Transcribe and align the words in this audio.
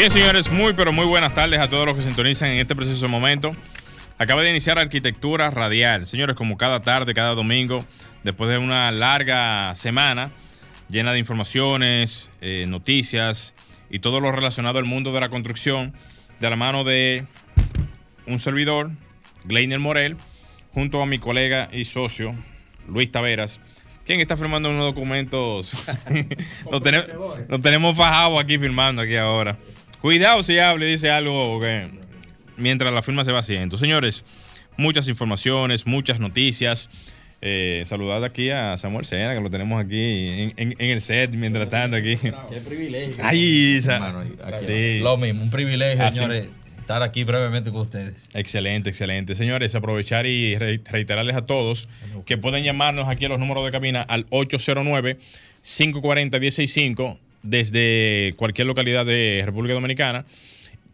Bien, 0.00 0.10
señores, 0.10 0.50
muy 0.50 0.72
pero 0.72 0.92
muy 0.94 1.04
buenas 1.04 1.34
tardes 1.34 1.60
a 1.60 1.68
todos 1.68 1.84
los 1.84 1.94
que 1.94 2.02
sintonizan 2.02 2.48
en 2.48 2.58
este 2.58 2.74
preciso 2.74 3.06
momento. 3.06 3.54
Acaba 4.16 4.40
de 4.40 4.48
iniciar 4.48 4.78
Arquitectura 4.78 5.50
Radial. 5.50 6.06
Señores, 6.06 6.36
como 6.36 6.56
cada 6.56 6.80
tarde, 6.80 7.12
cada 7.12 7.34
domingo, 7.34 7.84
después 8.24 8.48
de 8.48 8.56
una 8.56 8.90
larga 8.92 9.74
semana 9.74 10.30
llena 10.88 11.12
de 11.12 11.18
informaciones, 11.18 12.32
eh, 12.40 12.64
noticias 12.66 13.52
y 13.90 13.98
todo 13.98 14.20
lo 14.20 14.32
relacionado 14.32 14.78
al 14.78 14.86
mundo 14.86 15.12
de 15.12 15.20
la 15.20 15.28
construcción, 15.28 15.92
de 16.40 16.48
la 16.48 16.56
mano 16.56 16.82
de 16.82 17.26
un 18.26 18.38
servidor, 18.38 18.88
Gleiner 19.44 19.80
Morel, 19.80 20.16
junto 20.72 21.02
a 21.02 21.04
mi 21.04 21.18
colega 21.18 21.68
y 21.74 21.84
socio, 21.84 22.34
Luis 22.88 23.12
Taveras, 23.12 23.60
quien 24.06 24.18
está 24.18 24.38
firmando 24.38 24.70
unos 24.70 24.86
documentos. 24.86 25.74
nos, 26.72 26.82
tenemos, 26.82 27.38
nos 27.50 27.60
tenemos 27.60 27.94
fajados 27.94 28.42
aquí 28.42 28.56
firmando 28.56 29.02
aquí 29.02 29.16
ahora. 29.16 29.58
Cuidado 30.00 30.42
si 30.42 30.58
habla 30.58 30.86
y 30.86 30.92
dice 30.92 31.10
algo 31.10 31.60
que 31.60 31.88
mientras 32.56 32.92
la 32.92 33.02
firma 33.02 33.24
se 33.24 33.32
va 33.32 33.40
haciendo. 33.40 33.76
Señores, 33.76 34.24
muchas 34.76 35.08
informaciones, 35.08 35.86
muchas 35.86 36.20
noticias. 36.20 36.88
Eh, 37.42 37.82
saludar 37.86 38.22
aquí 38.24 38.50
a 38.50 38.76
Samuel 38.76 39.06
Sena, 39.06 39.34
que 39.34 39.40
lo 39.40 39.50
tenemos 39.50 39.82
aquí 39.82 40.52
en, 40.56 40.74
el 40.78 41.00
set, 41.00 41.30
mientras 41.32 41.68
tanto 41.70 41.96
aquí. 41.96 42.16
Qué 42.16 42.60
privilegio. 42.66 43.16
Ay, 43.22 43.80
sí. 44.66 45.00
Lo 45.00 45.16
mismo, 45.16 45.42
un 45.42 45.50
privilegio, 45.50 46.12
señores, 46.12 46.48
estar 46.78 47.02
aquí 47.02 47.24
brevemente 47.24 47.70
con 47.70 47.82
ustedes. 47.82 48.28
Excelente, 48.34 48.90
excelente. 48.90 49.34
Señores, 49.34 49.74
aprovechar 49.74 50.26
y 50.26 50.56
reiterarles 50.56 51.36
a 51.36 51.46
todos 51.46 51.88
que 52.26 52.36
pueden 52.36 52.64
llamarnos 52.64 53.08
aquí 53.08 53.24
a 53.26 53.28
los 53.28 53.38
números 53.38 53.64
de 53.64 53.70
cabina 53.70 54.02
al 54.02 54.26
809 54.30 55.18
540 55.62 56.38
165 56.38 57.18
desde 57.42 58.34
cualquier 58.36 58.66
localidad 58.66 59.06
de 59.06 59.42
República 59.44 59.74
Dominicana 59.74 60.24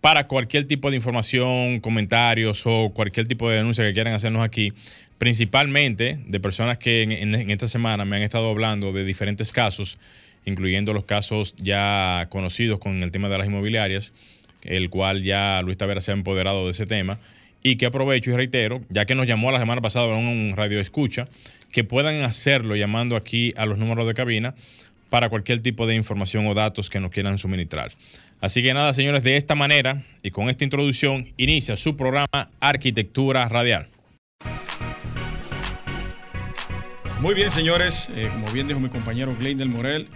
para 0.01 0.29
cualquier 0.29 0.67
tipo 0.67 0.91
de 0.91 0.97
información, 0.97 1.81
comentarios 1.81 2.63
o 2.65 2.91
cualquier 2.95 3.27
tipo 3.27 3.51
de 3.51 3.57
denuncia 3.57 3.85
que 3.85 3.93
quieran 3.93 4.15
hacernos 4.15 4.45
aquí, 4.45 4.73
principalmente 5.19 6.21
de 6.27 6.41
personas 6.41 6.79
que 6.79 7.03
en, 7.03 7.51
esta 7.51 7.67
semana 7.67 8.05
me 8.05 8.17
han 8.17 8.23
estado 8.23 8.51
hablando 8.51 8.93
de 8.93 9.05
diferentes 9.05 9.51
casos, 9.51 9.99
incluyendo 10.45 10.93
los 10.93 11.05
casos 11.05 11.57
ya 11.57 12.27
conocidos 12.31 12.79
con 12.79 13.03
el 13.03 13.11
tema 13.11 13.29
de 13.29 13.39
las 13.39 13.47
inmobiliarias, 13.47 14.13
el 14.63 14.91
cual 14.91 15.25
ya 15.25 15.61
Luis 15.63 15.77
Tavera 15.77 16.01
se 16.01 16.13
ha 16.13 16.15
empoderado 16.15 16.67
de 16.67 16.71
ese 16.71 16.87
tema, 16.87 17.19
y 17.63 17.77
que 17.77 17.87
aprovecho 17.87 18.31
y 18.31 18.35
reitero, 18.35 18.83
ya 18.91 19.07
que 19.07 19.17
nos 19.17 19.27
llamó 19.27 19.51
la 19.51 19.59
semana 19.59 19.81
pasada 19.81 20.07
un 20.15 20.53
radio 20.55 20.79
escucha, 20.79 21.25
que 21.73 21.83
puedan 21.83 22.23
hacerlo 22.23 22.77
llamando 22.77 23.17
aquí 23.17 23.55
a 23.57 23.67
los 23.67 23.77
números 23.77 24.07
de 24.07 24.15
cabina 24.15 24.55
para 25.11 25.29
cualquier 25.29 25.61
tipo 25.61 25.87
de 25.87 25.95
información 25.95 26.47
o 26.47 26.55
datos 26.55 26.91
que 26.91 27.01
nos 27.01 27.11
quieran 27.11 27.39
suministrar. 27.39 27.93
Así 28.41 28.63
que 28.63 28.75
nada, 28.75 28.93
señores, 28.93 29.25
de 29.25 29.37
esta 29.37 29.55
manera 29.55 30.03
y 30.23 30.31
con 30.31 30.51
esta 30.51 30.65
introducción 30.65 31.29
inicia 31.37 31.77
su 31.77 31.97
programa 31.97 32.51
Arquitectura 32.61 33.49
Radial. 33.49 33.89
Muy 37.21 37.35
bien, 37.35 37.51
señores, 37.51 38.11
eh, 38.15 38.29
como 38.31 38.51
bien 38.53 38.69
dijo 38.69 38.79
mi 38.79 38.91
compañero 38.91 39.35
Gleindel 39.39 39.71
Morel, 39.71 40.09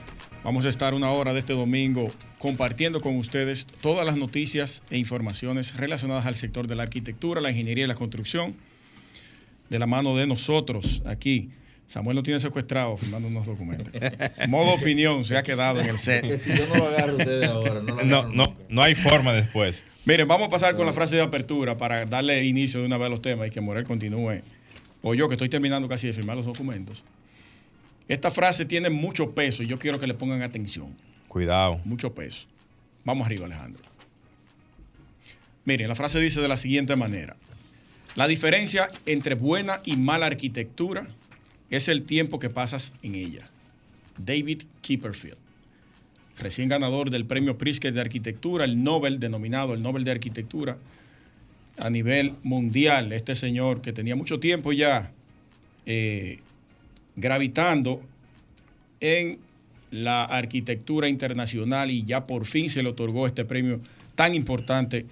vamos 0.45 0.67
a 0.67 0.69
estar 0.69 0.93
una 0.93 1.11
hora 1.11 1.33
de 1.33 1.41
este 1.41 1.55
domingo 1.55 2.13
compartiendo 2.39 3.01
con 3.01 3.17
ustedes 3.17 3.67
todas 3.81 4.05
las 4.05 4.17
noticias 4.17 4.83
e 4.91 4.99
informaciones 4.99 5.77
relacionadas 5.77 6.27
al 6.27 6.37
sector 6.37 6.67
de 6.67 6.75
la 6.75 6.83
arquitectura, 6.83 7.41
la 7.41 7.51
ingeniería 7.51 7.85
y 7.85 7.89
la 7.89 7.95
construcción, 7.95 8.55
de 9.71 9.79
la 9.79 9.87
mano 9.87 10.17
de 10.17 10.27
nosotros 10.27 11.03
aquí 11.07 11.51
Samuel 11.91 12.15
lo 12.15 12.23
tiene 12.23 12.39
secuestrado 12.39 12.97
firmando 12.97 13.27
unos 13.27 13.47
documentos. 13.47 13.93
Modo 14.49 14.75
opinión 14.75 15.25
se 15.25 15.37
ha 15.37 15.43
quedado 15.43 15.81
en 15.81 15.89
el 15.89 15.99
set. 15.99 16.23
Que 16.23 16.39
si 16.39 16.57
yo 16.57 16.65
no 16.69 16.77
lo 16.77 16.87
agarro 16.87 17.17
ustedes 17.17 17.49
ahora, 17.49 17.83
no 17.83 17.97
lo 17.97 18.05
no, 18.05 18.29
no, 18.29 18.57
no, 18.69 18.83
hay 18.83 18.95
forma 18.95 19.33
después. 19.33 19.85
Miren, 20.05 20.29
vamos 20.29 20.47
a 20.47 20.51
pasar 20.51 20.77
con 20.77 20.87
la 20.87 20.93
frase 20.93 21.17
de 21.17 21.23
apertura 21.23 21.77
para 21.77 22.07
darle 22.07 22.45
inicio 22.45 22.79
de 22.79 22.87
una 22.87 22.97
vez 22.97 23.07
a 23.07 23.09
los 23.09 23.21
temas 23.21 23.49
y 23.49 23.51
que 23.51 23.61
Morel 23.61 23.83
continúe. 23.83 24.41
O 25.03 25.15
yo 25.15 25.27
que 25.27 25.35
estoy 25.35 25.49
terminando 25.49 25.89
casi 25.89 26.07
de 26.07 26.13
firmar 26.13 26.37
los 26.37 26.47
documentos. 26.47 27.03
Esta 28.07 28.31
frase 28.31 28.65
tiene 28.65 28.89
mucho 28.89 29.33
peso 29.33 29.65
y 29.65 29.67
yo 29.67 29.81
quiero 29.81 29.99
que 29.99 30.07
le 30.07 30.15
pongan 30.15 30.43
atención. 30.43 30.95
Cuidado. 31.27 31.81
Mucho 31.85 32.15
peso. 32.15 32.47
Vamos 33.05 33.27
arriba, 33.27 33.47
Alejandro. 33.47 33.83
Miren, 35.65 35.89
la 35.89 35.97
frase 35.97 36.21
dice 36.21 36.41
de 36.41 36.47
la 36.47 36.57
siguiente 36.57 36.95
manera. 36.95 37.35
La 38.15 38.29
diferencia 38.29 38.91
entre 39.07 39.35
buena 39.35 39.81
y 39.85 39.97
mala 39.97 40.27
arquitectura 40.27 41.09
es 41.71 41.89
el 41.89 42.03
tiempo 42.03 42.39
que 42.39 42.51
pasas 42.51 42.93
en 43.03 43.15
ella. 43.15 43.47
David 44.19 44.63
Kipperfield, 44.83 45.39
recién 46.39 46.69
ganador 46.69 47.11
del 47.11 47.25
premio 47.25 47.57
Pritzker 47.57 47.93
de 47.93 48.01
Arquitectura, 48.01 48.65
el 48.65 48.83
Nobel, 48.83 49.21
denominado 49.21 49.73
el 49.73 49.83
Nobel 49.83 50.05
de 50.05 50.11
Arquitectura 50.11 50.77
a 51.79 51.89
nivel 51.89 52.33
mundial. 52.43 53.13
Este 53.13 53.35
señor 53.35 53.81
que 53.81 53.93
tenía 53.93 54.17
mucho 54.17 54.41
tiempo 54.41 54.73
ya 54.73 55.13
eh, 55.87 56.41
gravitando 57.17 58.03
en 58.99 59.39
la 59.91 60.25
arquitectura 60.25 61.09
internacional 61.09 61.91
y 61.91 62.05
ya 62.05 62.25
por 62.25 62.45
fin 62.47 62.69
se 62.69 62.83
le 62.83 62.91
otorgó 62.91 63.27
este 63.27 63.45
premio 63.45 63.81
tan 64.15 64.35
importante 64.35 65.07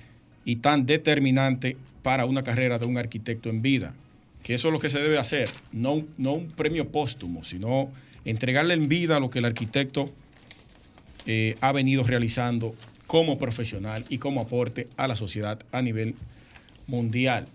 y 0.45 0.57
tan 0.57 0.87
determinante 0.87 1.77
para 2.03 2.27
una 2.27 2.43
carrera 2.43 2.79
de 2.79 2.87
un 2.87 2.99
arquitecto 2.99 3.49
en 3.49 3.63
vida 3.63 3.95
que 4.43 4.55
eso 4.55 4.69
es 4.69 4.73
lo 4.73 4.81
que 4.81 4.91
se 4.91 4.99
debe 4.99 5.19
hacer, 5.19 5.51
no, 5.73 6.05
no 6.17 6.35
un 6.35 6.51
premio 6.51 6.89
póstumo, 6.89 7.45
sino 7.45 7.91
entregarle 8.25 8.75
en 8.75 8.89
vida 8.89 9.21
lo 9.21 9.31
que 9.31 9.41
el 9.41 9.45
arquitecto 9.45 10.11
eh, 11.27 11.57
ha 11.61 11.73
venido 11.73 12.03
realizando 12.03 12.75
como 13.07 13.39
profesional 13.39 14.05
y 14.09 14.19
como 14.19 14.41
aporte 14.41 14.89
a 14.97 15.09
la 15.09 15.17
sociedad 15.17 15.59
a 15.73 15.83
nivel 15.83 16.15
mundial. 16.87 17.47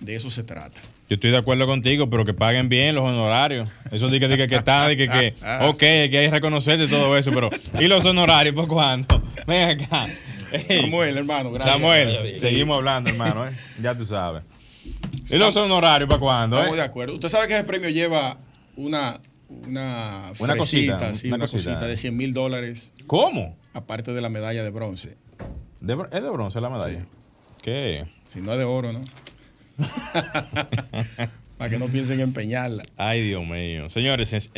De 0.00 0.16
eso 0.16 0.30
se 0.30 0.42
trata. 0.42 0.80
Yo 1.08 1.14
estoy 1.14 1.30
de 1.30 1.36
acuerdo 1.36 1.66
contigo, 1.66 2.08
pero 2.08 2.24
que 2.24 2.34
paguen 2.34 2.68
bien 2.68 2.94
los 2.94 3.04
honorarios. 3.04 3.68
Eso 3.90 4.08
dice 4.08 4.28
que, 4.28 4.48
que, 4.48 4.54
está, 4.56 4.88
que, 4.88 5.08
que, 5.08 5.34
ok, 5.60 5.78
que 5.78 5.86
hay 5.86 6.10
que 6.10 6.30
reconocerte 6.30 6.88
todo 6.88 7.16
eso, 7.16 7.30
pero 7.32 7.50
¿y 7.78 7.86
los 7.86 8.04
honorarios 8.04 8.54
por 8.54 8.66
cuánto? 8.66 9.22
Ven 9.46 9.80
acá. 9.80 10.08
Samuel, 10.68 11.16
hermano, 11.16 11.52
gracias. 11.52 11.76
Samuel, 11.76 12.36
seguimos 12.36 12.78
hablando, 12.78 13.10
hermano, 13.10 13.46
¿eh? 13.46 13.52
ya 13.80 13.96
tú 13.96 14.04
sabes. 14.04 14.42
¿Y 15.30 15.36
los 15.36 15.56
honorarios 15.56 16.08
para 16.08 16.20
cuándo? 16.20 16.56
Estamos 16.56 16.76
eh? 16.76 16.80
de 16.80 16.86
acuerdo. 16.86 17.14
Usted 17.14 17.28
sabe 17.28 17.48
que 17.48 17.54
ese 17.54 17.64
premio 17.64 17.88
lleva 17.88 18.38
una, 18.76 19.20
una, 19.48 20.32
una 20.38 20.56
cosita, 20.56 21.12
una, 21.24 21.38
cosita, 21.38 21.86
de 21.86 21.96
100 21.96 22.16
mil 22.16 22.34
dólares. 22.34 22.92
¿Cómo? 23.06 23.56
Aparte 23.72 24.12
de 24.12 24.20
la 24.20 24.28
medalla 24.28 24.62
de 24.62 24.70
bronce. 24.70 25.16
¿Es 25.80 26.22
de 26.22 26.30
bronce 26.30 26.60
la 26.60 26.70
medalla? 26.70 27.00
Sí. 27.00 27.06
¿Qué? 27.62 28.04
Si 28.28 28.40
no 28.40 28.52
es 28.52 28.58
de 28.58 28.64
oro, 28.64 28.92
¿no? 28.92 29.00
para 31.62 31.70
que 31.70 31.78
no 31.78 31.86
piensen 31.86 32.18
en 32.18 32.28
empeñarla. 32.28 32.82
Ay, 32.96 33.22
Dios 33.22 33.46
mío. 33.46 33.88
Señores, 33.88 34.32
eso 34.32 34.50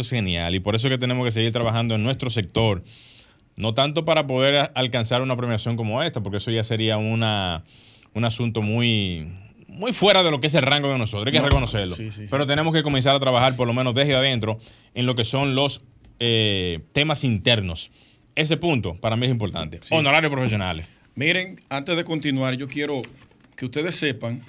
es 0.00 0.10
genial 0.10 0.54
y 0.54 0.60
por 0.60 0.74
eso 0.74 0.88
que 0.88 0.98
tenemos 0.98 1.24
que 1.24 1.32
seguir 1.32 1.52
trabajando 1.52 1.94
en 1.94 2.02
nuestro 2.02 2.28
sector. 2.28 2.84
No 3.56 3.74
tanto 3.74 4.04
para 4.04 4.26
poder 4.26 4.70
alcanzar 4.74 5.22
una 5.22 5.36
premiación 5.36 5.76
como 5.76 6.02
esta, 6.02 6.22
porque 6.22 6.36
eso 6.36 6.50
ya 6.50 6.62
sería 6.62 6.98
una, 6.98 7.64
un 8.14 8.24
asunto 8.24 8.62
muy, 8.62 9.32
muy 9.70 9.92
fuera 9.92 10.22
de 10.22 10.30
lo 10.30 10.40
que 10.40 10.48
es 10.48 10.54
el 10.54 10.62
rango 10.62 10.88
de 10.90 10.98
nosotros, 10.98 11.26
hay 11.26 11.32
que 11.32 11.40
reconocerlo. 11.40 11.96
Pero 12.30 12.46
tenemos 12.46 12.74
que 12.74 12.82
comenzar 12.82 13.14
a 13.14 13.20
trabajar, 13.20 13.56
por 13.56 13.66
lo 13.66 13.72
menos 13.72 13.94
desde 13.94 14.14
adentro, 14.14 14.58
en 14.94 15.06
lo 15.06 15.14
que 15.14 15.24
son 15.24 15.54
los 15.54 15.82
eh, 16.18 16.80
temas 16.92 17.24
internos. 17.24 17.90
Ese 18.34 18.56
punto 18.56 18.94
para 18.94 19.16
mí 19.16 19.26
es 19.26 19.32
importante. 19.32 19.80
Honorarios 19.90 20.32
profesionales. 20.32 20.86
Miren, 21.14 21.60
antes 21.68 21.96
de 21.96 22.04
continuar, 22.04 22.54
yo 22.54 22.68
quiero 22.68 23.02
que 23.56 23.64
ustedes 23.64 23.94
sepan 23.96 24.42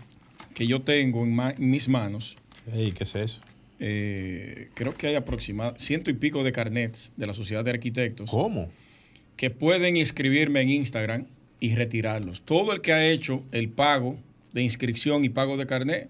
que 0.54 0.68
yo 0.68 0.82
tengo 0.82 1.24
en, 1.24 1.38
mis 1.58 1.88
manos. 1.88 2.38
¿Qué 2.72 2.94
es 3.00 3.16
eso? 3.16 3.42
Eh, 3.80 4.70
creo 4.74 4.94
que 4.94 5.08
hay 5.08 5.16
aproximadamente 5.16 5.84
ciento 5.84 6.10
y 6.12 6.14
pico 6.14 6.44
de 6.44 6.52
carnets 6.52 7.12
de 7.18 7.28
la 7.28 7.34
Sociedad 7.34 7.64
de 7.64 7.72
Arquitectos. 7.72 8.30
¿Cómo? 8.30 8.70
Que 9.36 9.50
pueden 9.50 9.98
inscribirme 9.98 10.62
en 10.62 10.70
Instagram 10.70 11.26
y 11.60 11.76
retirarlos. 11.76 12.42
Todo 12.42 12.74
el 12.74 12.82
que 12.82 12.94
ha 12.94 13.08
hecho 13.08 13.44
el 13.52 13.70
pago 13.70 14.18
de 14.54 14.62
inscripción 14.62 15.24
y 15.26 15.30
pago 15.30 15.58
de 15.58 15.66
carnet. 15.66 16.10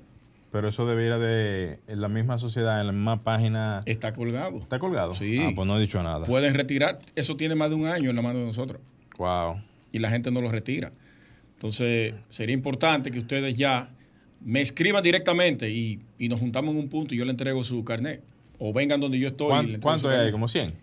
Pero 0.51 0.67
eso 0.67 0.85
debería 0.85 1.17
de 1.17 1.79
en 1.87 2.01
la 2.01 2.09
misma 2.09 2.37
sociedad, 2.37 2.81
en 2.81 2.87
la 2.87 2.93
misma 2.93 3.23
página. 3.23 3.81
Está 3.85 4.11
colgado. 4.11 4.57
¿Está 4.57 4.79
colgado? 4.79 5.13
Sí. 5.13 5.39
Ah, 5.39 5.51
pues 5.55 5.65
no 5.65 5.77
he 5.77 5.81
dicho 5.81 6.01
nada. 6.03 6.25
Pueden 6.25 6.53
retirar. 6.53 6.99
Eso 7.15 7.37
tiene 7.37 7.55
más 7.55 7.69
de 7.69 7.75
un 7.75 7.85
año 7.85 8.09
en 8.09 8.15
la 8.15 8.21
mano 8.21 8.39
de 8.39 8.45
nosotros. 8.45 8.81
Wow. 9.17 9.61
Y 9.93 9.99
la 9.99 10.09
gente 10.09 10.29
no 10.29 10.41
lo 10.41 10.51
retira. 10.51 10.91
Entonces, 11.53 12.15
sería 12.29 12.53
importante 12.53 13.11
que 13.11 13.19
ustedes 13.19 13.55
ya 13.55 13.89
me 14.41 14.61
escriban 14.61 15.03
directamente 15.03 15.69
y, 15.69 16.01
nos 16.19 16.39
juntamos 16.39 16.73
en 16.73 16.81
un 16.81 16.89
punto 16.89 17.13
y 17.13 17.17
yo 17.17 17.25
le 17.25 17.31
entrego 17.31 17.63
su 17.63 17.83
carnet. 17.85 18.21
O 18.59 18.73
vengan 18.73 18.99
donde 18.99 19.19
yo 19.19 19.29
estoy. 19.29 19.77
¿Cuánto 19.79 20.09
hay? 20.09 20.31
¿Como 20.31 20.47
100? 20.47 20.73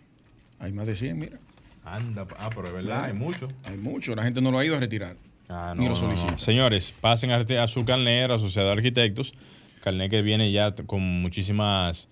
Hay 0.60 0.72
más 0.72 0.86
de 0.86 0.94
100, 0.94 1.18
mira. 1.18 1.38
Anda, 1.84 2.26
ah, 2.38 2.50
pero 2.54 2.68
es 2.68 2.74
verdad, 2.74 3.04
hay 3.04 3.12
mucho. 3.12 3.48
Hay 3.64 3.76
mucho, 3.76 4.14
la 4.14 4.22
gente 4.22 4.40
no 4.40 4.50
lo 4.50 4.58
ha 4.58 4.64
ido 4.64 4.76
a 4.76 4.80
retirar. 4.80 5.16
Ah, 5.48 5.74
no, 5.74 5.88
lo 5.88 6.38
Señores, 6.38 6.94
pasen 7.00 7.30
a, 7.30 7.66
su 7.66 7.84
carnet, 7.84 8.30
asociado 8.30 8.68
de 8.68 8.74
arquitectos. 8.74 9.32
Carnet 9.82 10.10
que 10.10 10.20
viene 10.20 10.52
ya 10.52 10.74
con 10.74 11.00
muchísimas, 11.00 12.08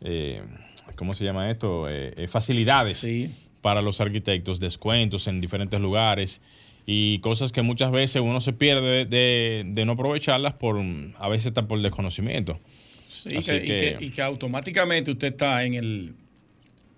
eh, 0.00 0.42
¿cómo 0.96 1.12
se 1.12 1.24
llama 1.24 1.50
esto? 1.50 1.90
Eh, 1.90 2.14
eh, 2.16 2.28
facilidades 2.28 3.06
para 3.60 3.82
los 3.82 4.00
arquitectos, 4.00 4.60
descuentos 4.60 5.26
en 5.26 5.40
diferentes 5.42 5.78
lugares 5.78 6.40
y 6.86 7.18
cosas 7.18 7.52
que 7.52 7.60
muchas 7.60 7.90
veces 7.90 8.22
uno 8.22 8.40
se 8.40 8.54
pierde 8.54 9.04
de, 9.04 9.84
no 9.84 9.92
aprovecharlas 9.92 10.54
por 10.54 10.82
a 11.18 11.28
veces 11.28 11.48
está 11.48 11.68
por 11.68 11.80
desconocimiento. 11.80 12.58
Sí, 13.08 13.28
y, 13.30 14.10
que, 14.10 14.22
automáticamente 14.22 15.10
usted 15.10 15.28
está 15.28 15.64
en 15.64 15.74
el 15.74 16.14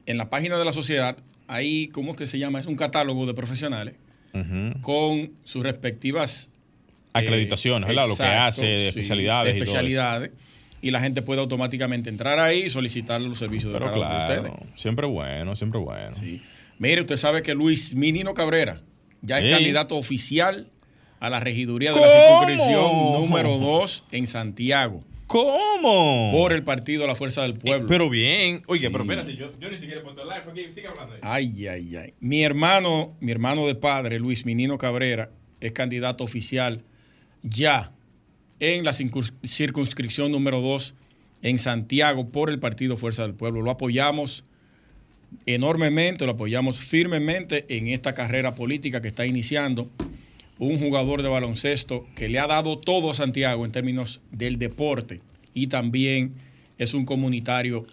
en 0.04 0.18
la 0.18 0.30
página 0.30 0.58
de 0.58 0.64
la 0.64 0.72
sociedad, 0.72 1.16
ahí, 1.48 1.88
¿cómo 1.88 2.12
es 2.12 2.18
que 2.18 2.26
se 2.26 2.38
llama? 2.38 2.60
Es 2.60 2.66
un 2.66 2.76
catálogo 2.76 3.24
de 3.26 3.34
profesionales 3.34 3.94
con 4.80 5.32
sus 5.44 5.62
respectivas 5.62 6.50
acreditaciones, 7.12 7.88
¿verdad? 7.88 8.08
Lo 8.08 8.16
que 8.16 8.22
hace, 8.22 8.88
especialidades. 8.88 9.54
especialidades. 9.54 10.30
Y, 10.80 10.90
la 10.90 11.00
gente 11.00 11.22
puede 11.22 11.40
automáticamente 11.40 12.10
entrar 12.10 12.40
ahí 12.40 12.64
y 12.64 12.70
solicitar 12.70 13.20
los 13.20 13.38
servicios 13.38 13.72
de 13.72 13.78
cada 13.78 13.92
claro, 13.92 14.10
uno 14.10 14.42
de 14.42 14.50
ustedes. 14.50 14.80
Siempre 14.80 15.06
bueno, 15.06 15.54
siempre 15.54 15.78
bueno. 15.78 16.16
Mire, 16.78 17.02
usted 17.02 17.16
sabe 17.16 17.42
que 17.42 17.54
Luis 17.54 17.94
Minino 17.94 18.34
Cabrera 18.34 18.80
ya 19.20 19.38
es 19.38 19.52
candidato 19.52 19.96
oficial 19.96 20.68
a 21.20 21.30
la 21.30 21.38
regiduría 21.38 21.92
de 21.92 22.00
la 22.00 22.08
circunscripción 22.08 23.12
número 23.12 23.58
2 23.58 24.04
en 24.10 24.26
Santiago. 24.26 25.04
¿Cómo? 25.32 26.30
Por 26.30 26.52
el 26.52 26.62
partido 26.62 27.06
La 27.06 27.14
Fuerza 27.14 27.40
del 27.40 27.54
Pueblo. 27.54 27.88
pero 27.88 28.10
bien. 28.10 28.62
Oye, 28.66 28.90
pero 28.90 29.04
espérate, 29.04 29.34
yo, 29.34 29.50
yo, 29.58 29.70
ni 29.70 29.78
siquiera 29.78 30.00
he 30.00 30.04
puesto 30.04 30.20
el 30.20 30.28
live 30.28 30.62
aquí. 30.62 30.70
Sigue 30.70 30.88
hablando. 30.88 31.14
Ay, 31.22 31.66
ay, 31.68 31.96
ay. 31.96 32.14
Mi 32.20 32.42
hermano, 32.42 33.16
mi 33.20 33.32
hermano 33.32 33.66
de 33.66 33.74
padre, 33.74 34.18
Luis 34.18 34.44
Minino 34.44 34.76
Cabrera, 34.76 35.30
es 35.60 35.72
candidato 35.72 36.22
oficial 36.22 36.84
ya 37.42 37.92
en 38.60 38.84
la 38.84 38.92
circunscripción 38.92 40.30
número 40.30 40.60
2 40.60 40.94
en 41.40 41.58
Santiago 41.58 42.28
por 42.28 42.50
el 42.50 42.58
partido 42.58 42.98
Fuerza 42.98 43.22
del 43.22 43.32
Pueblo. 43.32 43.62
Lo 43.62 43.70
apoyamos 43.70 44.44
enormemente, 45.46 46.26
lo 46.26 46.32
apoyamos 46.32 46.78
firmemente 46.78 47.64
en 47.74 47.88
esta 47.88 48.12
carrera 48.12 48.54
política 48.54 49.00
que 49.00 49.08
está 49.08 49.24
iniciando 49.24 49.88
un 50.58 50.78
jugador 50.78 51.22
de 51.22 51.28
baloncesto 51.28 52.06
que 52.14 52.28
le 52.28 52.38
ha 52.38 52.46
dado 52.46 52.78
todo 52.78 53.10
a 53.10 53.14
Santiago 53.14 53.64
en 53.64 53.72
términos 53.72 54.20
del 54.30 54.58
deporte 54.58 55.20
y 55.54 55.66
también 55.66 56.34
es 56.78 56.94
un 56.94 57.04
comunitario, 57.04 57.86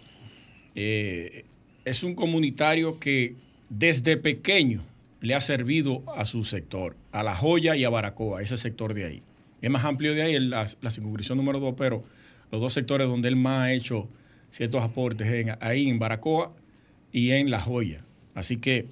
eh, 0.74 1.44
es 1.84 2.02
un 2.02 2.14
comunitario 2.14 2.98
que 2.98 3.34
desde 3.68 4.16
pequeño 4.16 4.84
le 5.20 5.34
ha 5.34 5.40
servido 5.40 6.02
a 6.16 6.26
su 6.26 6.44
sector, 6.44 6.96
a 7.12 7.22
La 7.22 7.34
Joya 7.34 7.76
y 7.76 7.84
a 7.84 7.90
Baracoa, 7.90 8.42
ese 8.42 8.56
sector 8.56 8.94
de 8.94 9.04
ahí. 9.04 9.22
Es 9.60 9.70
más 9.70 9.84
amplio 9.84 10.14
de 10.14 10.22
ahí, 10.22 10.38
la, 10.40 10.66
la 10.80 10.90
circunscripción 10.90 11.36
número 11.38 11.60
dos, 11.60 11.74
pero 11.76 12.02
los 12.50 12.60
dos 12.60 12.72
sectores 12.72 13.06
donde 13.06 13.28
él 13.28 13.36
más 13.36 13.64
ha 13.64 13.72
hecho 13.72 14.08
ciertos 14.50 14.82
aportes, 14.82 15.28
ahí 15.60 15.88
en 15.88 15.98
Baracoa 15.98 16.52
y 17.12 17.30
en 17.32 17.50
La 17.50 17.60
Joya. 17.60 18.04
Así 18.34 18.56
que 18.56 18.86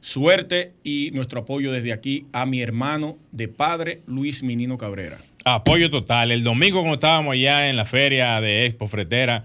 Suerte 0.00 0.72
y 0.82 1.10
nuestro 1.12 1.40
apoyo 1.40 1.72
desde 1.72 1.92
aquí 1.92 2.26
a 2.32 2.46
mi 2.46 2.62
hermano 2.62 3.18
de 3.32 3.48
padre, 3.48 4.00
Luis 4.06 4.42
Minino 4.42 4.78
Cabrera. 4.78 5.18
Apoyo 5.44 5.90
total. 5.90 6.32
El 6.32 6.42
domingo 6.42 6.80
cuando 6.80 6.94
estábamos 6.94 7.34
allá 7.34 7.68
en 7.68 7.76
la 7.76 7.84
feria 7.84 8.40
de 8.40 8.66
Expo 8.66 8.88
Fretera, 8.88 9.44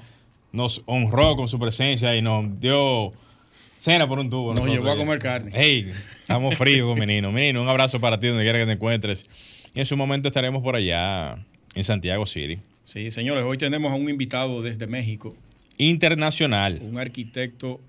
nos 0.52 0.82
honró 0.86 1.36
con 1.36 1.48
su 1.48 1.60
presencia 1.60 2.16
y 2.16 2.22
nos 2.22 2.60
dio 2.60 3.12
cena 3.78 4.08
por 4.08 4.20
un 4.20 4.30
tubo. 4.30 4.54
Nos 4.54 4.66
llevó 4.68 4.92
a 4.92 4.98
comer 4.98 5.20
carne. 5.20 5.52
Hey, 5.54 5.92
estamos 6.20 6.56
fríos, 6.58 6.98
menino. 6.98 7.32
Menino, 7.32 7.62
un 7.62 7.70
abrazo 7.70 8.00
para 8.00 8.20
ti 8.20 8.28
donde 8.28 8.44
quiera 8.44 8.60
que 8.60 8.66
te 8.66 8.72
encuentres. 8.74 9.28
Y 9.74 9.80
en 9.80 9.86
su 9.86 9.98
momento 9.98 10.30
estaremos 10.30 10.64
por 10.64 10.76
allá 10.76 11.38
en 11.76 11.84
Santiago 11.84 12.26
City. 12.26 12.60
Sí, 12.86 13.12
señores, 13.12 13.44
hoy 13.44 13.58
tenemos 13.58 13.92
a 13.92 13.96
un 13.96 14.10
invitado 14.10 14.62
desde 14.62 14.88
México. 14.88 15.36
Internacional. 15.78 16.80
Un 16.82 16.98
arquitecto 16.98 17.82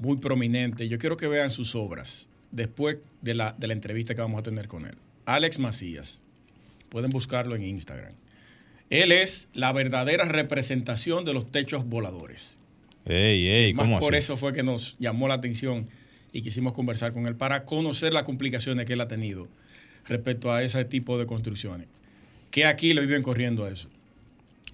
muy 0.00 0.16
prominente. 0.16 0.88
Yo 0.88 0.98
quiero 0.98 1.16
que 1.16 1.28
vean 1.28 1.50
sus 1.50 1.74
obras 1.74 2.28
después 2.50 2.98
de 3.20 3.34
la, 3.34 3.54
de 3.56 3.68
la 3.68 3.74
entrevista 3.74 4.14
que 4.14 4.20
vamos 4.20 4.40
a 4.40 4.42
tener 4.42 4.66
con 4.66 4.86
él. 4.86 4.96
Alex 5.26 5.58
Macías. 5.58 6.22
Pueden 6.88 7.10
buscarlo 7.10 7.54
en 7.54 7.62
Instagram. 7.62 8.12
Él 8.88 9.12
es 9.12 9.48
la 9.54 9.72
verdadera 9.72 10.24
representación 10.24 11.24
de 11.24 11.32
los 11.32 11.52
techos 11.52 11.86
voladores. 11.86 12.58
Ey, 13.06 13.46
ey, 13.46 13.74
Más 13.74 14.00
por 14.00 14.16
eso 14.16 14.36
fue 14.36 14.52
que 14.52 14.64
nos 14.64 14.96
llamó 14.98 15.28
la 15.28 15.34
atención 15.34 15.88
y 16.32 16.42
quisimos 16.42 16.72
conversar 16.72 17.12
con 17.12 17.26
él 17.26 17.36
para 17.36 17.64
conocer 17.64 18.12
las 18.12 18.24
complicaciones 18.24 18.86
que 18.86 18.94
él 18.94 19.00
ha 19.00 19.08
tenido 19.08 19.48
respecto 20.06 20.52
a 20.52 20.62
ese 20.64 20.84
tipo 20.84 21.18
de 21.18 21.26
construcciones. 21.26 21.86
Que 22.50 22.64
aquí 22.64 22.92
le 22.92 23.02
viven 23.02 23.22
corriendo 23.22 23.64
a 23.64 23.70
eso. 23.70 23.88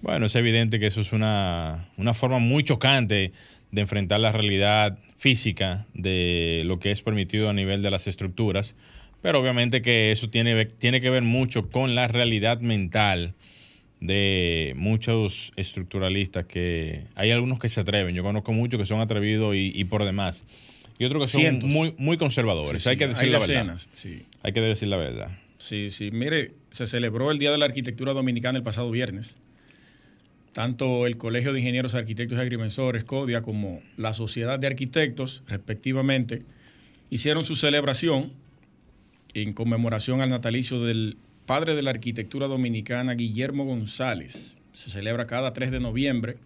Bueno, 0.01 0.25
es 0.25 0.35
evidente 0.35 0.79
que 0.79 0.87
eso 0.87 1.01
es 1.01 1.13
una, 1.13 1.89
una 1.97 2.13
forma 2.13 2.39
muy 2.39 2.63
chocante 2.63 3.31
de 3.71 3.81
enfrentar 3.81 4.19
la 4.19 4.31
realidad 4.31 4.99
física 5.17 5.85
de 5.93 6.63
lo 6.65 6.79
que 6.79 6.91
es 6.91 7.01
permitido 7.01 7.49
a 7.49 7.53
nivel 7.53 7.81
de 7.81 7.91
las 7.91 8.07
estructuras, 8.07 8.75
pero 9.21 9.39
obviamente 9.39 9.81
que 9.81 10.11
eso 10.11 10.29
tiene, 10.29 10.65
tiene 10.65 11.01
que 11.01 11.09
ver 11.09 11.23
mucho 11.23 11.69
con 11.69 11.95
la 11.95 12.07
realidad 12.07 12.59
mental 12.61 13.33
de 13.99 14.73
muchos 14.75 15.51
estructuralistas 15.55 16.45
que 16.45 17.05
hay 17.15 17.31
algunos 17.31 17.59
que 17.59 17.67
se 17.67 17.81
atreven, 17.81 18.13
yo 18.13 18.23
conozco 18.23 18.53
muchos 18.53 18.79
que 18.79 18.85
son 18.85 19.01
atrevidos 19.01 19.55
y, 19.55 19.83
por 19.85 20.05
demás, 20.05 20.43
y 20.99 21.05
otros 21.05 21.31
que 21.31 21.41
son 21.41 21.59
muy, 21.67 21.95
muy 21.97 22.17
conservadores, 22.17 22.85
hay 22.85 22.97
que 22.97 23.07
decir 23.07 23.29
la 23.29 23.39
verdad. 23.39 23.77
Hay 24.43 24.53
que 24.53 24.61
decir 24.61 24.87
la 24.87 24.97
verdad. 24.97 25.37
Sí, 25.57 25.89
sí, 25.89 26.11
mire, 26.11 26.51
se 26.69 26.85
celebró 26.85 27.31
el 27.31 27.39
Día 27.39 27.51
de 27.51 27.57
la 27.57 27.65
Arquitectura 27.65 28.13
Dominicana 28.13 28.59
el 28.59 28.63
pasado 28.63 28.91
viernes 28.91 29.37
tanto 30.57 31.05
el 31.05 31.17
Colegio 31.17 31.53
de 31.53 31.59
Ingenieros, 31.59 31.93
Arquitectos 31.93 32.35
y 32.39 32.41
Agrimensores, 32.41 33.03
CODIA, 33.03 33.43
como 33.43 33.79
la 33.95 34.13
Sociedad 34.13 34.57
de 34.57 34.65
Arquitectos, 34.65 35.43
respectivamente, 35.45 36.41
hicieron 37.11 37.45
su 37.45 37.55
celebración 37.55 38.33
en 39.35 39.53
conmemoración 39.53 40.19
al 40.19 40.31
natalicio 40.31 40.83
del 40.83 41.17
padre 41.45 41.75
de 41.75 41.83
la 41.83 41.91
arquitectura 41.91 42.47
dominicana, 42.47 43.13
Guillermo 43.13 43.65
González. 43.65 44.57
Se 44.73 44.89
celebra 44.89 45.27
cada 45.27 45.53
3 45.53 45.69
de 45.69 45.79
noviembre. 45.79 46.37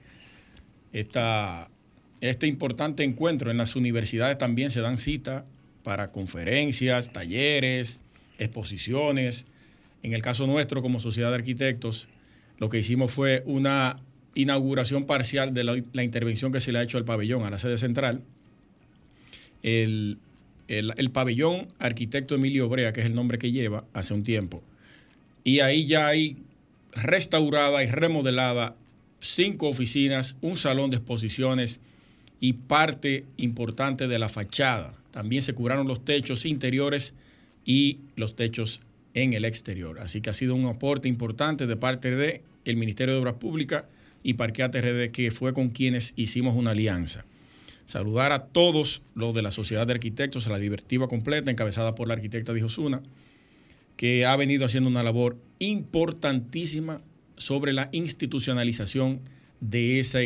este 0.92 2.48
importante 2.48 3.06
encuentro 3.06 3.50
en 3.50 3.56
las 3.56 3.78
universidades 3.78 4.38
también 4.38 4.72
se 4.72 4.82
dan 4.82 4.98
cita 4.98 5.46
para 5.84 6.12
conferencias, 6.12 7.14
talleres, 7.14 8.02
exposiciones. 8.40 9.46
En 10.04 10.12
el 10.12 10.22
caso 10.22 10.48
nuestro, 10.48 10.82
como 10.82 11.00
Sociedad 11.00 11.30
de 11.30 11.36
Arquitectos, 11.36 12.10
lo 12.62 12.70
que 12.70 12.78
hicimos 12.78 13.12
fue 13.12 13.42
una 13.48 13.98
inauguración 14.36 15.06
parcial 15.06 15.52
de 15.52 15.64
la, 15.64 16.04
intervención 16.04 16.52
que 16.52 16.60
se 16.60 16.72
le 16.72 16.78
ha 16.78 16.84
hecho 16.84 17.00
al 17.00 17.06
pabellón, 17.06 17.44
a 17.44 17.50
la 17.50 17.58
sede 17.58 17.76
central. 17.76 18.22
El, 19.64 20.20
pabellón 21.12 21.66
arquitecto 21.80 22.36
Emilio 22.36 22.70
Brea, 22.70 22.94
que 22.94 23.00
es 23.00 23.08
el 23.08 23.16
nombre 23.16 23.40
que 23.40 23.52
lleva 23.52 23.86
hace 23.94 24.14
un 24.14 24.22
tiempo. 24.22 24.62
Y 25.44 25.62
ahí 25.62 25.88
ya 25.88 26.06
hay 26.06 26.38
restaurada 26.92 27.84
y 27.84 27.88
remodelada 27.88 28.76
cinco 29.20 29.68
oficinas, 29.68 30.36
un 30.42 30.56
salón 30.56 30.92
de 30.92 30.98
exposiciones 30.98 31.80
y 32.40 32.54
parte 32.54 33.26
importante 33.38 34.08
de 34.08 34.20
la 34.20 34.30
fachada. 34.30 34.96
También 35.10 35.42
se 35.42 35.54
curaron 35.54 35.88
los 35.88 36.06
techos 36.06 36.46
interiores 36.46 37.16
y 37.66 38.02
los 38.16 38.36
techos 38.36 38.82
en 39.16 39.34
el 39.34 39.46
exterior. 39.46 40.00
Así 40.00 40.22
que 40.22 40.30
ha 40.30 40.34
sido 40.34 40.54
un 40.54 40.68
aporte 40.68 41.08
importante 41.08 41.66
de 41.66 41.76
parte 41.76 42.16
del 42.16 42.42
el 42.66 42.78
Ministerio 42.78 43.14
de 43.14 43.20
Obras 43.20 43.36
Públicas 43.36 43.88
y 44.24 44.34
Parqueate 44.36 44.82
RD, 44.82 45.12
que 45.12 45.32
fue 45.32 45.54
con 45.54 45.70
quienes 45.70 46.14
hicimos 46.16 46.56
una 46.56 46.72
alianza. 46.72 47.26
Saludar 47.86 48.32
a 48.32 48.46
todos 48.46 49.02
los 49.16 49.34
de 49.34 49.42
la 49.42 49.52
Sociedad 49.52 49.88
de 49.88 49.94
Arquitectos, 49.94 50.48
a 50.48 50.52
la 50.52 50.60
Divertiva 50.60 51.08
Completa, 51.08 51.52
encabezada 51.52 51.96
por 51.96 52.08
la 52.08 52.14
arquitecta 52.14 52.54
Dijosuna, 52.54 53.02
que 53.98 54.26
ha 54.26 54.36
venido 54.36 54.66
haciendo 54.66 54.90
una 54.90 55.04
labor 55.04 55.38
importantísima 55.60 57.02
sobre 57.38 57.74
la 57.74 57.90
institucionalización 57.92 59.22
de 59.60 60.00
esa, 60.00 60.20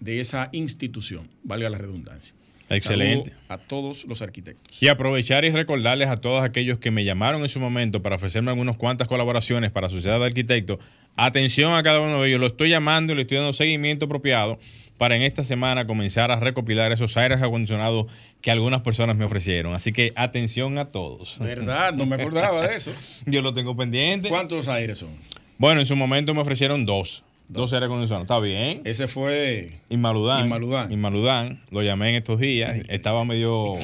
de 0.00 0.20
esa 0.20 0.48
institución, 0.52 1.28
valga 1.42 1.70
la 1.70 1.78
redundancia. 1.78 2.34
Excelente. 2.68 3.32
a 3.48 3.58
todos 3.58 4.04
los 4.06 4.22
arquitectos. 4.22 4.82
Y 4.82 4.88
aprovechar 4.88 5.44
y 5.44 5.50
recordarles 5.50 6.08
a 6.08 6.16
todos 6.16 6.42
aquellos 6.42 6.78
que 6.78 6.90
me 6.90 7.04
llamaron 7.04 7.42
en 7.42 7.48
su 7.48 7.60
momento 7.60 8.02
para 8.02 8.16
ofrecerme 8.16 8.50
algunas 8.50 8.76
cuantas 8.76 9.08
colaboraciones 9.08 9.70
para 9.70 9.88
Sociedad 9.88 10.18
de 10.18 10.26
Arquitectos. 10.26 10.78
Atención 11.16 11.74
a 11.74 11.82
cada 11.82 12.00
uno 12.00 12.22
de 12.22 12.28
ellos. 12.28 12.40
Lo 12.40 12.46
estoy 12.46 12.70
llamando 12.70 13.12
y 13.12 13.16
le 13.16 13.22
estoy 13.22 13.38
dando 13.38 13.52
seguimiento 13.52 14.06
apropiado 14.06 14.58
para 14.96 15.16
en 15.16 15.22
esta 15.22 15.42
semana 15.42 15.86
comenzar 15.86 16.30
a 16.30 16.36
recopilar 16.36 16.92
esos 16.92 17.16
aires 17.16 17.42
acondicionados 17.42 18.06
que 18.40 18.50
algunas 18.50 18.82
personas 18.82 19.16
me 19.16 19.24
ofrecieron. 19.24 19.74
Así 19.74 19.92
que 19.92 20.12
atención 20.14 20.78
a 20.78 20.86
todos. 20.86 21.38
¿Verdad? 21.40 21.92
No 21.92 22.06
me 22.06 22.16
acordaba 22.16 22.66
de 22.66 22.76
eso. 22.76 22.92
Yo 23.26 23.42
lo 23.42 23.52
tengo 23.52 23.76
pendiente. 23.76 24.28
¿Cuántos 24.28 24.68
aires 24.68 24.98
son? 24.98 25.10
Bueno, 25.58 25.80
en 25.80 25.86
su 25.86 25.96
momento 25.96 26.34
me 26.34 26.40
ofrecieron 26.40 26.84
dos. 26.84 27.24
Dos 27.48 27.72
aires 27.72 27.86
acondicionados. 27.86 28.24
Está 28.24 28.38
bien. 28.38 28.80
Ese 28.84 29.06
fue 29.06 29.80
Inmaludán. 29.90 30.44
Inmaludán. 30.44 30.92
Inmaludán. 30.92 31.60
Lo 31.70 31.82
llamé 31.82 32.10
en 32.10 32.14
estos 32.16 32.40
días. 32.40 32.78
Estaba 32.88 33.24
medio. 33.24 33.76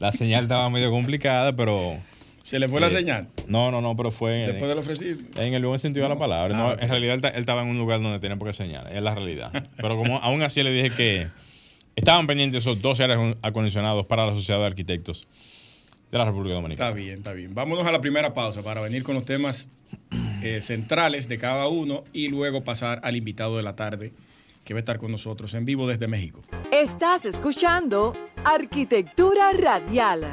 La 0.00 0.12
señal 0.12 0.44
estaba 0.44 0.68
medio 0.70 0.90
complicada, 0.90 1.54
pero. 1.54 1.98
¿Se 2.44 2.58
le 2.58 2.68
fue 2.68 2.78
la 2.78 2.90
señal? 2.90 3.28
No, 3.48 3.70
no, 3.70 3.80
no, 3.80 3.96
pero 3.96 4.10
fue. 4.10 4.46
Después 4.46 4.68
del 4.68 4.76
ofrecido. 4.78 5.18
En 5.36 5.54
el 5.54 5.64
buen 5.64 5.78
sentido 5.78 6.04
de 6.04 6.10
la 6.10 6.18
palabra. 6.18 6.54
no, 6.54 6.68
ah, 6.68 6.76
En 6.78 6.90
realidad 6.90 7.14
él, 7.14 7.32
estaba 7.36 7.62
en 7.62 7.68
un 7.68 7.78
lugar 7.78 8.02
donde 8.02 8.18
tenía 8.18 8.36
poca 8.36 8.52
señal. 8.52 8.86
Es 8.92 9.02
la 9.02 9.14
realidad. 9.14 9.50
pero 9.78 9.96
como 9.96 10.18
aún 10.18 10.42
así 10.42 10.62
le 10.62 10.70
dije 10.70 10.94
que 10.94 11.26
estaban 11.96 12.26
pendientes 12.26 12.58
esos 12.58 12.82
dos 12.82 13.00
aires 13.00 13.18
acondicionados 13.40 14.04
para 14.04 14.26
la 14.26 14.34
Sociedad 14.34 14.60
de 14.60 14.66
Arquitectos 14.66 15.26
de 16.12 16.18
la 16.18 16.26
República 16.26 16.54
Dominicana. 16.54 16.90
Está 16.90 17.00
bien, 17.00 17.18
está 17.18 17.32
bien. 17.32 17.54
Vámonos 17.54 17.86
a 17.86 17.92
la 17.92 18.02
primera 18.02 18.34
pausa 18.34 18.62
para 18.62 18.82
venir 18.82 19.02
con 19.04 19.14
los 19.14 19.24
temas 19.24 19.68
eh, 20.42 20.60
centrales 20.60 21.28
de 21.28 21.38
cada 21.38 21.68
uno 21.68 22.04
y 22.12 22.28
luego 22.28 22.62
pasar 22.62 23.00
al 23.04 23.16
invitado 23.16 23.56
de 23.56 23.62
la 23.62 23.74
tarde 23.74 24.12
que 24.64 24.74
va 24.74 24.78
a 24.78 24.82
estar 24.82 24.98
con 24.98 25.10
nosotros 25.10 25.54
en 25.54 25.64
vivo 25.64 25.88
desde 25.88 26.08
México. 26.08 26.42
Estás 26.70 27.24
escuchando 27.24 28.12
Arquitectura 28.44 29.52
Radial. 29.52 30.26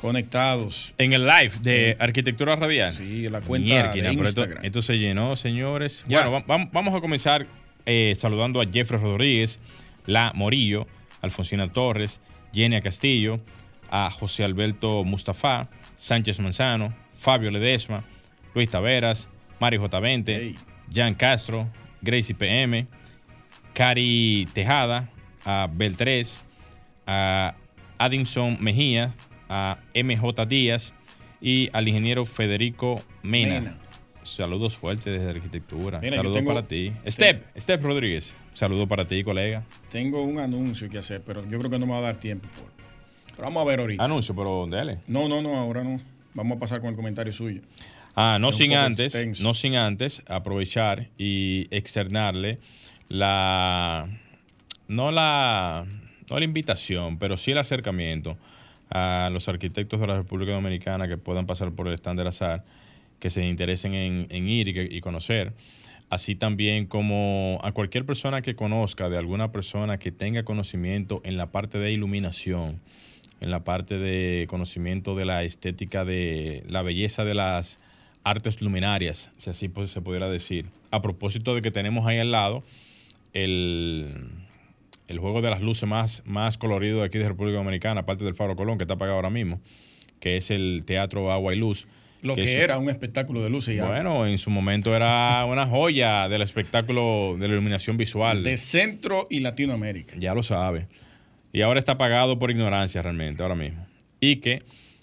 conectados? 0.00 0.94
En 0.96 1.12
el 1.12 1.26
live 1.26 1.52
de 1.60 1.98
Arquitectura 1.98 2.56
Radial. 2.56 2.94
Sí, 2.94 3.28
la 3.28 3.42
cuenta 3.42 3.92
de 3.92 4.10
Instagram. 4.10 4.64
Esto, 4.64 4.80
se 4.80 4.98
llenó, 4.98 5.36
señores. 5.36 6.06
Bueno, 6.08 6.42
vamos 6.46 6.94
a 6.94 7.00
comenzar 7.02 7.46
eh, 7.84 8.14
saludando 8.18 8.62
a 8.62 8.64
Jeffrey 8.64 8.98
Rodríguez, 8.98 9.60
La 10.06 10.32
Morillo, 10.34 10.86
Alfonsina 11.20 11.70
Torres, 11.70 12.22
Jenny 12.58 12.80
Castillo, 12.82 13.38
a 13.88 14.10
José 14.10 14.42
Alberto 14.42 15.04
Mustafa, 15.04 15.68
Sánchez 15.96 16.40
Manzano, 16.40 16.92
Fabio 17.16 17.50
Ledesma, 17.50 18.02
Luis 18.52 18.68
Taveras, 18.68 19.28
Mario 19.60 19.80
J. 19.80 20.00
20 20.00 20.54
Jan 20.92 21.14
Castro, 21.14 21.68
Gracie 22.02 22.34
PM, 22.34 22.86
Cari 23.74 24.48
Tejada, 24.52 25.08
a 25.44 25.68
Beltrés, 25.70 26.42
a 27.06 27.54
Addison 27.98 28.56
Mejía, 28.60 29.14
a 29.48 29.78
MJ 29.94 30.46
Díaz 30.48 30.94
y 31.40 31.68
al 31.72 31.86
ingeniero 31.86 32.24
Federico 32.24 33.02
Mena. 33.22 33.78
Saludos 34.22 34.76
fuertes 34.76 35.12
desde 35.12 35.30
arquitectura. 35.30 36.00
Saludos 36.00 36.42
para 36.42 36.66
ti. 36.66 36.92
Step, 37.06 37.44
Step 37.56 37.82
Rodríguez. 37.82 38.34
Saludos 38.54 38.88
para 38.88 39.06
ti, 39.06 39.22
colega. 39.24 39.64
Tengo 39.90 40.22
un 40.22 40.38
anuncio 40.38 40.88
que 40.88 40.98
hacer, 40.98 41.22
pero 41.22 41.48
yo 41.48 41.58
creo 41.58 41.70
que 41.70 41.78
no 41.78 41.86
me 41.86 41.92
va 41.92 41.98
a 41.98 42.02
dar 42.02 42.16
tiempo. 42.16 42.48
Pero 43.26 43.42
vamos 43.42 43.62
a 43.62 43.64
ver 43.64 43.80
ahorita. 43.80 44.04
Anuncio, 44.04 44.34
pero 44.34 44.66
dale. 44.66 44.98
No, 45.06 45.28
no, 45.28 45.40
no, 45.42 45.56
ahora 45.56 45.84
no. 45.84 46.00
Vamos 46.34 46.56
a 46.56 46.60
pasar 46.60 46.80
con 46.80 46.90
el 46.90 46.96
comentario 46.96 47.32
suyo. 47.32 47.62
Ah, 48.14 48.38
no 48.40 48.50
sin 48.50 48.74
antes, 48.74 49.40
no 49.40 49.54
sin 49.54 49.76
antes 49.76 50.22
aprovechar 50.26 51.08
y 51.18 51.68
externarle 51.70 52.58
la 53.08 54.08
no 54.88 55.12
la 55.12 55.86
no 56.28 56.38
la 56.38 56.44
invitación, 56.44 57.18
pero 57.18 57.36
sí 57.36 57.52
el 57.52 57.58
acercamiento 57.58 58.36
a 58.90 59.30
los 59.32 59.48
arquitectos 59.48 60.00
de 60.00 60.06
la 60.06 60.16
República 60.16 60.52
Dominicana 60.52 61.06
que 61.06 61.16
puedan 61.16 61.46
pasar 61.46 61.72
por 61.72 61.88
el 61.88 61.94
stand 61.94 62.18
del 62.18 62.28
azar, 62.28 62.64
que 63.18 63.30
se 63.30 63.44
interesen 63.44 63.94
en, 63.94 64.48
ir 64.48 64.68
y, 64.68 65.00
conocer, 65.00 65.52
así 66.10 66.34
también 66.34 66.86
como 66.86 67.58
a 67.62 67.72
cualquier 67.72 68.04
persona 68.04 68.42
que 68.42 68.54
conozca 68.54 69.08
de 69.08 69.18
alguna 69.18 69.52
persona 69.52 69.98
que 69.98 70.12
tenga 70.12 70.44
conocimiento 70.44 71.20
en 71.24 71.36
la 71.36 71.46
parte 71.46 71.78
de 71.78 71.92
iluminación, 71.92 72.80
en 73.40 73.50
la 73.50 73.64
parte 73.64 73.98
de 73.98 74.46
conocimiento 74.48 75.14
de 75.14 75.24
la 75.24 75.42
estética 75.42 76.04
de 76.04 76.62
la 76.68 76.82
belleza 76.82 77.24
de 77.24 77.34
las 77.34 77.80
artes 78.24 78.60
luminarias, 78.60 79.30
si 79.36 79.50
así 79.50 79.70
se 79.86 80.00
pudiera 80.00 80.28
decir. 80.28 80.66
A 80.90 81.02
propósito 81.02 81.54
de 81.54 81.62
que 81.62 81.70
tenemos 81.70 82.06
ahí 82.06 82.18
al 82.18 82.30
lado 82.30 82.62
el, 83.32 84.40
juego 85.18 85.42
de 85.42 85.50
las 85.50 85.62
luces 85.62 85.88
más, 85.88 86.22
más 86.26 86.58
colorido 86.58 87.00
de 87.00 87.06
aquí 87.06 87.18
de 87.18 87.28
República 87.28 87.58
Dominicana, 87.58 88.02
aparte 88.02 88.24
del 88.24 88.34
Faro 88.34 88.56
Colón, 88.56 88.78
que 88.78 88.84
está 88.84 88.94
apagado 88.94 89.16
ahora 89.16 89.30
mismo, 89.30 89.60
que 90.20 90.36
es 90.36 90.50
el 90.50 90.84
Teatro 90.86 91.32
Agua 91.32 91.54
y 91.54 91.56
Luz. 91.56 91.86
Lo 92.22 92.34
que, 92.34 92.60
era 92.60 92.78
un 92.78 92.90
espectáculo 92.90 93.42
de 93.42 93.50
luces. 93.50 93.80
Bueno, 93.80 94.26
en 94.26 94.38
su 94.38 94.50
momento 94.50 94.94
era 94.94 95.44
una 95.44 95.66
joya 95.66 96.28
del 96.28 96.42
espectáculo 96.42 97.36
de 97.38 97.46
la 97.46 97.54
iluminación 97.54 97.96
visual. 97.96 98.42
De 98.42 98.56
Centro 98.56 99.28
y 99.30 99.40
Latinoamérica. 99.40 100.14
Ya 100.18 100.34
lo 100.34 100.42
sabe. 100.42 100.86
Y 101.52 101.62
ahora 101.62 101.78
está 101.78 101.92
apagado 101.92 102.38
por 102.38 102.50
ignorancia 102.50 103.00
realmente, 103.02 103.42
ahora 103.42 103.54
mismo. 103.54 103.86
Y 104.20 104.36
que 104.36 104.62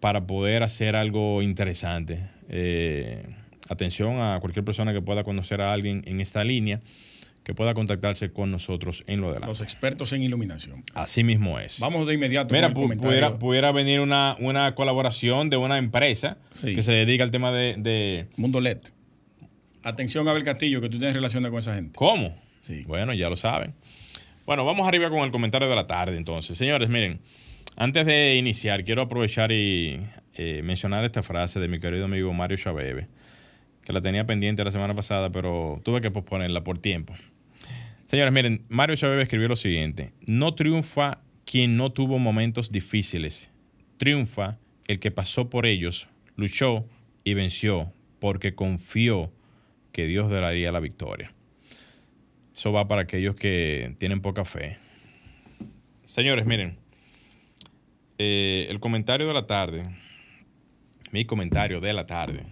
para 0.00 0.26
poder 0.26 0.62
hacer 0.62 0.96
algo 0.96 1.42
interesante. 1.42 2.20
Eh, 2.48 3.22
atención 3.68 4.20
a 4.20 4.38
cualquier 4.40 4.64
persona 4.64 4.92
que 4.92 5.02
pueda 5.02 5.24
conocer 5.24 5.60
a 5.60 5.72
alguien 5.72 6.02
en 6.06 6.20
esta 6.20 6.44
línea, 6.44 6.80
que 7.44 7.54
pueda 7.54 7.74
contactarse 7.74 8.32
con 8.32 8.50
nosotros 8.50 9.04
en 9.06 9.20
lo 9.20 9.32
de. 9.32 9.40
Los 9.40 9.60
expertos 9.60 10.12
en 10.14 10.22
iluminación. 10.22 10.82
Así 10.94 11.22
mismo 11.22 11.58
es. 11.58 11.78
Vamos 11.78 12.06
de 12.06 12.14
inmediato. 12.14 12.54
Mira, 12.54 12.72
pudiera, 12.72 13.38
pudiera, 13.38 13.70
venir 13.70 14.00
una, 14.00 14.34
una, 14.40 14.74
colaboración 14.74 15.50
de 15.50 15.58
una 15.58 15.76
empresa 15.76 16.38
que 16.62 16.82
se 16.82 16.92
dedica 16.92 17.22
al 17.22 17.30
tema 17.30 17.52
de, 17.52 18.26
Mundo 18.36 18.60
LED. 18.60 18.78
Atención, 19.82 20.26
Abel 20.26 20.42
Castillo, 20.42 20.80
que 20.80 20.88
tú 20.88 20.98
tienes 20.98 21.14
relación 21.14 21.44
con 21.44 21.58
esa 21.58 21.74
gente. 21.74 21.92
¿Cómo? 21.94 22.34
Sí. 22.62 22.82
Bueno, 22.86 23.12
ya 23.12 23.28
lo 23.28 23.36
saben. 23.36 23.74
Bueno, 24.46 24.64
vamos 24.64 24.88
arriba 24.88 25.10
con 25.10 25.20
el 25.20 25.30
comentario 25.30 25.68
de 25.68 25.76
la 25.76 25.86
tarde 25.86 26.16
entonces. 26.16 26.56
Señores, 26.56 26.88
miren. 26.88 27.20
Antes 27.76 28.06
de 28.06 28.36
iniciar, 28.36 28.84
quiero 28.84 29.02
aprovechar 29.02 29.50
y 29.50 30.00
eh, 30.34 30.62
mencionar 30.62 31.04
esta 31.04 31.22
frase 31.24 31.58
de 31.58 31.66
mi 31.66 31.80
querido 31.80 32.04
amigo 32.04 32.32
Mario 32.32 32.56
Chabebe, 32.56 33.08
que 33.82 33.92
la 33.92 34.00
tenía 34.00 34.24
pendiente 34.26 34.62
la 34.62 34.70
semana 34.70 34.94
pasada, 34.94 35.30
pero 35.30 35.80
tuve 35.84 36.00
que 36.00 36.12
posponerla 36.12 36.62
por 36.62 36.78
tiempo. 36.78 37.14
Señores, 38.14 38.32
miren, 38.32 38.64
Mario 38.68 38.94
Chabebe 38.94 39.24
escribió 39.24 39.48
lo 39.48 39.56
siguiente, 39.56 40.12
no 40.24 40.54
triunfa 40.54 41.18
quien 41.44 41.76
no 41.76 41.90
tuvo 41.90 42.20
momentos 42.20 42.70
difíciles, 42.70 43.50
triunfa 43.96 44.56
el 44.86 45.00
que 45.00 45.10
pasó 45.10 45.50
por 45.50 45.66
ellos, 45.66 46.08
luchó 46.36 46.88
y 47.24 47.34
venció, 47.34 47.92
porque 48.20 48.54
confió 48.54 49.32
que 49.90 50.06
Dios 50.06 50.30
daría 50.30 50.70
la 50.70 50.78
victoria. 50.78 51.34
Eso 52.54 52.70
va 52.70 52.86
para 52.86 53.02
aquellos 53.02 53.34
que 53.34 53.96
tienen 53.98 54.20
poca 54.20 54.44
fe 54.44 54.78
Señores, 56.04 56.46
miren, 56.46 56.78
eh, 58.18 58.68
el 58.70 58.78
comentario 58.78 59.26
de 59.26 59.34
la 59.34 59.48
tarde, 59.48 59.92
mi 61.10 61.24
comentario 61.24 61.80
de 61.80 61.92
la 61.92 62.06
tarde, 62.06 62.46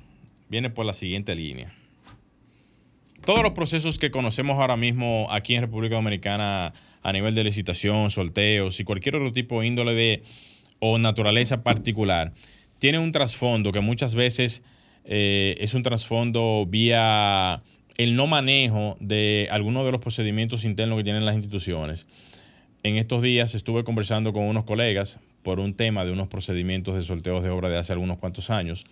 viene 0.48 0.70
por 0.70 0.86
la 0.86 0.92
siguiente 0.92 1.36
línea. 1.36 1.72
Todos 3.24 3.44
los 3.44 3.52
procesos 3.52 3.98
que 3.98 4.10
conocemos 4.10 4.58
ahora 4.58 4.76
mismo 4.76 5.28
aquí 5.30 5.54
en 5.54 5.60
República 5.60 5.94
Dominicana 5.94 6.72
a 7.04 7.12
nivel 7.12 7.36
de 7.36 7.44
licitación, 7.44 8.10
sorteos 8.10 8.80
y 8.80 8.84
cualquier 8.84 9.14
otro 9.14 9.30
tipo 9.30 9.60
de 9.60 9.68
índole 9.68 9.94
de 9.94 10.22
o 10.80 10.98
naturaleza 10.98 11.62
particular, 11.62 12.32
tienen 12.80 13.00
un 13.00 13.12
trasfondo 13.12 13.70
que 13.70 13.78
muchas 13.78 14.16
veces 14.16 14.64
eh, 15.04 15.54
es 15.58 15.74
un 15.74 15.84
trasfondo 15.84 16.66
vía 16.68 17.60
el 17.96 18.16
no 18.16 18.26
manejo 18.26 18.96
de 18.98 19.46
algunos 19.52 19.84
de 19.84 19.92
los 19.92 20.00
procedimientos 20.00 20.64
internos 20.64 20.98
que 20.98 21.04
tienen 21.04 21.24
las 21.24 21.36
instituciones. 21.36 22.08
En 22.82 22.96
estos 22.96 23.22
días 23.22 23.54
estuve 23.54 23.84
conversando 23.84 24.32
con 24.32 24.42
unos 24.42 24.64
colegas 24.64 25.20
por 25.44 25.60
un 25.60 25.74
tema 25.74 26.04
de 26.04 26.10
unos 26.10 26.26
procedimientos 26.26 26.96
de 26.96 27.02
sorteos 27.02 27.44
de 27.44 27.50
obra 27.50 27.68
de 27.68 27.78
hace 27.78 27.92
algunos 27.92 28.18
cuantos 28.18 28.50
años, 28.50 28.84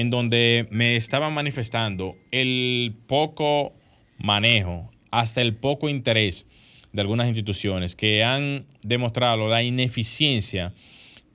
en 0.00 0.08
donde 0.08 0.66
me 0.70 0.96
estaban 0.96 1.34
manifestando 1.34 2.16
el 2.30 2.94
poco 3.06 3.74
manejo, 4.16 4.90
hasta 5.10 5.42
el 5.42 5.54
poco 5.54 5.88
interés 5.90 6.46
de 6.92 7.02
algunas 7.02 7.28
instituciones 7.28 7.94
que 7.94 8.24
han 8.24 8.64
demostrado 8.82 9.48
la 9.48 9.62
ineficiencia 9.62 10.72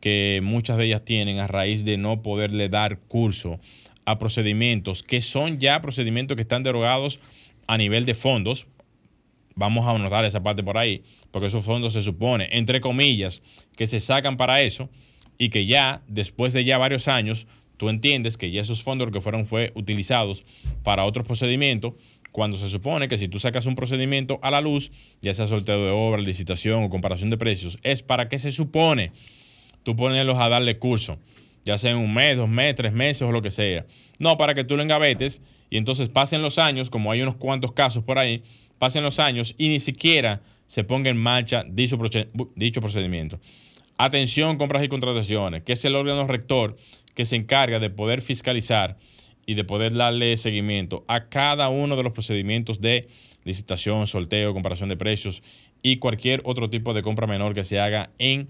que 0.02 0.42
muchas 0.44 0.78
de 0.78 0.86
ellas 0.86 1.06
tienen 1.06 1.38
a 1.38 1.48
raíz 1.48 1.86
de 1.86 1.98
no 1.98 2.24
poderle 2.24 2.68
dar 2.68 3.00
curso 3.00 3.60
a 4.06 4.18
procedimientos 4.18 5.04
que 5.04 5.22
son 5.22 5.60
ya 5.60 5.80
procedimientos 5.82 6.36
que 6.36 6.42
están 6.42 6.64
derogados 6.64 7.20
a 7.68 7.78
nivel 7.78 8.06
de 8.06 8.16
fondos. 8.16 8.66
Vamos 9.56 9.86
a 9.86 9.92
anotar 9.92 10.26
esa 10.26 10.42
parte 10.44 10.64
por 10.64 10.78
ahí, 10.78 11.04
porque 11.32 11.48
esos 11.48 11.64
fondos 11.64 11.94
se 11.94 12.02
supone, 12.02 12.50
entre 12.52 12.82
comillas, 12.82 13.42
que 13.78 13.88
se 13.88 14.00
sacan 14.00 14.38
para 14.38 14.62
eso 14.62 14.90
y 15.38 15.50
que 15.50 15.66
ya, 15.66 16.02
después 16.08 16.54
de 16.54 16.66
ya 16.66 16.78
varios 16.78 17.08
años, 17.08 17.48
tú 17.78 17.90
entiendes 17.90 18.38
que 18.38 18.52
ya 18.52 18.62
esos 18.62 18.84
fondos 18.84 19.12
que 19.12 19.22
fueron 19.22 19.46
fue 19.46 19.72
utilizados 19.76 20.46
para 20.84 21.06
otros 21.06 21.26
procedimientos, 21.26 21.94
cuando 22.32 22.58
se 22.58 22.70
supone 22.70 23.08
que 23.08 23.18
si 23.18 23.28
tú 23.28 23.40
sacas 23.40 23.66
un 23.66 23.76
procedimiento 23.76 24.40
a 24.42 24.52
la 24.52 24.62
luz, 24.62 24.92
ya 25.22 25.34
sea 25.34 25.48
sorteo 25.48 25.86
de 25.86 25.92
obra, 25.92 26.22
licitación 26.22 26.84
o 26.84 26.90
comparación 26.90 27.30
de 27.30 27.38
precios, 27.38 27.80
es 27.84 28.02
para 28.02 28.28
que 28.28 28.40
se 28.40 28.52
supone 28.52 29.12
tú 29.84 29.96
ponerlos 29.96 30.38
a 30.38 30.50
darle 30.50 30.78
curso 30.78 31.18
ya 31.66 31.80
sea 31.80 31.92
en 31.92 31.98
un 31.98 32.14
mes, 32.14 32.38
dos 32.38 32.48
meses, 32.48 32.76
tres 32.76 32.94
meses 32.94 33.24
o 33.24 33.32
lo 33.32 33.42
que 33.42 33.52
sea. 33.52 33.86
No, 34.20 34.38
para 34.38 34.54
que 34.54 34.64
tú 34.64 34.78
lo 34.78 34.84
engavetes 34.84 35.42
y 35.70 35.78
entonces 35.78 36.10
pasen 36.10 36.42
los 36.42 36.60
años, 36.60 36.90
como 36.90 37.12
hay 37.12 37.22
unos 37.22 37.36
cuantos 37.36 37.74
casos 37.74 38.04
por 38.04 38.20
ahí, 38.20 38.44
pasen 38.78 39.04
los 39.04 39.20
años 39.20 39.56
y 39.58 39.68
ni 39.68 39.80
siquiera 39.80 40.42
se 40.68 40.84
ponga 40.84 41.10
en 41.10 41.18
marcha 41.18 41.66
dicho, 41.68 41.98
procedimiento. 41.98 43.40
Atención, 43.98 44.58
compras 44.58 44.84
y 44.84 44.88
contrataciones, 44.88 45.64
que 45.64 45.74
es 45.74 45.84
el 45.86 45.96
órgano 45.96 46.28
rector 46.28 46.78
que 47.16 47.26
se 47.26 47.36
encarga 47.36 47.80
de 47.80 47.90
poder 47.90 48.22
fiscalizar 48.22 48.98
y 49.46 49.56
de 49.56 49.64
poder 49.64 49.94
darle 49.94 50.38
seguimiento 50.38 51.04
a 51.08 51.30
cada 51.30 51.70
uno 51.70 51.96
de 51.96 52.04
los 52.04 52.14
procedimientos 52.14 52.82
de 52.82 53.08
licitación, 53.44 54.08
sorteo, 54.08 54.54
comparación 54.54 54.90
de 54.90 54.98
precios 54.98 55.42
y 55.82 55.98
cualquier 55.98 56.42
otro 56.46 56.70
tipo 56.70 56.94
de 56.94 57.02
compra 57.02 57.28
menor 57.28 57.54
que 57.54 57.64
se 57.64 57.80
haga 57.80 58.10
en 58.18 58.50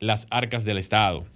las 0.00 0.26
arcas 0.30 0.64
del 0.64 0.78
Estado. 0.78 1.26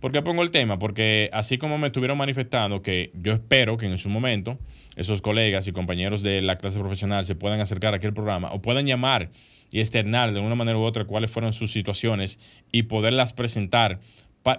¿Por 0.00 0.12
qué 0.12 0.20
pongo 0.22 0.42
el 0.42 0.50
tema? 0.50 0.78
Porque 0.78 1.30
así 1.32 1.56
como 1.56 1.78
me 1.78 1.86
estuvieron 1.86 2.18
manifestando 2.18 2.82
que 2.82 3.10
yo 3.14 3.32
espero 3.32 3.78
que 3.78 3.86
en 3.86 3.96
su 3.96 4.10
momento 4.10 4.58
esos 4.94 5.22
colegas 5.22 5.66
y 5.66 5.72
compañeros 5.72 6.22
de 6.22 6.42
la 6.42 6.56
clase 6.56 6.78
profesional 6.78 7.24
se 7.24 7.34
puedan 7.34 7.60
acercar 7.60 7.94
aquí 7.94 8.06
al 8.06 8.12
programa 8.12 8.52
o 8.52 8.60
puedan 8.60 8.86
llamar 8.86 9.30
y 9.72 9.80
externar 9.80 10.32
de 10.32 10.40
una 10.40 10.54
manera 10.54 10.78
u 10.78 10.82
otra 10.82 11.06
cuáles 11.06 11.30
fueron 11.30 11.52
sus 11.52 11.72
situaciones 11.72 12.38
y 12.70 12.84
poderlas 12.84 13.32
presentar. 13.32 13.98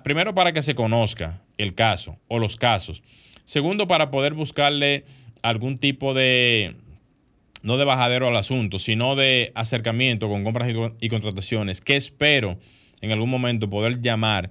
Primero 0.04 0.34
para 0.34 0.54
que 0.54 0.62
se 0.62 0.76
conozca 0.76 1.42
el 1.58 1.74
caso 1.74 2.18
o 2.28 2.40
los 2.40 2.58
casos. 2.58 3.04
Segundo, 3.44 3.88
para 3.88 4.12
poder 4.12 4.34
buscarle 4.34 5.06
algún 5.42 5.78
tipo 5.78 6.14
de, 6.14 6.76
no 7.62 7.78
de 7.78 7.86
bajadero 7.86 8.28
al 8.28 8.36
asunto, 8.36 8.80
sino 8.80 9.16
de 9.16 9.52
acercamiento 9.56 10.28
con 10.28 10.44
compras 10.44 10.70
y 11.00 11.10
contrataciones, 11.10 11.82
que 11.82 11.96
espero 11.96 12.58
en 13.02 13.12
algún 13.12 13.30
momento 13.30 13.70
poder 13.70 14.02
llamar 14.02 14.50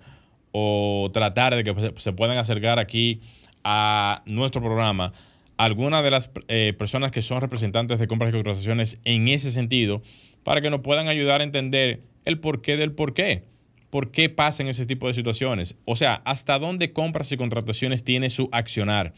o 0.53 1.11
tratar 1.13 1.55
de 1.55 1.65
que 1.65 1.93
se 1.97 2.13
puedan 2.13 2.39
acercar 2.39 2.79
aquí 2.79 3.21
a 3.65 4.23
nuestro 4.27 4.63
programa 4.63 5.13
algunas 5.57 6.03
de 6.05 6.11
las 6.11 6.31
eh, 6.49 6.75
personas 6.79 7.11
que 7.11 7.23
son 7.23 7.41
representantes 7.41 7.99
de 7.99 8.07
compras 8.07 8.31
y 8.31 8.33
contrataciones 8.33 9.01
en 9.05 9.29
ese 9.29 9.51
sentido 9.51 10.03
para 10.43 10.61
que 10.61 10.71
nos 10.71 10.81
puedan 10.81 11.09
ayudar 11.09 11.41
a 11.41 11.45
entender 11.45 12.01
el 12.25 12.39
porqué 12.39 12.77
del 12.77 12.93
porqué. 12.93 13.43
¿Por 13.91 14.11
qué 14.11 14.29
pasan 14.29 14.69
ese 14.69 14.87
tipo 14.87 15.07
de 15.07 15.15
situaciones? 15.15 15.77
O 15.85 15.97
sea, 15.97 16.15
¿hasta 16.25 16.59
dónde 16.59 16.93
compras 16.93 17.31
y 17.33 17.37
contrataciones 17.37 18.05
tiene 18.05 18.29
su 18.31 18.49
accionar? 18.53 19.15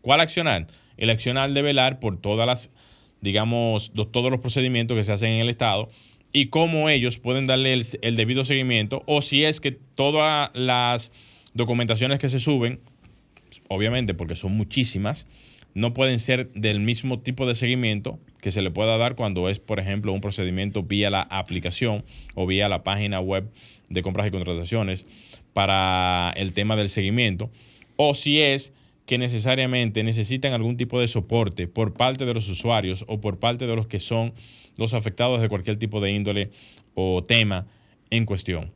¿Cuál 0.00 0.20
accionar? 0.20 0.68
El 0.96 1.10
accionar 1.10 1.52
de 1.52 1.62
velar 1.62 1.98
por 1.98 2.20
todas 2.20 2.46
las, 2.46 2.70
digamos, 3.20 3.92
todos 4.12 4.30
los 4.30 4.40
procedimientos 4.40 4.96
que 4.96 5.04
se 5.04 5.12
hacen 5.12 5.32
en 5.32 5.40
el 5.40 5.48
Estado 5.48 5.88
y 6.32 6.46
cómo 6.46 6.88
ellos 6.88 7.18
pueden 7.18 7.44
darle 7.44 7.72
el, 7.72 8.16
debido 8.16 8.44
seguimiento 8.44 9.02
o 9.06 9.22
si 9.22 9.44
es 9.44 9.60
que 9.60 9.72
todas 9.72 10.50
las 10.54 11.12
documentaciones 11.54 12.18
que 12.18 12.28
se 12.28 12.40
suben, 12.40 12.80
obviamente 13.68 14.14
porque 14.14 14.36
son 14.36 14.56
muchísimas, 14.56 15.28
no 15.74 15.94
pueden 15.94 16.18
ser 16.18 16.50
del 16.52 16.80
mismo 16.80 17.20
tipo 17.20 17.46
de 17.46 17.54
seguimiento 17.54 18.18
que 18.42 18.50
se 18.50 18.60
le 18.60 18.72
pueda 18.72 18.98
dar 18.98 19.14
cuando 19.14 19.48
es, 19.48 19.60
por 19.60 19.78
ejemplo, 19.78 20.12
un 20.12 20.20
procedimiento 20.20 20.82
vía 20.82 21.10
la 21.10 21.22
aplicación 21.22 22.04
o 22.34 22.44
vía 22.44 22.68
la 22.68 22.82
página 22.82 23.20
web 23.20 23.48
de 23.88 24.02
compras 24.02 24.26
y 24.26 24.32
contrataciones 24.32 25.06
para 25.52 26.32
el 26.36 26.52
tema 26.52 26.74
del 26.74 26.88
seguimiento, 26.88 27.50
o 27.96 28.14
si 28.14 28.42
es 28.42 28.74
que 29.06 29.16
necesariamente 29.16 30.02
necesitan 30.02 30.52
algún 30.52 30.76
tipo 30.76 31.00
de 31.00 31.06
soporte 31.06 31.68
por 31.68 31.94
parte 31.94 32.26
de 32.26 32.34
los 32.34 32.48
usuarios 32.48 33.04
o 33.06 33.20
por 33.20 33.38
parte 33.38 33.68
de 33.68 33.76
los 33.76 33.86
que 33.86 34.00
son 34.00 34.34
los 34.76 34.92
afectados 34.92 35.40
de 35.40 35.48
cualquier 35.48 35.76
tipo 35.76 36.00
de 36.00 36.10
índole 36.10 36.50
o 36.94 37.22
tema 37.22 37.66
en 38.10 38.26
cuestión. 38.26 38.72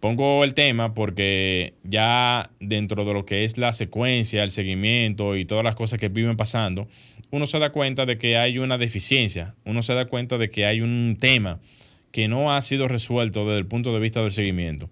Pongo 0.00 0.44
el 0.44 0.52
tema 0.52 0.92
porque 0.92 1.74
ya 1.82 2.50
dentro 2.60 3.06
de 3.06 3.14
lo 3.14 3.24
que 3.24 3.44
es 3.44 3.56
la 3.56 3.72
secuencia, 3.72 4.44
el 4.44 4.50
seguimiento 4.50 5.34
y 5.34 5.46
todas 5.46 5.64
las 5.64 5.76
cosas 5.76 5.98
que 5.98 6.08
viven 6.08 6.36
pasando, 6.36 6.88
uno 7.30 7.46
se 7.46 7.58
da 7.58 7.70
cuenta 7.70 8.06
de 8.06 8.18
que 8.18 8.36
hay 8.36 8.58
una 8.58 8.78
deficiencia, 8.78 9.54
uno 9.64 9.82
se 9.82 9.94
da 9.94 10.06
cuenta 10.06 10.38
de 10.38 10.50
que 10.50 10.66
hay 10.66 10.80
un 10.80 11.16
tema 11.20 11.60
que 12.12 12.28
no 12.28 12.52
ha 12.52 12.62
sido 12.62 12.88
resuelto 12.88 13.46
desde 13.46 13.58
el 13.58 13.66
punto 13.66 13.92
de 13.92 14.00
vista 14.00 14.22
del 14.22 14.32
seguimiento. 14.32 14.90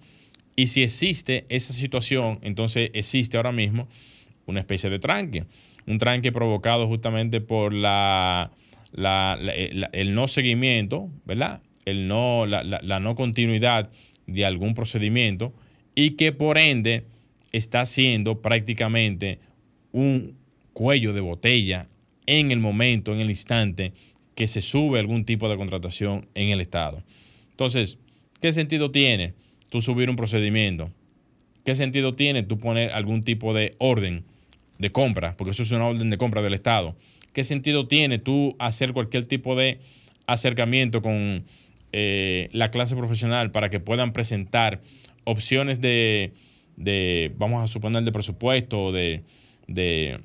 Y 0.54 0.68
si 0.68 0.82
existe 0.82 1.46
esa 1.48 1.72
situación, 1.72 2.38
entonces 2.42 2.90
existe 2.94 3.36
ahora 3.36 3.52
mismo 3.52 3.88
una 4.46 4.60
especie 4.60 4.90
de 4.90 4.98
tranque, 4.98 5.44
un 5.86 5.98
tranque 5.98 6.32
provocado 6.32 6.86
justamente 6.86 7.40
por 7.40 7.72
la 7.72 8.50
eh, 8.96 9.88
el 9.92 10.14
no 10.14 10.28
seguimiento, 10.28 11.10
¿verdad? 11.24 11.60
El 11.84 12.08
no, 12.08 12.46
la, 12.46 12.60
no 13.00 13.14
continuidad 13.14 13.90
de 14.26 14.44
algún 14.44 14.74
procedimiento 14.74 15.52
y 15.94 16.12
que 16.12 16.32
por 16.32 16.58
ende 16.58 17.04
está 17.52 17.86
siendo 17.86 18.40
prácticamente 18.40 19.38
un 19.92 20.36
cuello 20.72 21.12
de 21.12 21.20
botella 21.20 21.88
en 22.26 22.50
el 22.50 22.60
momento, 22.60 23.12
en 23.12 23.20
el 23.20 23.30
instante 23.30 23.92
que 24.34 24.46
se 24.46 24.60
sube 24.60 24.98
algún 24.98 25.24
tipo 25.24 25.48
de 25.48 25.56
contratación 25.56 26.28
en 26.34 26.50
el 26.50 26.60
Estado. 26.60 27.02
Entonces, 27.50 27.98
¿qué 28.40 28.52
sentido 28.52 28.90
tiene 28.90 29.34
tú 29.70 29.80
subir 29.80 30.10
un 30.10 30.16
procedimiento? 30.16 30.90
¿Qué 31.64 31.74
sentido 31.74 32.14
tiene 32.14 32.42
tú 32.42 32.58
poner 32.58 32.90
algún 32.92 33.22
tipo 33.22 33.54
de 33.54 33.74
orden 33.78 34.24
de 34.78 34.92
compra? 34.92 35.36
Porque 35.36 35.52
eso 35.52 35.62
es 35.62 35.70
una 35.72 35.86
orden 35.86 36.10
de 36.10 36.18
compra 36.18 36.42
del 36.42 36.54
Estado. 36.54 36.96
¿qué 37.36 37.44
sentido 37.44 37.86
tiene 37.86 38.18
tú 38.18 38.56
hacer 38.58 38.94
cualquier 38.94 39.26
tipo 39.26 39.56
de 39.56 39.78
acercamiento 40.26 41.02
con 41.02 41.44
eh, 41.92 42.48
la 42.52 42.70
clase 42.70 42.96
profesional 42.96 43.50
para 43.50 43.68
que 43.68 43.78
puedan 43.78 44.14
presentar 44.14 44.80
opciones 45.24 45.82
de, 45.82 46.32
vamos 47.36 47.62
a 47.62 47.66
suponer, 47.66 48.04
de 48.04 48.10
presupuesto 48.10 48.84
o 48.84 48.90
de, 48.90 49.22
de, 49.68 50.18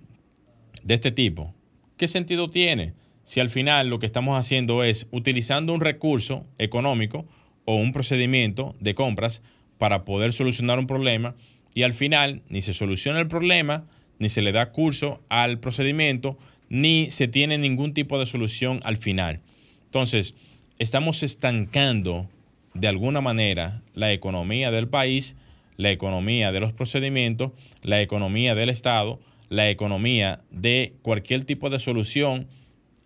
de 0.84 0.94
este 0.94 1.12
tipo? 1.12 1.54
¿Qué 2.02 2.08
sentido 2.08 2.50
tiene 2.50 2.96
si 3.22 3.42
al 3.42 3.52
final 3.52 3.90
lo 3.90 4.00
que 4.00 4.08
estamos 4.08 4.36
haciendo 4.36 4.84
es 4.84 5.08
utilizando 5.12 5.72
un 5.72 5.82
recurso 5.82 6.48
económico 6.58 7.28
o 7.66 7.76
un 7.76 7.92
procedimiento 7.92 8.76
de 8.80 8.96
compras 8.96 9.44
para 9.78 10.04
poder 10.04 10.34
solucionar 10.34 10.80
un 10.80 10.88
problema 10.88 11.36
y 11.76 11.84
al 11.84 11.94
final 11.94 12.42
ni 12.50 12.64
se 12.64 12.74
soluciona 12.74 13.20
el 13.20 13.28
problema, 13.28 13.86
ni 14.18 14.30
se 14.30 14.42
le 14.42 14.52
da 14.52 14.72
curso 14.72 15.22
al 15.30 15.60
procedimiento, 15.60 16.40
ni 16.70 17.12
se 17.12 17.28
tiene 17.28 17.60
ningún 17.60 17.94
tipo 17.94 18.18
de 18.18 18.26
solución 18.26 18.80
al 18.84 18.98
final. 18.98 19.40
Entonces, 19.86 20.34
estamos 20.80 21.22
estancando 21.22 22.28
de 22.74 22.88
alguna 22.88 23.22
manera 23.22 23.84
la 23.94 24.12
economía 24.12 24.72
del 24.72 24.88
país, 24.88 25.36
la 25.78 25.92
economía 25.92 26.52
de 26.52 26.62
los 26.62 26.74
procedimientos, 26.74 27.52
la 27.84 28.02
economía 28.02 28.56
del 28.56 28.70
Estado, 28.70 29.20
la 29.52 29.70
economía 29.70 30.40
de 30.50 30.94
cualquier 31.02 31.44
tipo 31.44 31.70
de 31.70 31.78
solución 31.78 32.48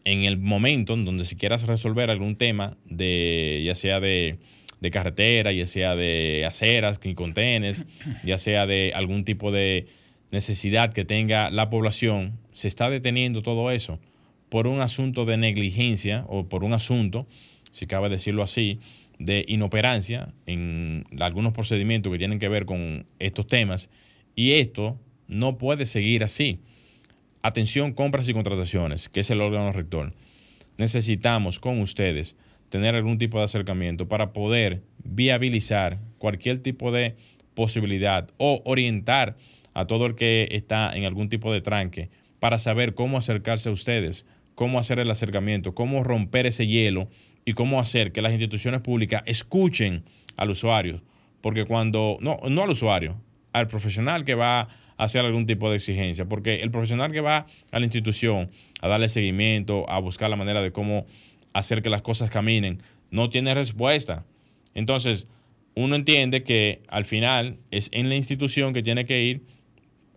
en 0.03 0.25
el 0.25 0.37
momento 0.37 0.93
en 0.93 1.03
donde 1.03 1.25
si 1.25 1.35
quieras 1.35 1.63
resolver 1.63 2.11
algún 2.11 2.35
tema 2.35 2.77
de 2.85 3.63
ya 3.65 3.73
sea 3.73 3.99
de, 3.99 4.37
de 4.79 4.91
carretera, 4.91 5.51
ya 5.51 5.65
sea 5.65 5.95
de 5.95 6.45
aceras 6.45 6.99
y 7.03 7.15
contenes, 7.15 7.83
ya 8.23 8.37
sea 8.37 8.67
de 8.67 8.91
algún 8.93 9.25
tipo 9.25 9.51
de 9.51 9.87
necesidad 10.29 10.93
que 10.93 11.03
tenga 11.03 11.49
la 11.49 11.71
población, 11.71 12.37
se 12.53 12.67
está 12.67 12.91
deteniendo 12.91 13.41
todo 13.41 13.71
eso 13.71 13.99
por 14.49 14.67
un 14.67 14.81
asunto 14.81 15.25
de 15.25 15.37
negligencia 15.37 16.25
o 16.27 16.47
por 16.47 16.63
un 16.63 16.73
asunto, 16.73 17.25
si 17.71 17.87
cabe 17.87 18.09
decirlo 18.09 18.43
así, 18.43 18.77
de 19.17 19.45
inoperancia 19.47 20.31
en 20.45 21.05
algunos 21.19 21.53
procedimientos 21.53 22.11
que 22.11 22.19
tienen 22.19 22.37
que 22.37 22.49
ver 22.49 22.67
con 22.67 23.07
estos 23.17 23.47
temas 23.47 23.89
y 24.35 24.51
esto 24.51 24.99
no 25.27 25.57
puede 25.57 25.85
seguir 25.85 26.23
así. 26.23 26.59
Atención, 27.41 27.93
compras 27.93 28.27
y 28.27 28.33
contrataciones, 28.33 29.09
que 29.09 29.19
es 29.19 29.29
el 29.29 29.41
órgano 29.41 29.71
rector. 29.71 30.13
Necesitamos 30.77 31.59
con 31.59 31.79
ustedes 31.79 32.37
tener 32.69 32.95
algún 32.95 33.17
tipo 33.17 33.37
de 33.37 33.45
acercamiento 33.45 34.07
para 34.07 34.33
poder 34.33 34.81
viabilizar 35.03 35.99
cualquier 36.17 36.59
tipo 36.59 36.91
de 36.91 37.15
posibilidad 37.53 38.29
o 38.37 38.61
orientar 38.65 39.37
a 39.73 39.85
todo 39.85 40.05
el 40.05 40.15
que 40.15 40.47
está 40.51 40.95
en 40.95 41.05
algún 41.05 41.29
tipo 41.29 41.53
de 41.53 41.61
tranque 41.61 42.09
para 42.39 42.59
saber 42.59 42.95
cómo 42.95 43.17
acercarse 43.17 43.69
a 43.69 43.71
ustedes, 43.71 44.25
cómo 44.55 44.79
hacer 44.79 44.99
el 44.99 45.11
acercamiento, 45.11 45.75
cómo 45.75 46.03
romper 46.03 46.45
ese 46.45 46.67
hielo 46.67 47.07
y 47.45 47.53
cómo 47.53 47.79
hacer 47.79 48.11
que 48.11 48.21
las 48.21 48.31
instituciones 48.31 48.81
públicas 48.81 49.23
escuchen 49.25 50.03
al 50.35 50.49
usuario. 50.49 51.01
Porque 51.41 51.65
cuando, 51.65 52.17
no, 52.21 52.39
no 52.49 52.63
al 52.63 52.71
usuario, 52.71 53.21
al 53.53 53.67
profesional 53.67 54.25
que 54.25 54.35
va 54.35 54.67
hacer 54.97 55.25
algún 55.25 55.45
tipo 55.45 55.69
de 55.69 55.75
exigencia, 55.75 56.25
porque 56.25 56.61
el 56.61 56.71
profesional 56.71 57.11
que 57.11 57.21
va 57.21 57.45
a 57.71 57.79
la 57.79 57.85
institución 57.85 58.49
a 58.81 58.87
darle 58.87 59.09
seguimiento, 59.09 59.89
a 59.89 59.99
buscar 59.99 60.29
la 60.29 60.35
manera 60.35 60.61
de 60.61 60.71
cómo 60.71 61.05
hacer 61.53 61.81
que 61.81 61.89
las 61.89 62.01
cosas 62.01 62.29
caminen, 62.29 62.81
no 63.11 63.29
tiene 63.29 63.53
respuesta. 63.53 64.25
Entonces, 64.73 65.27
uno 65.75 65.95
entiende 65.95 66.43
que 66.43 66.81
al 66.87 67.05
final 67.05 67.57
es 67.71 67.89
en 67.91 68.09
la 68.09 68.15
institución 68.15 68.73
que 68.73 68.83
tiene 68.83 69.05
que 69.05 69.23
ir, 69.23 69.43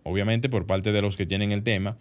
obviamente 0.03 0.49
por 0.49 0.65
parte 0.65 0.91
de 0.91 1.01
los 1.01 1.17
que 1.17 1.25
tienen 1.25 1.51
el 1.51 1.63
tema, 1.63 1.97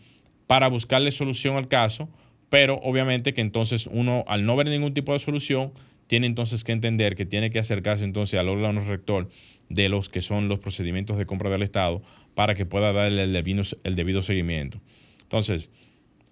para 0.47 0.69
buscarle 0.69 1.11
solución 1.11 1.57
al 1.57 1.69
caso, 1.69 2.09
pero 2.49 2.81
obviamente 2.83 3.35
que 3.35 3.41
entonces 3.41 3.89
uno, 3.91 4.25
al 4.29 4.47
no 4.47 4.57
ver 4.57 4.69
ningún 4.69 4.95
tipo 4.95 5.13
de 5.13 5.19
solución, 5.19 5.73
tiene 6.07 6.27
entonces 6.27 6.65
que 6.65 6.73
entender 6.73 7.15
que 7.15 7.27
tiene 7.27 7.51
que 7.51 7.59
acercarse 7.59 8.05
entonces 8.05 8.41
al 8.41 8.49
órgano 8.49 8.83
rector 8.85 9.29
de 9.69 9.89
los 9.89 10.09
que 10.09 10.21
son 10.21 10.49
los 10.49 10.59
procedimientos 10.59 11.17
de 11.17 11.27
compra 11.27 11.51
del 11.51 11.63
Estado 11.63 12.03
para 12.35 12.55
que 12.55 12.67
pueda 12.67 12.93
darle 12.93 13.25
el 13.25 13.33
debido, 13.33 13.63
el 13.85 13.95
debido 13.95 14.23
seguimiento. 14.23 14.81
Entonces, 15.23 15.71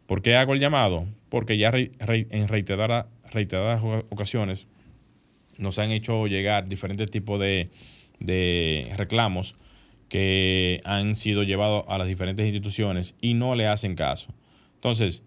¿por 0.07 0.23
qué 0.23 0.37
hago 0.37 0.55
el 0.55 0.61
llamado? 0.61 1.07
Porque 1.29 1.59
ya 1.59 1.73
en 1.75 2.49
reiteradas, 2.49 3.07
ocasiones 4.09 4.69
nos 5.59 5.79
han 5.79 5.91
hecho 5.91 6.27
llegar 6.27 6.69
diferentes 6.69 7.11
tipos 7.11 7.41
de, 7.41 7.71
de 8.21 8.93
reclamos 8.97 9.57
que 10.09 10.81
han 10.85 11.15
sido 11.15 11.43
llevados 11.43 11.85
a 11.89 11.99
las 11.99 12.07
diferentes 12.07 12.47
instituciones 12.47 13.15
y 13.21 13.35
no 13.35 13.55
le 13.55 13.67
hacen 13.67 13.97
caso. 13.97 14.33
Entonces, 14.75 15.23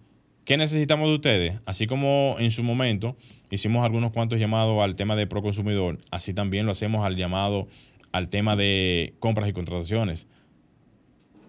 ¿Qué 0.49 0.57
necesitamos 0.57 1.09
de 1.09 1.13
ustedes? 1.13 1.59
Así 1.67 1.85
como 1.85 2.35
en 2.39 2.49
su 2.49 2.63
momento 2.63 3.15
hicimos 3.51 3.85
algunos 3.85 4.11
cuantos 4.11 4.39
llamados 4.39 4.83
al 4.83 4.95
tema 4.95 5.15
de 5.15 5.27
proconsumidor, 5.27 5.99
así 6.09 6.33
también 6.33 6.65
lo 6.65 6.71
hacemos 6.71 7.05
al 7.05 7.15
llamado 7.15 7.67
al 8.11 8.29
tema 8.29 8.55
de 8.55 9.13
compras 9.19 9.49
y 9.49 9.53
contrataciones. 9.53 10.27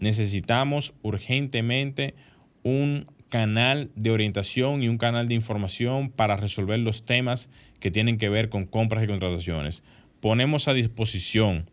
Necesitamos 0.00 0.94
urgentemente 1.02 2.14
un 2.62 3.06
canal 3.28 3.90
de 3.94 4.10
orientación 4.10 4.82
y 4.82 4.88
un 4.88 4.98
canal 4.98 5.28
de 5.28 5.34
información 5.34 6.10
para 6.10 6.36
resolver 6.36 6.78
los 6.78 7.04
temas 7.04 7.50
que 7.78 7.90
tienen 7.90 8.18
que 8.18 8.28
ver 8.28 8.48
con 8.48 8.66
compras 8.66 9.04
y 9.04 9.06
contrataciones. 9.06 9.82
Ponemos 10.20 10.68
a 10.68 10.74
disposición 10.74 11.70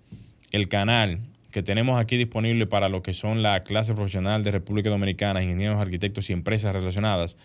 el 0.52 0.70
canal 0.70 1.20
que 1.52 1.64
tenemos 1.64 2.00
aquí 2.00 2.18
disponible 2.18 2.68
para 2.68 2.90
lo 2.90 3.02
que 3.02 3.14
son 3.14 3.42
la 3.42 3.62
clase 3.62 3.94
profesional 3.94 4.44
de 4.44 4.52
República 4.52 4.90
Dominicana, 4.90 5.42
ingenieros, 5.42 5.80
arquitectos 5.82 6.30
y 6.30 6.34
empresas 6.34 6.74
relacionadas 6.74 7.38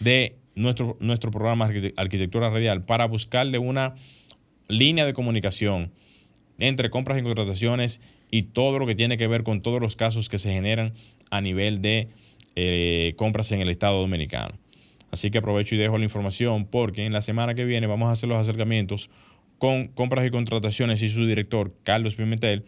de 0.00 0.36
nuestro, 0.54 0.96
nuestro 1.00 1.30
programa 1.30 1.70
Arquitectura 1.96 2.50
Radial 2.50 2.84
para 2.84 3.06
buscarle 3.06 3.58
una 3.58 3.94
línea 4.68 5.06
de 5.06 5.14
comunicación 5.14 5.92
entre 6.60 6.90
compras 6.90 7.18
y 7.18 7.22
contrataciones 7.22 8.00
y 8.30 8.42
todo 8.42 8.78
lo 8.78 8.86
que 8.86 8.94
tiene 8.94 9.18
que 9.18 9.26
ver 9.26 9.42
con 9.42 9.62
todos 9.62 9.80
los 9.80 9.96
casos 9.96 10.28
que 10.28 10.38
se 10.38 10.52
generan 10.52 10.94
a 11.30 11.40
nivel 11.40 11.82
de 11.82 12.08
eh, 12.56 13.14
compras 13.16 13.52
en 13.52 13.60
el 13.60 13.70
Estado 13.70 14.00
Dominicano. 14.00 14.58
Así 15.10 15.30
que 15.30 15.38
aprovecho 15.38 15.74
y 15.74 15.78
dejo 15.78 15.98
la 15.98 16.04
información 16.04 16.66
porque 16.66 17.04
en 17.04 17.12
la 17.12 17.20
semana 17.20 17.54
que 17.54 17.64
viene 17.64 17.86
vamos 17.86 18.08
a 18.08 18.12
hacer 18.12 18.28
los 18.28 18.38
acercamientos 18.38 19.10
con 19.58 19.88
compras 19.88 20.26
y 20.26 20.30
contrataciones 20.30 21.02
y 21.02 21.08
su 21.08 21.26
director, 21.26 21.74
Carlos 21.82 22.14
Pimentel, 22.14 22.64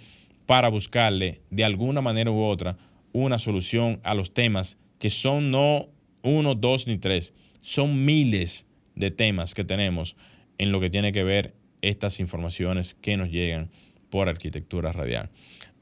para 0.46 0.68
buscarle 0.68 1.40
de 1.50 1.64
alguna 1.64 2.00
manera 2.00 2.30
u 2.30 2.42
otra 2.42 2.76
una 3.12 3.38
solución 3.38 4.00
a 4.02 4.14
los 4.14 4.34
temas 4.34 4.78
que 4.98 5.10
son 5.10 5.50
no 5.50 5.88
uno, 6.22 6.54
dos 6.54 6.86
ni 6.86 6.98
tres, 6.98 7.34
son 7.60 8.04
miles 8.04 8.66
de 8.94 9.10
temas 9.10 9.54
que 9.54 9.64
tenemos 9.64 10.16
en 10.58 10.72
lo 10.72 10.80
que 10.80 10.90
tiene 10.90 11.12
que 11.12 11.24
ver 11.24 11.54
estas 11.82 12.20
informaciones 12.20 12.94
que 12.94 13.16
nos 13.16 13.30
llegan 13.30 13.70
por 14.10 14.28
arquitectura 14.28 14.92
radial. 14.92 15.30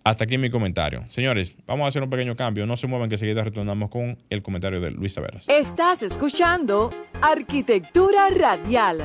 Hasta 0.03 0.25
aquí 0.25 0.39
mi 0.39 0.51
comentario. 0.51 1.05
Señores, 1.09 1.55
vamos 1.67 1.85
a 1.85 1.89
hacer 1.89 2.03
un 2.03 2.09
pequeño 2.09 2.35
cambio. 2.35 2.67
No 2.67 2.77
se 2.77 2.87
muevan 2.87 3.11
que 3.11 3.19
seguida 3.19 3.45
retornamos 3.45 3.91
con 3.91 4.17
el 4.31 4.43
comentario 4.43 4.81
de 4.81 4.91
Luis 4.91 5.15
Taveras. 5.15 5.47
Estás 5.49 6.03
escuchando 6.03 6.91
Arquitectura 7.21 8.31
Radial. 8.31 9.03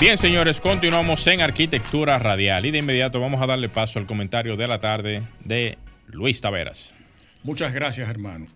Bien, 0.00 0.16
señores, 0.16 0.60
continuamos 0.60 1.26
en 1.26 1.42
Arquitectura 1.42 2.18
Radial 2.18 2.64
y 2.64 2.70
de 2.70 2.78
inmediato 2.78 3.20
vamos 3.20 3.42
a 3.42 3.46
darle 3.46 3.68
paso 3.68 3.98
al 3.98 4.06
comentario 4.06 4.56
de 4.56 4.66
la 4.66 4.80
tarde 4.80 5.22
de 5.44 5.76
Luis 6.06 6.40
Taveras. 6.40 6.94
Muchas 7.42 7.74
gracias, 7.74 8.08
hermano. 8.08 8.46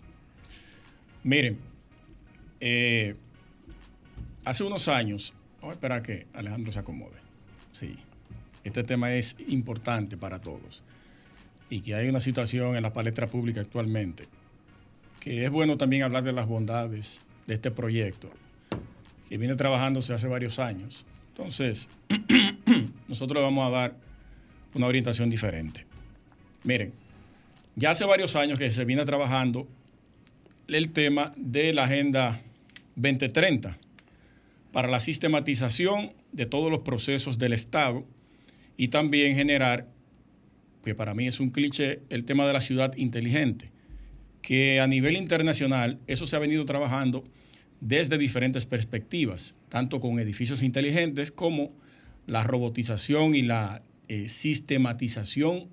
Miren, 1.22 1.58
eh, 2.60 3.16
hace 4.44 4.64
unos 4.64 4.88
años, 4.88 5.34
vamos 5.60 5.72
a 5.72 5.74
esperar 5.74 6.02
que 6.02 6.26
Alejandro 6.32 6.72
se 6.72 6.78
acomode. 6.78 7.18
Sí, 7.72 7.96
este 8.62 8.84
tema 8.84 9.12
es 9.14 9.36
importante 9.48 10.16
para 10.16 10.40
todos 10.40 10.82
y 11.70 11.80
que 11.80 11.94
hay 11.94 12.08
una 12.08 12.20
situación 12.20 12.76
en 12.76 12.82
la 12.82 12.92
palestra 12.92 13.26
pública 13.26 13.60
actualmente 13.60 14.28
que 15.20 15.44
es 15.44 15.50
bueno 15.50 15.78
también 15.78 16.02
hablar 16.02 16.22
de 16.22 16.32
las 16.32 16.46
bondades 16.46 17.22
de 17.46 17.54
este 17.54 17.70
proyecto 17.70 18.30
que 19.28 19.38
viene 19.38 19.56
trabajándose 19.56 20.12
hace 20.12 20.28
varios 20.28 20.58
años 20.58 21.06
entonces, 21.36 21.88
nosotros 23.08 23.42
vamos 23.42 23.66
a 23.66 23.70
dar 23.70 23.96
una 24.72 24.86
orientación 24.86 25.30
diferente. 25.30 25.84
Miren, 26.62 26.92
ya 27.74 27.90
hace 27.90 28.04
varios 28.04 28.36
años 28.36 28.56
que 28.56 28.70
se 28.70 28.84
viene 28.84 29.04
trabajando 29.04 29.66
el 30.68 30.92
tema 30.92 31.32
de 31.36 31.72
la 31.72 31.84
Agenda 31.84 32.40
2030 32.94 33.76
para 34.74 34.88
la 34.88 34.98
sistematización 34.98 36.14
de 36.32 36.46
todos 36.46 36.68
los 36.68 36.80
procesos 36.80 37.38
del 37.38 37.52
Estado 37.52 38.04
y 38.76 38.88
también 38.88 39.36
generar, 39.36 39.86
que 40.82 40.96
para 40.96 41.14
mí 41.14 41.28
es 41.28 41.38
un 41.38 41.50
cliché, 41.50 42.00
el 42.10 42.24
tema 42.24 42.44
de 42.44 42.54
la 42.54 42.60
ciudad 42.60 42.92
inteligente, 42.96 43.70
que 44.42 44.80
a 44.80 44.88
nivel 44.88 45.16
internacional 45.16 46.00
eso 46.08 46.26
se 46.26 46.34
ha 46.34 46.40
venido 46.40 46.64
trabajando 46.64 47.22
desde 47.80 48.18
diferentes 48.18 48.66
perspectivas, 48.66 49.54
tanto 49.68 50.00
con 50.00 50.18
edificios 50.18 50.60
inteligentes 50.60 51.30
como 51.30 51.70
la 52.26 52.42
robotización 52.42 53.36
y 53.36 53.42
la 53.42 53.80
eh, 54.08 54.28
sistematización 54.28 55.68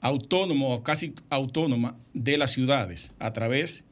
autónoma 0.00 0.66
o 0.66 0.82
casi 0.82 1.14
autónoma 1.30 1.96
de 2.12 2.38
las 2.38 2.50
ciudades 2.50 3.12
a 3.20 3.32
través 3.32 3.84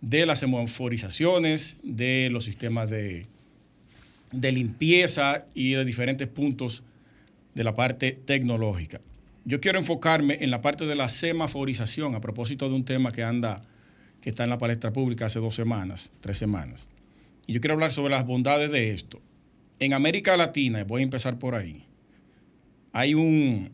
de 0.00 0.24
las 0.24 0.38
semaforizaciones, 0.38 1.76
de 1.82 2.30
los 2.32 2.44
sistemas 2.44 2.88
de, 2.88 3.26
de 4.32 4.52
limpieza 4.52 5.46
y 5.54 5.72
de 5.72 5.84
diferentes 5.84 6.28
puntos 6.28 6.82
de 7.54 7.64
la 7.64 7.74
parte 7.74 8.12
tecnológica. 8.12 9.00
Yo 9.44 9.60
quiero 9.60 9.78
enfocarme 9.78 10.38
en 10.40 10.50
la 10.50 10.60
parte 10.60 10.86
de 10.86 10.94
la 10.94 11.08
semaforización 11.08 12.14
a 12.14 12.20
propósito 12.20 12.68
de 12.68 12.74
un 12.74 12.84
tema 12.84 13.12
que 13.12 13.22
anda 13.22 13.62
que 14.20 14.30
está 14.30 14.44
en 14.44 14.50
la 14.50 14.58
palestra 14.58 14.92
pública 14.92 15.26
hace 15.26 15.40
dos 15.40 15.54
semanas, 15.54 16.12
tres 16.20 16.38
semanas. 16.38 16.88
Y 17.46 17.54
yo 17.54 17.60
quiero 17.60 17.74
hablar 17.74 17.92
sobre 17.92 18.10
las 18.10 18.26
bondades 18.26 18.70
de 18.70 18.90
esto. 18.90 19.20
En 19.78 19.94
América 19.94 20.36
Latina, 20.36 20.84
voy 20.84 21.00
a 21.00 21.04
empezar 21.04 21.38
por 21.38 21.54
ahí, 21.54 21.84
hay 22.92 23.14
un, 23.14 23.70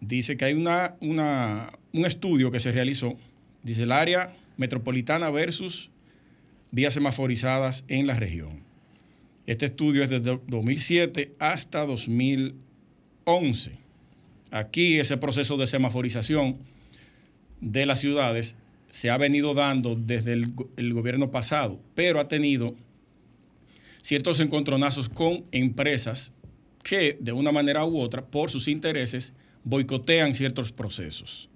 dice 0.00 0.36
que 0.36 0.44
hay 0.44 0.52
una, 0.54 0.94
un 1.00 2.06
estudio 2.06 2.50
que 2.50 2.60
se 2.60 2.70
realizó, 2.70 3.16
dice 3.62 3.84
el 3.84 3.92
área 3.92 4.34
metropolitana 4.56 5.30
versus 5.30 5.90
vías 6.70 6.94
semaforizadas 6.94 7.84
en 7.88 8.06
la 8.06 8.14
región. 8.14 8.62
Este 9.46 9.66
estudio 9.66 10.04
es 10.04 10.10
desde 10.10 10.38
2007 10.46 11.34
hasta 11.38 11.84
2011. 11.86 13.72
Aquí 14.50 14.98
ese 14.98 15.16
proceso 15.16 15.56
de 15.56 15.66
semaforización 15.66 16.58
de 17.60 17.86
las 17.86 18.00
ciudades 18.00 18.56
se 18.90 19.10
ha 19.10 19.16
venido 19.16 19.54
dando 19.54 19.94
desde 19.94 20.32
el, 20.32 20.92
gobierno 20.92 21.30
pasado, 21.30 21.80
pero 21.94 22.20
ha 22.20 22.28
tenido 22.28 22.74
ciertos 24.02 24.40
encontronazos 24.40 25.08
con 25.08 25.44
empresas 25.52 26.32
que 26.82 27.16
de 27.20 27.32
una 27.32 27.52
manera 27.52 27.84
u 27.84 28.00
otra, 28.00 28.24
por 28.24 28.50
sus 28.50 28.66
intereses, 28.66 29.34
boicotean 29.64 30.34
ciertos 30.34 30.72
procesos. 30.72 31.48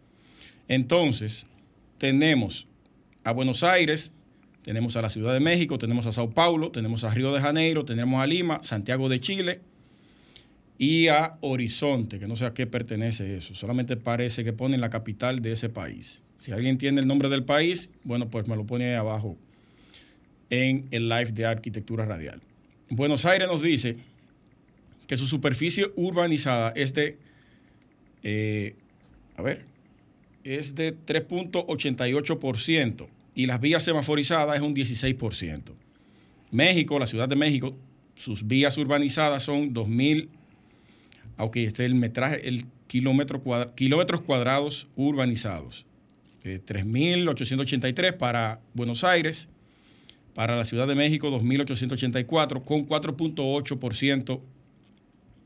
Entonces, 0.69 1.47
tenemos 1.99 2.69
a 3.25 3.33
Buenos 3.33 3.65
Aires, 3.65 4.13
tenemos 4.65 4.97
a 4.97 5.03
la 5.03 5.11
Ciudad 5.11 5.35
de 5.35 5.41
México, 5.41 5.77
tenemos 5.79 6.07
a 6.07 6.13
Sao 6.13 6.31
Paulo, 6.31 6.71
tenemos 6.71 7.05
a 7.05 7.11
Río 7.11 7.35
de 7.35 7.41
Janeiro, 7.41 7.85
tenemos 7.85 8.23
a 8.23 8.27
Lima, 8.27 8.63
Santiago 8.63 9.11
de 9.11 9.21
Chile 9.21 9.61
y 10.79 11.09
a 11.09 11.37
Horizonte, 11.43 12.19
que 12.19 12.27
no 12.27 12.35
sé 12.35 12.47
a 12.47 12.55
qué 12.55 12.67
pertenece 12.67 13.37
eso, 13.37 13.55
solamente 13.55 13.99
parece 13.99 14.43
que 14.43 14.55
ponen 14.55 14.81
la 14.81 14.89
capital 14.89 15.41
de 15.41 15.53
ese 15.53 15.69
país. 15.69 16.23
Si 16.39 16.51
alguien 16.51 16.79
tiene 16.79 17.03
el 17.03 17.07
nombre 17.07 17.29
del 17.29 17.45
país, 17.45 17.91
bueno, 18.05 18.31
pues 18.31 18.49
me 18.49 18.57
lo 18.57 18.65
pone 18.65 18.87
ahí 18.87 18.95
abajo 18.95 19.37
en 20.49 20.89
el 20.91 21.11
live 21.11 21.33
de 21.33 21.45
arquitectura 21.45 22.07
radial. 22.07 22.41
Buenos 22.89 23.27
Aires 23.27 23.47
nos 23.47 23.61
dice 23.61 23.99
que 25.07 25.19
su 25.19 25.27
superficie 25.27 25.91
urbanizada 25.95 26.73
es 26.75 26.95
de, 26.95 27.19
eh, 28.23 28.77
a 29.37 29.43
ver, 29.43 29.67
es 30.43 30.75
de 30.75 30.97
3.88% 30.97 33.09
y 33.35 33.47
las 33.47 33.61
vías 33.61 33.83
semaforizadas 33.83 34.57
es 34.57 34.63
un 34.63 34.75
16%. 34.75 35.73
México, 36.51 36.99
la 36.99 37.07
Ciudad 37.07 37.29
de 37.29 37.37
México, 37.37 37.77
sus 38.17 38.47
vías 38.47 38.79
urbanizadas 38.79 39.43
son 39.43 39.75
2.000, 39.75 40.29
aunque 41.37 41.65
este 41.65 41.85
es 41.85 41.91
el 41.91 41.97
metraje, 41.97 42.49
el 42.49 42.67
kilómetro 42.87 43.43
kilómetros 43.75 44.23
cuadrados 44.23 44.89
urbanizados. 44.95 45.85
3.883 46.45 48.05
eh, 48.05 48.13
para 48.13 48.61
Buenos 48.75 49.03
Aires, 49.03 49.49
para 50.35 50.57
la 50.57 50.65
Ciudad 50.65 50.87
de 50.87 50.95
México 50.95 51.31
2.884, 51.31 52.65
con 52.65 52.87
4.8% 52.87 54.41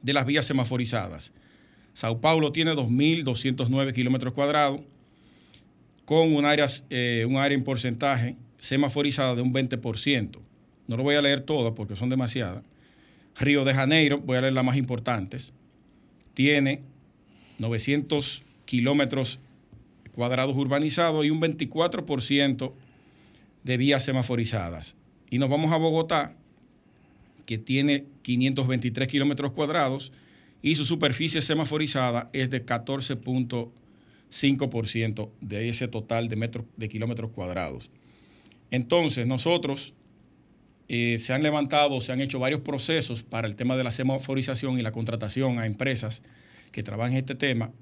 de 0.02 0.12
las 0.12 0.26
vías 0.26 0.44
semaforizadas. 0.44 1.32
Sao 1.94 2.20
Paulo 2.20 2.52
tiene 2.52 2.72
2.209 2.72 3.92
kilómetros 3.92 4.34
cuadrados, 4.34 4.80
con 6.08 6.34
un 6.34 6.46
área, 6.46 6.64
eh, 6.88 7.26
un 7.28 7.36
área 7.36 7.54
en 7.54 7.62
porcentaje 7.62 8.34
semaforizada 8.58 9.34
de 9.34 9.42
un 9.42 9.52
20%. 9.52 10.40
No 10.86 10.96
lo 10.96 11.02
voy 11.02 11.16
a 11.16 11.20
leer 11.20 11.42
todas 11.42 11.74
porque 11.74 11.96
son 11.96 12.08
demasiadas. 12.08 12.64
Río 13.38 13.62
de 13.66 13.74
Janeiro, 13.74 14.18
voy 14.18 14.38
a 14.38 14.40
leer 14.40 14.54
las 14.54 14.64
más 14.64 14.78
importantes, 14.78 15.52
tiene 16.32 16.80
900 17.58 18.42
kilómetros 18.64 19.38
cuadrados 20.12 20.56
urbanizados 20.56 21.26
y 21.26 21.30
un 21.30 21.42
24% 21.42 22.72
de 23.64 23.76
vías 23.76 24.02
semaforizadas. 24.02 24.96
Y 25.28 25.38
nos 25.38 25.50
vamos 25.50 25.72
a 25.72 25.76
Bogotá, 25.76 26.34
que 27.44 27.58
tiene 27.58 28.06
523 28.22 29.08
kilómetros 29.08 29.52
cuadrados 29.52 30.10
y 30.62 30.76
su 30.76 30.86
superficie 30.86 31.42
semaforizada 31.42 32.30
es 32.32 32.48
de 32.48 32.64
14.5% 34.30 35.30
de 35.40 35.68
ese 35.68 35.88
total 35.88 36.28
de, 36.28 36.36
metros, 36.36 36.66
de 36.76 36.88
kilómetros 36.88 37.30
cuadrados. 37.30 37.90
Entonces, 38.70 39.26
nosotros 39.26 39.94
eh, 40.88 41.18
se 41.18 41.32
han 41.32 41.42
levantado, 41.42 42.00
se 42.00 42.12
han 42.12 42.20
hecho 42.20 42.38
varios 42.38 42.60
procesos 42.60 43.22
para 43.22 43.46
el 43.46 43.56
tema 43.56 43.76
de 43.76 43.84
la 43.84 43.92
semaforización 43.92 44.78
y 44.78 44.82
la 44.82 44.92
contratación 44.92 45.58
a 45.58 45.66
empresas 45.66 46.22
que 46.72 46.82
trabajan 46.82 47.12
en 47.12 47.18
este 47.18 47.34
tema 47.34 47.72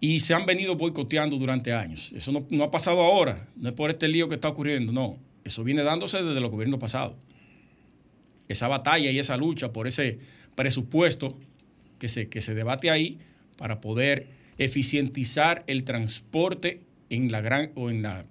y 0.00 0.20
se 0.20 0.34
han 0.34 0.46
venido 0.46 0.76
boicoteando 0.76 1.36
durante 1.36 1.72
años. 1.72 2.12
Eso 2.14 2.32
no, 2.50 2.64
ha 2.64 2.70
pasado 2.70 3.02
ahora, 3.02 3.48
no 3.56 3.68
es 3.68 3.74
por 3.74 3.90
este 3.90 4.08
lío 4.08 4.28
que 4.28 4.36
está 4.36 4.48
ocurriendo, 4.48 4.92
no. 4.92 5.18
Eso 5.44 5.64
viene 5.64 5.82
dándose 5.82 6.22
desde 6.22 6.40
los 6.40 6.50
gobiernos 6.50 6.78
pasados. 6.78 7.16
Esa 8.48 8.68
batalla 8.68 9.10
y 9.10 9.18
esa 9.18 9.36
lucha 9.36 9.72
por 9.72 9.86
ese 9.86 10.18
presupuesto 10.54 11.36
que 11.98 12.08
se, 12.08 12.28
que 12.28 12.40
se 12.40 12.54
debate 12.54 12.90
ahí 12.90 13.18
para 13.56 13.80
poder 13.80 14.37
eficientizar 14.58 15.64
el 15.66 15.84
transporte 15.84 16.82
en, 17.10 17.32
la 17.32 17.40
gran, 17.40 17.70
o 17.74 17.90
en, 17.90 18.02
la, 18.02 18.26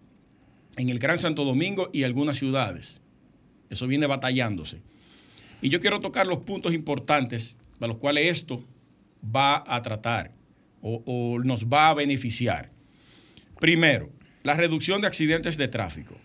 en 0.75 0.89
el 0.89 0.99
Gran 0.99 1.17
Santo 1.17 1.45
Domingo 1.45 1.89
y 1.93 2.03
algunas 2.03 2.37
ciudades. 2.37 3.01
Eso 3.69 3.87
viene 3.87 4.07
batallándose. 4.07 4.81
Y 5.61 5.69
yo 5.69 5.79
quiero 5.79 5.99
tocar 5.99 6.27
los 6.27 6.39
puntos 6.39 6.73
importantes 6.73 7.57
a 7.79 7.87
los 7.87 7.97
cuales 7.97 8.29
esto 8.29 8.63
va 9.23 9.63
a 9.67 9.81
tratar 9.81 10.31
o, 10.81 11.39
nos 11.43 11.65
va 11.65 11.89
a 11.89 11.93
beneficiar. 11.93 12.71
Primero, 13.59 14.09
la 14.43 14.53
reducción 14.53 15.01
de 15.01 15.07
accidentes 15.07 15.57
de 15.57 15.67
tráfico. 15.67 16.15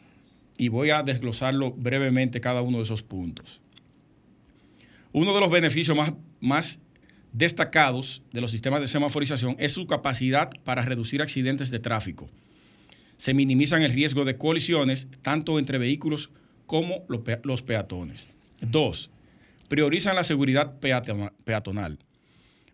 Y 0.58 0.68
voy 0.68 0.90
a 0.90 1.02
desglosarlo 1.02 1.72
brevemente 1.72 2.40
cada 2.40 2.62
uno 2.62 2.76
de 2.76 2.84
esos 2.84 3.02
puntos. 3.02 3.60
Uno 5.12 5.34
de 5.34 5.40
los 5.40 5.50
beneficios 5.50 5.96
más, 5.96 6.12
más 6.40 6.78
destacados 7.32 8.22
de 8.32 8.40
los 8.40 8.50
sistemas 8.50 8.80
de 8.80 8.88
semaforización 8.88 9.56
es 9.58 9.72
su 9.72 9.86
capacidad 9.86 10.50
para 10.64 10.82
reducir 10.82 11.22
accidentes 11.22 11.70
de 11.70 11.78
tráfico. 11.78 12.30
Se 13.16 13.34
minimizan 13.34 13.82
el 13.82 13.92
riesgo 13.92 14.24
de 14.24 14.36
colisiones 14.36 15.08
tanto 15.22 15.58
entre 15.58 15.78
vehículos 15.78 16.30
como 16.66 17.04
los 17.42 17.62
peatones. 17.62 18.28
Dos, 18.60 19.10
priorizan 19.68 20.16
la 20.16 20.24
seguridad 20.24 20.78
peatonal. 20.80 21.98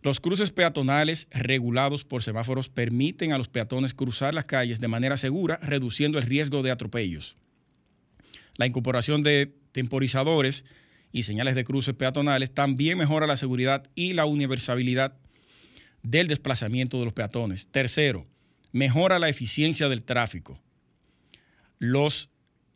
Los 0.03 0.21
cruces 0.21 0.53
peatonales 0.53 1.27
regulados 1.31 2.05
por 2.05 2.23
semáforos 2.23 2.69
permiten 2.69 3.33
a 3.33 3.39
los 3.39 3.49
peatones 3.49 3.95
cruzar 3.95 4.33
las 4.33 4.45
calles 4.45 4.81
de 4.81 4.89
manera 4.89 5.17
segura, 5.17 5.59
reduciendo 5.61 6.19
el 6.19 6.25
riesgo 6.25 6.63
de 6.63 6.71
atropellos. 6.71 7.37
La 8.57 8.67
incorporación 8.67 9.23
de 9.23 9.53
temporizadores 9.73 10.65
y 11.13 11.23
señales 11.23 11.55
de 11.55 11.65
cruces 11.65 11.95
peatonales 11.95 12.53
también 12.53 12.99
mejora 12.99 13.27
la 13.27 13.37
seguridad 13.37 13.89
y 13.95 14.13
la 14.13 14.25
universalidad 14.25 15.17
del 16.03 16.29
desplazamiento 16.29 16.99
de 16.99 17.07
los 17.07 17.15
peatones. 17.15 17.69
Tercero, 17.69 18.27
mejora 18.73 19.19
la 19.19 19.29
eficiencia 19.29 19.89
del 19.89 20.03
tráfico. 20.03 20.61
Los 21.79 22.31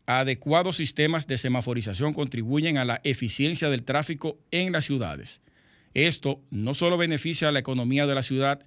adecuados 0.07 0.77
sistemas 0.77 1.27
de 1.27 1.39
semaforización 1.39 2.15
contribuyen 2.15 2.77
a 2.77 2.85
la 2.85 3.01
eficiencia 3.05 3.71
del 3.71 3.85
tráfico 3.85 4.39
en 4.51 4.73
las 4.73 4.85
ciudades. 4.85 5.41
Esto 5.95 6.41
no 6.51 6.75
solo 6.75 6.97
beneficia 6.97 7.49
a 7.49 7.53
la 7.53 7.59
economía 7.59 8.07
de 8.07 8.15
la 8.15 8.23
ciudad 8.23 8.67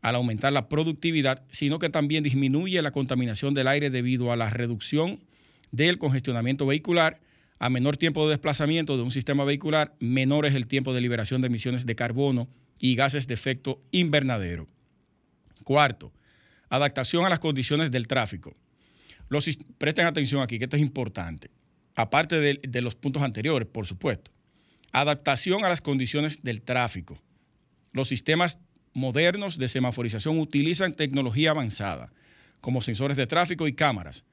al 0.00 0.16
aumentar 0.16 0.52
la 0.52 0.68
productividad, 0.68 1.44
sino 1.50 1.78
que 1.78 1.88
también 1.88 2.24
disminuye 2.24 2.82
la 2.82 2.90
contaminación 2.90 3.54
del 3.54 3.68
aire 3.68 3.90
debido 3.90 4.32
a 4.32 4.36
la 4.36 4.50
reducción 4.50 5.20
del 5.70 5.98
congestionamiento 5.98 6.66
vehicular. 6.66 7.20
A 7.62 7.70
menor 7.70 7.96
tiempo 7.96 8.24
de 8.24 8.30
desplazamiento 8.30 8.96
de 8.96 9.04
un 9.04 9.12
sistema 9.12 9.44
vehicular, 9.44 9.94
menor 10.00 10.46
es 10.46 10.54
el 10.56 10.66
tiempo 10.66 10.92
de 10.92 11.00
liberación 11.00 11.42
de 11.42 11.46
emisiones 11.46 11.86
de 11.86 11.94
carbono 11.94 12.48
y 12.80 12.96
gases 12.96 13.28
de 13.28 13.34
efecto 13.34 13.80
invernadero. 13.92 14.66
Cuarto, 15.62 16.12
adaptación 16.70 17.24
a 17.24 17.28
las 17.28 17.38
condiciones 17.38 17.92
del 17.92 18.08
tráfico. 18.08 18.56
presten 19.78 20.06
atención 20.06 20.42
aquí, 20.42 20.58
que 20.58 20.64
esto 20.64 20.74
es 20.74 20.82
importante. 20.82 21.52
Aparte 21.94 22.40
de 22.40 22.82
los 22.82 22.96
puntos 22.96 23.22
anteriores, 23.22 23.68
por 23.68 23.86
supuesto. 23.86 24.32
Adaptación 24.90 25.64
a 25.64 25.68
las 25.68 25.80
condiciones 25.80 26.42
del 26.42 26.62
tráfico. 26.62 27.22
Los 27.92 28.08
sistemas 28.08 28.58
modernos 28.92 29.56
de 29.56 29.68
semaforización 29.68 30.40
utilizan 30.40 30.94
tecnología 30.94 31.52
avanzada, 31.52 32.12
como 32.60 32.80
sensores 32.80 33.16
de 33.16 33.28
tráfico 33.28 33.68
y 33.68 33.72
cámaras, 33.72 34.24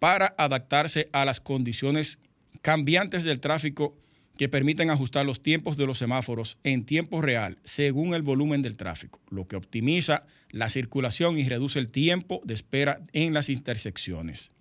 para 0.00 0.34
adaptarse 0.36 1.08
a 1.12 1.24
las 1.24 1.40
condiciones 1.40 2.18
cambiantes 2.62 3.24
del 3.24 3.40
tráfico 3.40 3.96
que 4.36 4.48
permiten 4.48 4.90
ajustar 4.90 5.26
los 5.26 5.42
tiempos 5.42 5.76
de 5.76 5.86
los 5.86 5.98
semáforos 5.98 6.58
en 6.62 6.84
tiempo 6.84 7.20
real 7.20 7.58
según 7.64 8.14
el 8.14 8.22
volumen 8.22 8.62
del 8.62 8.76
tráfico, 8.76 9.20
lo 9.30 9.48
que 9.48 9.56
optimiza 9.56 10.26
la 10.50 10.68
circulación 10.68 11.38
y 11.38 11.48
reduce 11.48 11.78
el 11.78 11.90
tiempo 11.90 12.40
de 12.44 12.54
espera 12.54 13.00
en 13.12 13.34
las 13.34 13.48
intersecciones. 13.48 14.52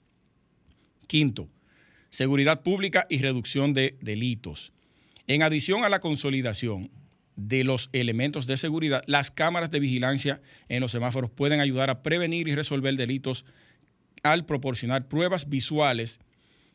Quinto, 1.06 1.48
seguridad 2.10 2.64
pública 2.64 3.06
y 3.10 3.20
reducción 3.20 3.74
de 3.74 3.98
delitos. 4.02 4.74
En 5.28 5.44
adición 5.44 5.86
a 5.86 5.90
la 5.90 6.00
consolidación 6.00 6.90
de 7.36 7.64
los 7.64 7.90
elementos 7.94 8.48
de 8.48 8.58
seguridad, 8.58 9.04
las 9.06 9.30
cámaras 9.30 9.70
de 9.70 9.80
vigilancia 9.80 10.42
en 10.70 10.82
los 10.82 10.92
semáforos 10.92 11.30
pueden 11.30 11.60
ayudar 11.60 11.90
a 11.90 12.02
prevenir 12.02 12.48
y 12.48 12.56
resolver 12.56 12.96
delitos 12.96 13.46
al 14.24 14.46
proporcionar 14.46 15.08
pruebas 15.08 15.48
visuales 15.48 16.20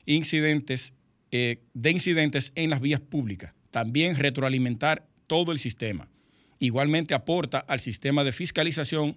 incidentes, 0.07 0.95
eh, 1.33 1.62
de 1.73 1.90
incidentes 1.90 2.53
en 2.55 2.71
las 2.71 2.81
vías 2.81 3.01
públicas. 3.01 3.55
También 3.71 4.16
retroalimentar 4.16 5.09
todo 5.27 5.51
el 5.51 5.59
sistema. 5.59 6.09
Igualmente 6.59 7.14
aporta 7.14 7.59
al 7.59 7.81
sistema 7.81 8.23
de 8.23 8.33
fiscalización 8.33 9.16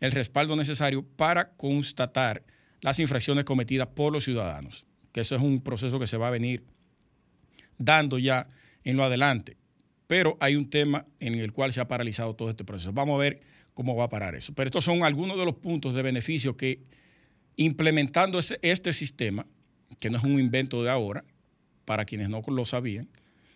el 0.00 0.12
respaldo 0.12 0.56
necesario 0.56 1.04
para 1.04 1.50
constatar 1.52 2.42
las 2.80 2.98
infracciones 2.98 3.44
cometidas 3.44 3.88
por 3.88 4.12
los 4.12 4.24
ciudadanos, 4.24 4.86
que 5.12 5.20
eso 5.20 5.36
es 5.36 5.42
un 5.42 5.60
proceso 5.60 6.00
que 6.00 6.06
se 6.06 6.16
va 6.16 6.28
a 6.28 6.30
venir 6.30 6.64
dando 7.76 8.18
ya 8.18 8.48
en 8.82 8.96
lo 8.96 9.04
adelante. 9.04 9.58
Pero 10.06 10.38
hay 10.40 10.56
un 10.56 10.70
tema 10.70 11.06
en 11.20 11.34
el 11.34 11.52
cual 11.52 11.72
se 11.72 11.80
ha 11.80 11.88
paralizado 11.88 12.34
todo 12.34 12.48
este 12.50 12.64
proceso. 12.64 12.92
Vamos 12.92 13.16
a 13.16 13.18
ver 13.18 13.40
cómo 13.74 13.94
va 13.94 14.04
a 14.04 14.08
parar 14.08 14.34
eso. 14.34 14.54
Pero 14.54 14.68
estos 14.68 14.84
son 14.84 15.04
algunos 15.04 15.38
de 15.38 15.44
los 15.44 15.56
puntos 15.56 15.94
de 15.94 16.02
beneficio 16.02 16.56
que 16.56 16.80
implementando 17.56 18.40
este 18.62 18.92
sistema, 18.94 19.46
que 19.98 20.08
no 20.08 20.16
es 20.16 20.24
un 20.24 20.40
invento 20.40 20.82
de 20.82 20.90
ahora, 20.90 21.22
para 21.90 22.04
quienes 22.04 22.28
no 22.28 22.40
lo 22.46 22.64
sabían, 22.66 23.08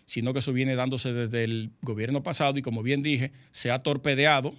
sino 0.05 0.33
que 0.33 0.39
eso 0.39 0.51
viene 0.51 0.75
dándose 0.75 1.13
desde 1.13 1.45
el 1.45 1.71
gobierno 1.81 2.21
pasado 2.21 2.59
y 2.59 2.61
como 2.61 2.83
bien 2.83 3.01
dije, 3.01 3.31
se 3.53 3.71
ha 3.71 3.81
torpedeado 3.81 4.53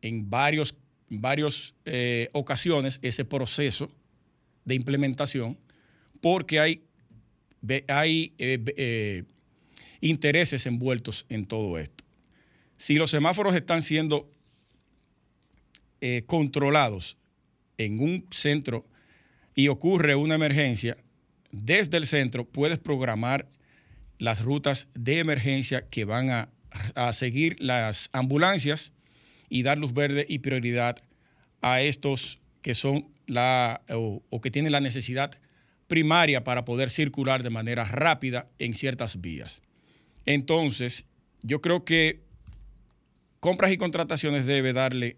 en 0.00 0.30
varios, 0.30 0.76
varios 1.08 1.74
eh, 1.86 2.28
ocasiones 2.30 3.00
ese 3.02 3.24
proceso 3.24 3.90
de 4.64 4.76
implementación 4.76 5.58
porque 6.20 6.60
hay, 6.60 6.84
hay 7.88 8.32
eh, 8.38 8.62
eh, 8.76 9.24
intereses 10.00 10.64
envueltos 10.64 11.26
en 11.28 11.46
todo 11.46 11.78
esto. 11.78 12.04
Si 12.76 12.94
los 12.94 13.10
semáforos 13.10 13.56
están 13.56 13.82
siendo 13.82 14.30
controlados 16.26 17.16
en 17.76 17.98
un 17.98 18.28
centro 18.30 18.86
y 19.52 19.66
ocurre 19.66 20.14
una 20.14 20.36
emergencia, 20.36 20.96
desde 21.54 21.96
el 21.96 22.06
centro 22.06 22.44
puedes 22.44 22.78
programar 22.78 23.48
las 24.18 24.42
rutas 24.42 24.88
de 24.94 25.20
emergencia 25.20 25.88
que 25.88 26.04
van 26.04 26.30
a, 26.30 26.48
seguir 27.12 27.56
las 27.60 28.08
ambulancias 28.12 28.92
y 29.48 29.62
dar 29.62 29.78
luz 29.78 29.94
verde 29.94 30.26
y 30.28 30.40
prioridad 30.40 30.96
a 31.62 31.80
estos 31.80 32.40
que 32.62 32.74
son 32.74 33.06
la 33.28 33.82
o, 33.90 34.40
que 34.42 34.50
tienen 34.50 34.72
la 34.72 34.80
necesidad 34.80 35.38
primaria 35.86 36.42
para 36.42 36.64
poder 36.64 36.90
circular 36.90 37.44
de 37.44 37.50
manera 37.50 37.84
rápida 37.84 38.50
en 38.58 38.74
ciertas 38.74 39.20
vías. 39.20 39.62
Entonces, 40.26 41.06
yo 41.42 41.60
creo 41.60 41.84
que 41.84 42.22
compras 43.38 43.70
y 43.70 43.76
contrataciones 43.76 44.46
debe 44.46 44.72
darle 44.72 45.16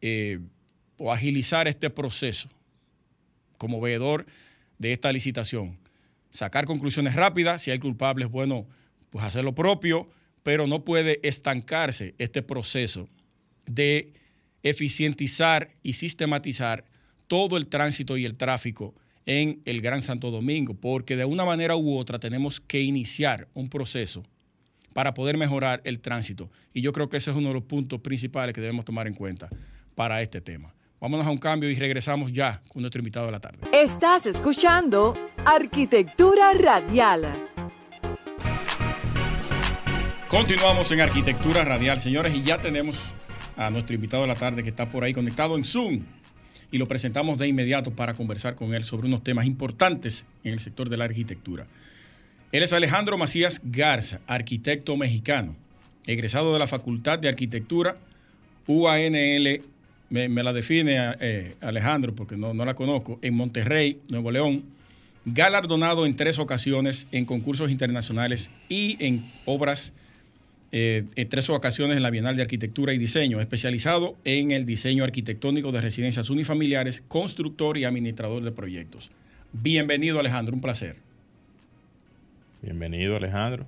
eh, 0.00 0.40
o 0.96 1.12
agilizar 1.12 1.68
este 1.68 1.88
proceso 1.88 2.48
como 3.58 3.80
veedor 3.80 4.26
de 4.80 4.92
esta 4.92 5.12
licitación 5.12 5.78
sacar 6.30 6.64
conclusiones 6.64 7.14
rápidas, 7.14 7.62
si 7.62 7.70
hay 7.70 7.78
culpables, 7.78 8.28
bueno, 8.28 8.66
pues 9.10 9.24
hacer 9.24 9.44
lo 9.44 9.54
propio, 9.54 10.08
pero 10.42 10.66
no 10.66 10.84
puede 10.84 11.20
estancarse 11.26 12.14
este 12.18 12.42
proceso 12.42 13.08
de 13.66 14.12
eficientizar 14.62 15.70
y 15.82 15.94
sistematizar 15.94 16.84
todo 17.26 17.56
el 17.56 17.66
tránsito 17.66 18.16
y 18.16 18.24
el 18.24 18.36
tráfico 18.36 18.94
en 19.26 19.60
el 19.64 19.80
Gran 19.80 20.02
Santo 20.02 20.30
Domingo, 20.30 20.74
porque 20.74 21.16
de 21.16 21.24
una 21.24 21.44
manera 21.44 21.76
u 21.76 21.96
otra 21.96 22.18
tenemos 22.18 22.60
que 22.60 22.80
iniciar 22.80 23.48
un 23.54 23.68
proceso 23.68 24.24
para 24.92 25.14
poder 25.14 25.36
mejorar 25.36 25.80
el 25.84 26.00
tránsito. 26.00 26.50
Y 26.72 26.80
yo 26.80 26.92
creo 26.92 27.08
que 27.08 27.18
ese 27.18 27.30
es 27.30 27.36
uno 27.36 27.48
de 27.48 27.54
los 27.54 27.64
puntos 27.64 28.00
principales 28.00 28.54
que 28.54 28.60
debemos 28.60 28.84
tomar 28.84 29.06
en 29.06 29.14
cuenta 29.14 29.48
para 29.94 30.20
este 30.22 30.40
tema. 30.40 30.74
Vámonos 31.00 31.26
a 31.26 31.30
un 31.30 31.38
cambio 31.38 31.70
y 31.70 31.74
regresamos 31.76 32.30
ya 32.30 32.60
con 32.68 32.82
nuestro 32.82 33.00
invitado 33.00 33.24
de 33.24 33.32
la 33.32 33.40
tarde. 33.40 33.58
Estás 33.72 34.26
escuchando 34.26 35.14
Arquitectura 35.46 36.52
Radial. 36.52 37.22
Continuamos 40.28 40.92
en 40.92 41.00
Arquitectura 41.00 41.64
Radial, 41.64 42.00
señores, 42.02 42.34
y 42.34 42.42
ya 42.42 42.58
tenemos 42.58 43.12
a 43.56 43.70
nuestro 43.70 43.94
invitado 43.94 44.24
de 44.24 44.28
la 44.28 44.34
tarde 44.34 44.62
que 44.62 44.68
está 44.68 44.90
por 44.90 45.02
ahí 45.02 45.14
conectado 45.14 45.56
en 45.56 45.64
Zoom 45.64 46.02
y 46.70 46.76
lo 46.76 46.86
presentamos 46.86 47.38
de 47.38 47.48
inmediato 47.48 47.92
para 47.92 48.12
conversar 48.12 48.54
con 48.54 48.74
él 48.74 48.84
sobre 48.84 49.08
unos 49.08 49.24
temas 49.24 49.46
importantes 49.46 50.26
en 50.44 50.52
el 50.52 50.60
sector 50.60 50.90
de 50.90 50.98
la 50.98 51.04
arquitectura. 51.04 51.64
Él 52.52 52.62
es 52.62 52.74
Alejandro 52.74 53.16
Macías 53.16 53.62
Garza, 53.64 54.20
arquitecto 54.26 54.98
mexicano, 54.98 55.56
egresado 56.06 56.52
de 56.52 56.58
la 56.58 56.66
Facultad 56.66 57.18
de 57.18 57.28
Arquitectura 57.28 57.96
UANL 58.66 59.62
me, 60.10 60.28
la 60.42 60.52
define 60.52 61.14
eh, 61.20 61.56
Alejandro, 61.60 62.14
porque 62.14 62.36
no, 62.36 62.52
la 62.52 62.74
conozco, 62.74 63.18
en 63.22 63.34
Monterrey, 63.34 64.00
Nuevo 64.08 64.30
León, 64.30 64.64
galardonado 65.24 66.04
en 66.04 66.16
tres 66.16 66.38
ocasiones 66.38 67.06
en 67.12 67.24
concursos 67.24 67.70
internacionales 67.70 68.50
y 68.68 68.96
en 69.04 69.24
obras, 69.46 69.92
eh, 70.72 71.04
en 71.14 71.28
tres 71.28 71.48
ocasiones 71.48 71.96
en 71.96 72.02
la 72.02 72.10
Bienal 72.10 72.34
de 72.36 72.42
Arquitectura 72.42 72.92
y 72.92 72.98
Diseño, 72.98 73.40
especializado 73.40 74.16
en 74.24 74.50
el 74.50 74.66
diseño 74.66 75.04
arquitectónico 75.04 75.70
de 75.70 75.80
residencias 75.80 76.28
unifamiliares, 76.28 77.02
constructor 77.06 77.78
y 77.78 77.84
administrador 77.84 78.42
de 78.42 78.50
proyectos. 78.50 79.10
Bienvenido 79.52 80.18
Alejandro, 80.18 80.54
un 80.54 80.60
placer. 80.60 80.96
Bienvenido 82.62 83.16
Alejandro. 83.16 83.66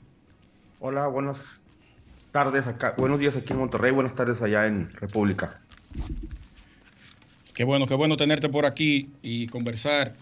Hola, 0.80 1.06
buenas 1.06 1.38
tardes 2.32 2.66
acá, 2.66 2.94
buenos 2.98 3.20
días 3.20 3.36
aquí 3.36 3.52
en 3.52 3.60
Monterrey, 3.60 3.92
buenas 3.92 4.16
tardes 4.16 4.42
allá 4.42 4.66
en 4.66 4.90
República. 4.92 5.60
Qué 7.54 7.64
bueno, 7.64 7.86
qué 7.86 7.94
bueno 7.94 8.16
tenerte 8.16 8.48
por 8.48 8.66
aquí 8.66 9.10
y 9.22 9.46
conversar. 9.46 10.14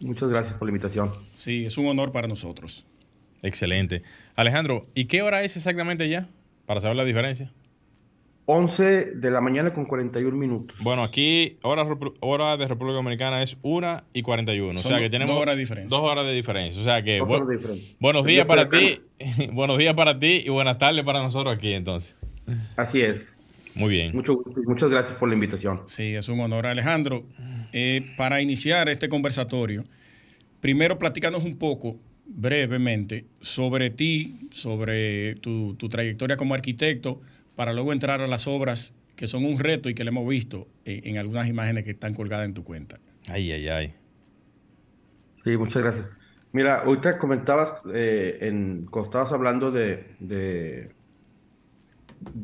Muchas 0.00 0.28
gracias 0.28 0.58
por 0.58 0.66
la 0.66 0.70
invitación. 0.70 1.08
Sí, 1.36 1.66
es 1.66 1.76
un 1.78 1.86
honor 1.86 2.12
para 2.12 2.26
nosotros. 2.26 2.84
Excelente. 3.42 4.02
Alejandro, 4.36 4.86
¿y 4.94 5.04
qué 5.04 5.22
hora 5.22 5.42
es 5.42 5.56
exactamente 5.56 6.08
ya? 6.08 6.26
Para 6.66 6.80
saber 6.80 6.96
la 6.96 7.04
diferencia. 7.04 7.52
11 8.46 9.12
de 9.14 9.30
la 9.30 9.40
mañana 9.40 9.72
con 9.72 9.86
41 9.86 10.36
minutos. 10.36 10.76
Bueno, 10.80 11.02
aquí 11.02 11.56
hora, 11.62 11.86
hora 12.20 12.56
de 12.56 12.68
República 12.68 12.96
Dominicana 12.96 13.42
es 13.42 13.56
1 13.62 14.02
y 14.12 14.22
41. 14.22 14.78
o 14.78 14.82
sea 14.82 14.98
que 14.98 15.08
tenemos 15.08 15.34
dos 15.34 15.42
horas 15.42 15.56
de 15.56 15.60
diferencia. 15.60 15.96
Dos 15.96 16.10
horas 16.10 16.26
de 16.26 16.32
diferencia. 16.32 16.80
O 16.80 16.84
sea 16.84 17.02
que 17.02 17.20
buenos 17.20 18.26
días 18.26 18.46
para 18.46 18.68
ti, 18.68 19.00
buenos 19.52 19.78
días 19.78 19.94
para 19.94 20.18
ti 20.18 20.42
y 20.44 20.50
buenas 20.50 20.76
tardes 20.76 21.04
para 21.04 21.22
nosotros 21.22 21.56
aquí 21.56 21.72
entonces. 21.72 22.16
Así 22.76 23.00
es. 23.00 23.33
Muy 23.74 23.90
bien. 23.90 24.12
muchas 24.14 24.90
gracias 24.90 25.18
por 25.18 25.28
la 25.28 25.34
invitación. 25.34 25.82
Sí, 25.86 26.14
es 26.14 26.28
un 26.28 26.40
honor. 26.40 26.66
Alejandro, 26.66 27.24
eh, 27.72 28.12
para 28.16 28.40
iniciar 28.40 28.88
este 28.88 29.08
conversatorio, 29.08 29.84
primero 30.60 30.98
platícanos 30.98 31.44
un 31.44 31.56
poco, 31.56 31.98
brevemente, 32.26 33.26
sobre 33.40 33.90
ti, 33.90 34.48
sobre 34.52 35.34
tu, 35.36 35.76
trayectoria 35.76 36.36
como 36.36 36.54
arquitecto, 36.54 37.20
para 37.56 37.72
luego 37.72 37.92
entrar 37.92 38.20
a 38.20 38.26
las 38.26 38.46
obras 38.46 38.94
que 39.16 39.26
son 39.26 39.44
un 39.44 39.58
reto 39.58 39.88
y 39.88 39.94
que 39.94 40.04
le 40.04 40.10
hemos 40.10 40.28
visto 40.28 40.66
en, 40.84 41.18
algunas 41.18 41.48
imágenes 41.48 41.84
que 41.84 41.92
están 41.92 42.14
colgadas 42.14 42.46
en 42.46 42.54
tu 42.54 42.64
cuenta. 42.64 42.98
Ay, 43.28 43.52
ay, 43.52 43.68
ay. 43.68 43.94
Sí, 45.36 45.56
muchas 45.56 45.82
gracias. 45.82 46.06
Mira, 46.52 46.80
ahorita 46.80 47.18
comentabas, 47.18 47.82
eh, 47.92 48.38
en, 48.40 48.86
cuando 48.90 49.08
estabas 49.08 49.32
hablando 49.32 49.72
de 49.72 50.14
de 50.20 50.92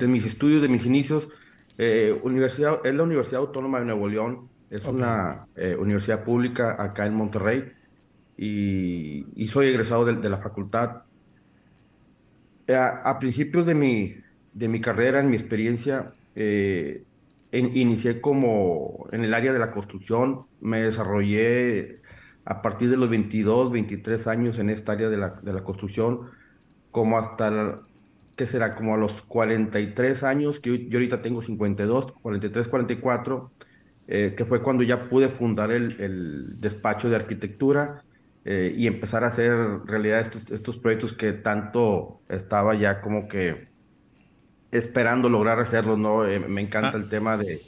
mis 0.09 0.27
estudios, 0.27 0.62
de 0.62 0.69
mis 0.69 0.85
inicios, 0.87 1.29
eh, 1.79 2.19
universidad, 2.23 2.85
es 2.85 2.95
la 2.95 3.03
Universidad 3.05 3.40
Autónoma 3.40 3.79
de 3.81 3.87
Nuevo 3.87 4.09
León, 4.09 4.49
es 4.71 4.85
una 4.85 5.47
eh, 5.57 5.75
universidad 5.79 6.25
pública 6.25 6.77
acá 6.79 7.07
en 7.07 7.14
Monterrey 7.14 7.73
y, 8.37 9.49
soy 9.49 9.69
egresado 9.69 10.05
de, 10.05 10.29
la 10.29 10.38
facultad. 10.38 11.03
Eh, 12.66 12.77
a, 12.77 13.19
principios 13.19 13.66
de 13.66 13.75
mi, 13.75 14.14
de 14.53 14.69
mi 14.69 14.81
carrera, 14.81 15.21
en 15.21 15.31
mi 15.31 15.37
experiencia, 15.37 16.12
inicié 17.53 18.21
como 18.21 19.09
en 19.11 19.25
el 19.25 19.35
área 19.35 19.53
de 19.53 19.59
la 19.59 19.73
construcción, 19.73 20.47
me 20.61 20.83
desarrollé 20.83 21.95
a 22.45 22.62
partir 22.62 22.90
de 22.90 22.97
los 22.97 23.11
22, 23.11 23.73
23 23.73 24.27
años 24.27 24.59
en 24.59 24.71
esta 24.71 24.93
área 24.93 25.09
de 25.09 25.16
la, 25.16 25.40
de 25.43 25.53
la 25.53 25.64
construcción, 25.64 26.31
como 26.90 27.19
hasta 27.19 27.81
que 28.40 28.46
será 28.46 28.74
como 28.74 28.94
a 28.94 28.96
los 28.96 29.20
43 29.20 30.24
años, 30.24 30.61
que 30.61 30.88
yo, 30.88 30.96
ahorita 30.96 31.20
tengo 31.20 31.42
52, 31.42 32.12
43, 32.12 32.68
44, 32.68 33.53
que 34.07 34.44
fue 34.48 34.62
cuando 34.62 34.83
ya 34.83 35.11
pude 35.11 35.29
fundar 35.29 35.70
el, 35.70 36.59
despacho 36.59 37.11
de 37.11 37.16
arquitectura 37.16 38.03
eh, 38.46 38.74
y 38.74 38.87
empezar 38.87 39.24
a 39.24 39.26
hacer 39.26 39.55
realidad 39.85 40.20
estos, 40.20 40.50
estos 40.50 40.79
proyectos 40.79 41.12
que 41.12 41.35
tanto 41.35 42.22
estaba 42.31 42.74
ya 42.74 43.03
como 43.03 43.29
que 43.29 43.66
esperando 44.70 45.28
lograr 45.28 45.61
hacerlos, 45.61 45.99
¿no? 45.99 46.24
Eh, 46.24 46.41
me 46.41 46.62
encanta 46.62 46.93
ah. 46.95 46.97
el 46.97 47.11
tema 47.11 47.36
de, 47.36 47.61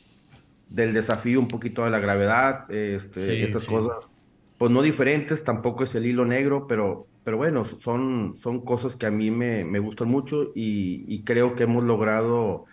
del 0.70 0.94
desafío, 0.94 1.38
un 1.38 1.48
poquito 1.48 1.84
de 1.84 1.90
la 1.90 1.98
gravedad, 1.98 2.64
este, 2.70 3.44
estas 3.44 3.66
cosas, 3.66 4.10
pues 4.58 4.70
no 4.70 4.82
diferentes, 4.82 5.44
tampoco 5.44 5.84
es 5.84 5.94
el 5.94 6.06
hilo 6.06 6.24
negro, 6.24 6.66
pero 6.66 7.06
pero 7.24 7.36
bueno, 7.36 7.64
son, 7.64 8.34
son 8.36 8.64
cosas 8.64 8.96
que 8.96 9.06
a 9.06 9.10
mí 9.10 9.30
me, 9.30 9.64
me 9.64 9.78
gustan 9.78 10.08
mucho 10.08 10.50
y, 10.54 11.22
creo 11.22 11.54
que 11.54 11.64
hemos 11.64 11.84
logrado 11.84 12.64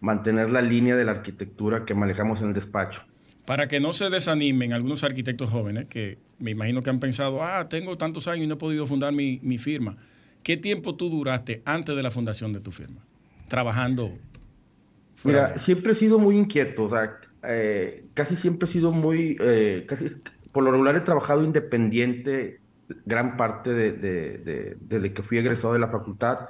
mantener 0.00 0.50
la 0.50 0.62
línea 0.62 0.96
de 0.96 1.04
la 1.04 1.12
arquitectura 1.12 1.84
que 1.84 1.94
manejamos 1.94 2.40
en 2.40 2.48
el 2.48 2.54
despacho. 2.54 3.02
Para 3.44 3.68
que 3.68 3.80
no 3.80 3.92
se 3.92 4.08
desanimen 4.08 4.72
algunos 4.72 5.04
arquitectos 5.04 5.50
jóvenes 5.50 5.86
que 5.86 6.18
me 6.38 6.52
imagino 6.52 6.82
que 6.82 6.90
han 6.90 7.00
pensado, 7.00 7.42
ah, 7.42 7.68
tengo 7.68 7.98
tantos 7.98 8.28
años 8.28 8.44
y 8.44 8.46
no 8.46 8.54
he 8.54 8.58
podido 8.58 8.86
fundar 8.86 9.12
mi, 9.12 9.40
mi 9.42 9.58
firma. 9.58 9.96
¿Qué 10.42 10.56
tiempo 10.56 10.94
tú 10.94 11.10
duraste 11.10 11.62
antes 11.64 11.94
de 11.94 12.02
la 12.02 12.10
fundación 12.10 12.52
de 12.52 12.60
tu 12.60 12.70
firma? 12.70 13.02
Trabajando. 13.48 14.12
Mira, 15.24 15.58
siempre 15.58 15.92
he 15.92 15.94
sido 15.94 16.18
muy 16.18 16.36
inquieto, 16.36 16.84
o 16.84 16.88
sea, 16.88 17.18
eh, 17.42 18.04
casi 18.14 18.36
siempre 18.36 18.68
he 18.68 18.72
sido 18.72 18.92
muy, 18.92 19.36
eh, 19.40 19.84
casi, 19.86 20.06
por 20.52 20.64
lo 20.64 20.70
regular 20.70 20.96
he 20.96 21.00
trabajado 21.00 21.44
independiente 21.44 22.60
gran 23.04 23.36
parte 23.36 23.72
de, 23.72 24.76
desde 24.80 25.12
que 25.12 25.22
fui 25.22 25.38
egresado 25.38 25.74
de 25.74 25.78
la 25.78 25.88
facultad, 25.88 26.48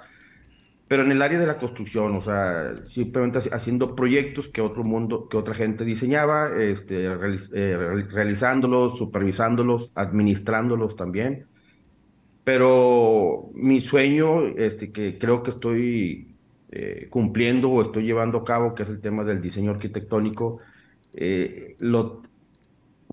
pero 0.86 1.02
en 1.02 1.12
el 1.12 1.20
área 1.20 1.38
de 1.38 1.46
la 1.46 1.58
construcción, 1.58 2.16
o 2.16 2.22
sea, 2.22 2.74
simplemente 2.84 3.40
haciendo 3.52 3.94
proyectos 3.94 4.48
que 4.48 4.62
otro 4.62 4.84
mundo, 4.84 5.28
que 5.28 5.36
otra 5.36 5.54
gente 5.54 5.84
diseñaba, 5.84 6.56
este, 6.58 7.04
eh, 7.04 7.76
realizándolos, 8.10 8.96
supervisándolos, 8.96 9.92
administrándolos 9.94 10.96
también. 10.96 11.46
Pero 12.42 13.50
mi 13.52 13.82
sueño, 13.82 14.46
este, 14.56 14.90
que 14.90 15.18
creo 15.18 15.42
que 15.42 15.50
estoy 15.50 16.34
eh, 16.70 17.08
cumpliendo 17.10 17.68
o 17.70 17.82
estoy 17.82 18.04
llevando 18.04 18.38
a 18.38 18.44
cabo, 18.44 18.74
que 18.74 18.84
es 18.84 18.88
el 18.88 19.02
tema 19.02 19.24
del 19.24 19.42
diseño 19.42 19.72
arquitectónico, 19.72 20.60
eh, 21.12 21.76
lo, 21.80 22.22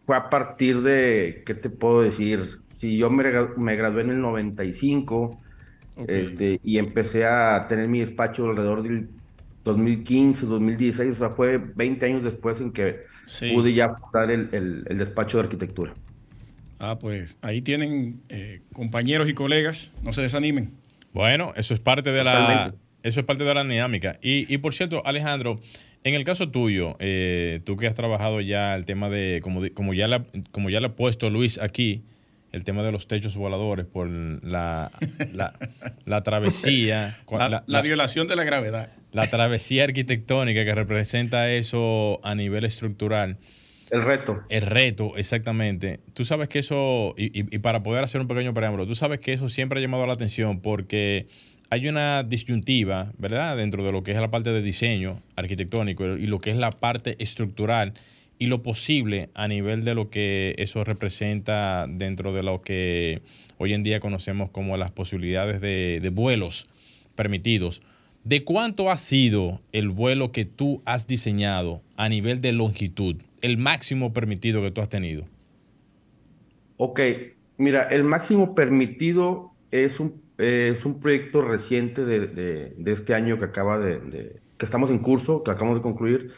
fue 0.05 0.15
a 0.15 0.29
partir 0.29 0.81
de, 0.81 1.43
¿qué 1.45 1.55
te 1.55 1.69
puedo 1.69 2.01
decir? 2.01 2.59
Si 2.67 2.97
yo 2.97 3.09
me, 3.09 3.23
me 3.57 3.75
gradué 3.75 4.01
en 4.01 4.11
el 4.11 4.19
95 4.19 5.31
este, 6.07 6.59
y 6.63 6.77
empecé 6.77 7.25
a 7.25 7.65
tener 7.67 7.87
mi 7.87 7.99
despacho 7.99 8.49
alrededor 8.49 8.83
del 8.83 9.07
2015, 9.63 10.45
2016, 10.45 11.11
o 11.11 11.15
sea, 11.15 11.29
fue 11.29 11.57
20 11.57 12.05
años 12.05 12.23
después 12.23 12.61
en 12.61 12.71
que 12.71 13.05
pude 13.53 13.73
ya 13.73 13.95
fundar 13.95 14.29
el, 14.29 14.83
el, 14.87 14.97
despacho 14.97 15.37
de 15.37 15.45
arquitectura. 15.45 15.93
Ah, 16.77 16.99
pues 16.99 17.35
ahí 17.41 17.61
tienen 17.61 18.21
eh, 18.29 18.61
compañeros 18.73 19.27
y 19.29 19.33
colegas, 19.33 19.91
no 20.03 20.13
se 20.13 20.21
desanimen. 20.21 20.73
Bueno, 21.13 21.53
eso 21.55 21.73
es 21.73 21.79
parte 21.79 22.11
de 22.11 22.23
la, 22.23 22.73
eso 23.01 23.21
es 23.21 23.25
parte 23.25 23.43
de 23.43 23.53
la 23.53 23.63
dinámica. 23.63 24.19
Y, 24.21 24.53
y 24.53 24.57
por 24.59 24.73
cierto, 24.73 25.01
Alejandro, 25.05 25.59
en 26.05 26.13
el 26.13 26.23
caso 26.23 26.49
tuyo, 26.49 26.95
eh, 26.99 27.61
tú 27.65 27.77
que 27.77 27.87
has 27.87 27.95
trabajado 27.95 28.39
ya 28.39 28.75
el 28.75 28.85
tema 28.85 29.09
de, 29.09 29.39
como, 29.41 29.61
como, 29.73 29.95
ya 29.95 30.07
la, 30.07 30.23
como 30.51 30.69
ya 30.69 30.79
le 30.79 30.85
ha 30.85 30.95
puesto 30.95 31.31
Luis 31.31 31.59
aquí, 31.59 32.03
el 32.51 32.63
tema 32.63 32.83
de 32.83 32.91
los 32.91 33.07
techos 33.07 33.35
voladores 33.35 33.87
por 33.87 34.07
la, 34.07 34.91
la, 36.05 36.23
travesía. 36.23 37.19
La, 37.65 37.81
violación 37.81 38.27
de 38.27 38.35
la 38.35 38.43
gravedad. 38.43 38.91
La 39.11 39.27
travesía 39.27 39.83
arquitectónica 39.85 40.63
que 40.63 40.75
representa 40.75 41.51
eso 41.51 42.19
a 42.23 42.35
nivel 42.35 42.65
estructural. 42.65 43.37
El 43.89 44.03
reto. 44.03 44.43
El 44.49 44.61
reto, 44.61 45.17
exactamente. 45.17 46.01
Tú 46.13 46.23
sabes 46.23 46.49
que 46.49 46.59
eso, 46.59 47.15
y, 47.17 47.31
y, 47.33 47.59
para 47.59 47.81
poder 47.81 48.03
hacer 48.03 48.21
un 48.21 48.27
pequeño 48.27 48.53
preámbulo, 48.53 48.85
tú 48.85 48.93
sabes 48.93 49.19
que 49.19 49.33
eso 49.33 49.49
siempre 49.49 49.79
ha 49.79 49.81
llamado 49.81 50.05
la 50.05 50.13
atención 50.13 50.61
porque 50.61 51.27
hay 51.69 51.87
una 51.87 52.23
disyuntiva, 52.23 53.11
¿verdad?, 53.17 53.57
dentro 53.57 53.83
de 53.83 53.91
lo 53.91 54.03
que 54.03 54.11
es 54.11 54.17
la 54.17 54.29
parte 54.29 54.51
de 54.51 54.61
diseño 54.61 55.21
arquitectónico 55.35 56.05
y 56.05 56.27
lo 56.27 56.39
que 56.39 56.51
es 56.51 56.57
la 56.57 56.71
parte 56.71 57.15
estructural 57.19 57.93
y 58.37 58.47
lo 58.47 58.63
posible 58.63 59.29
a 59.33 59.47
nivel 59.47 59.83
de 59.83 59.95
lo 59.95 60.09
que 60.09 60.55
eso 60.57 60.83
representa 60.83 61.87
dentro 61.87 62.33
de 62.33 62.43
lo 62.43 62.61
que 62.61 63.21
hoy 63.57 63.73
en 63.73 63.83
día 63.83 63.99
conocemos 63.99 64.49
como 64.49 64.77
las 64.77 64.91
posibilidades 64.91 65.61
de, 65.61 66.11
vuelos 66.13 66.67
permitidos. 67.15 67.81
¿De 68.23 68.43
cuánto 68.43 68.89
ha 68.91 68.97
sido 68.97 69.59
el 69.71 69.89
vuelo 69.89 70.31
que 70.31 70.45
tú 70.45 70.81
has 70.85 71.07
diseñado 71.07 71.81
a 71.95 72.09
nivel 72.09 72.41
de 72.41 72.53
longitud, 72.53 73.17
el 73.41 73.57
máximo 73.57 74.13
permitido 74.13 74.61
que 74.61 74.71
tú 74.71 74.81
has 74.81 74.89
tenido? 74.89 75.25
Ok, 76.77 76.99
mira, 77.57 77.83
el 77.83 78.03
máximo 78.03 78.55
permitido 78.55 79.51
es 79.71 79.99
un 79.99 80.24
es 80.37 80.85
un 80.85 80.99
proyecto 80.99 81.41
reciente 81.41 82.05
de, 82.05 82.27
de, 82.27 82.91
este 82.91 83.13
año 83.13 83.37
que 83.37 83.45
acaba 83.45 83.79
de, 83.79 84.39
que 84.57 84.65
estamos 84.65 84.89
en 84.89 84.99
curso, 84.99 85.43
que 85.43 85.51
acabamos 85.51 85.77
de 85.77 85.83
concluir, 85.83 86.33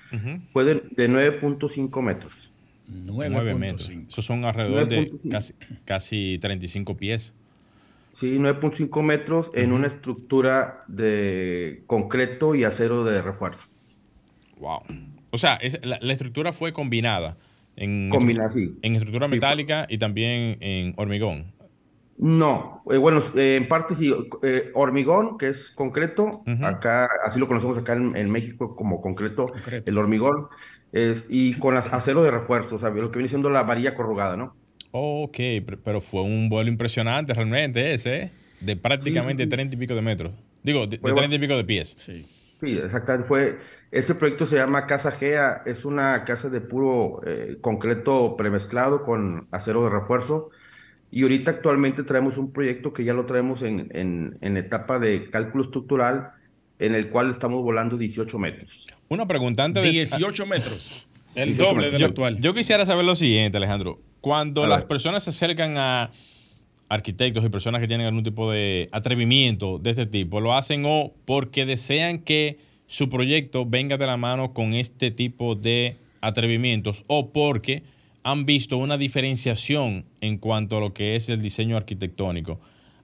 fue 0.54 0.64
de, 0.64 0.84
9.5 1.10 2.02
metros. 2.02 2.52
9 2.88 3.56
metros. 3.56 3.92
Esos 4.08 4.26
son 4.26 4.46
alrededor 4.46 4.88
de 4.88 5.12
casi, 5.30 5.54
casi 5.86 6.38
35 6.40 6.96
pies. 6.96 7.34
Sí, 8.14 8.38
9.5 8.38 9.04
metros 9.04 9.52
en 9.54 9.74
una 9.74 9.88
estructura 9.88 10.84
de 10.88 11.84
concreto 11.86 12.56
y 12.56 12.64
acero 12.64 13.04
de 13.04 13.22
refuerzo. 13.22 13.68
Wow. 14.60 14.80
O 15.30 15.38
sea, 15.38 15.60
la, 15.84 16.14
estructura 16.14 16.54
fue 16.54 16.74
combinada. 16.74 17.38
En, 17.76 18.10
combinada, 18.10 18.50
sí. 18.50 18.76
en 18.82 18.96
estructura 18.96 19.28
metálica 19.28 19.86
y 19.88 20.00
también 20.00 20.58
en 20.62 20.94
hormigón. 20.98 21.54
No, 22.18 22.82
eh, 22.92 22.98
bueno, 22.98 23.22
eh, 23.36 23.58
en 23.58 23.68
parte 23.68 23.94
sí, 23.94 24.12
eh, 24.42 24.72
hormigón, 24.74 25.38
que 25.38 25.50
es 25.50 25.70
concreto, 25.70 26.42
acá, 26.64 27.08
así 27.24 27.40
lo 27.40 27.48
conocemos 27.48 27.78
acá 27.78 27.94
en, 27.94 28.32
México 28.32 28.76
como 28.76 29.02
concreto, 29.02 29.46
el 29.86 29.98
hormigón, 29.98 30.48
es, 30.92 31.28
y 31.30 31.54
con 31.60 31.78
acero 31.78 32.24
de 32.24 32.32
refuerzo, 32.32 32.76
o 32.76 32.78
sea, 32.80 32.90
lo 32.90 33.12
que 33.12 33.20
viene 33.20 33.30
siendo 33.30 33.52
la 33.52 33.62
varilla 33.62 33.94
corrugada, 33.94 34.36
¿no? 34.36 34.56
Ok, 34.92 35.38
pero 35.84 36.02
fue 36.02 36.24
un 36.24 36.50
vuelo 36.50 36.70
impresionante 36.70 37.36
realmente 37.36 37.94
ese, 37.94 38.32
de 38.62 38.76
prácticamente 38.76 39.46
30 39.46 39.76
y 39.76 39.80
pico 39.80 39.94
de 39.94 40.02
metros. 40.02 40.34
Digo, 40.64 40.88
de, 40.88 40.98
30 40.98 41.36
y 41.36 41.40
pico 41.40 41.56
de 41.56 41.66
pies. 41.66 41.96
Sí. 42.00 42.26
Sí, 42.60 42.80
exactamente. 42.80 43.28
Fue, 43.28 43.60
este 43.92 44.16
proyecto 44.16 44.48
se 44.48 44.56
llama 44.56 44.88
Casa 44.88 45.12
Gea, 45.12 45.62
es 45.68 45.86
una 45.86 46.24
casa 46.26 46.50
de 46.50 46.62
puro 46.62 47.22
concreto 47.62 48.36
premezclado 48.36 49.04
con 49.04 49.48
acero 49.52 49.84
de 49.84 49.92
refuerzo 49.92 50.50
y 51.12 51.24
ahorita 51.24 51.52
actualmente 51.52 52.04
traemos 52.04 52.38
un 52.38 52.52
proyecto 52.52 52.94
que 52.94 53.04
ya 53.04 53.14
lo 53.14 53.26
traemos 53.26 53.62
en, 53.62 53.90
en, 54.42 54.58
etapa 54.58 55.00
de 55.00 55.30
cálculo 55.30 55.64
estructural, 55.64 56.32
en 56.80 56.96
el 56.96 57.10
cual 57.10 57.30
estamos 57.30 57.64
volando 57.64 57.98
18 57.98 58.38
metros. 58.38 58.88
Una 59.08 59.26
pregunta 59.26 59.64
antes 59.64 59.84
de... 59.84 59.90
18 59.90 60.46
metros. 60.46 61.08
El 61.36 61.56
doble 61.56 61.92
del 61.92 62.04
actual. 62.04 62.40
Yo 62.42 62.56
quisiera 62.56 62.84
saber 62.86 63.06
lo 63.06 63.16
siguiente, 63.16 63.58
Alejandro. 63.58 64.00
Cuando 64.22 64.66
las 64.66 64.84
personas 64.86 65.24
se 65.24 65.30
acercan 65.30 65.78
a 65.78 66.10
arquitectos 66.90 67.46
y 67.46 67.50
personas 67.50 67.80
que 67.80 67.88
tienen 67.88 68.08
algún 68.08 68.24
tipo 68.24 68.52
de 68.52 68.90
atrevimiento 68.92 69.78
de 69.78 69.92
este 69.92 70.08
tipo, 70.08 70.42
lo 70.42 70.56
hacen 70.56 70.84
o 70.86 71.14
porque 71.26 71.68
desean 71.68 72.20
que 72.20 72.58
su 72.88 73.08
proyecto 73.10 73.66
venga 73.68 73.98
de 73.98 74.08
la 74.08 74.18
mano 74.18 74.54
con 74.54 74.74
este 74.74 75.12
tipo 75.12 75.54
de 75.56 75.98
atrevimientos 76.22 77.04
o 77.06 77.32
porque 77.32 77.84
han 78.28 78.46
visto 78.46 78.78
una 78.78 78.98
diferenciación 78.98 80.04
en 80.20 80.38
cuanto 80.38 80.76
a 80.76 80.82
lo 80.82 80.94
que 80.94 81.16
es 81.16 81.30
el 81.30 81.42
diseño 81.42 81.78
arquitectónico. 81.78 82.60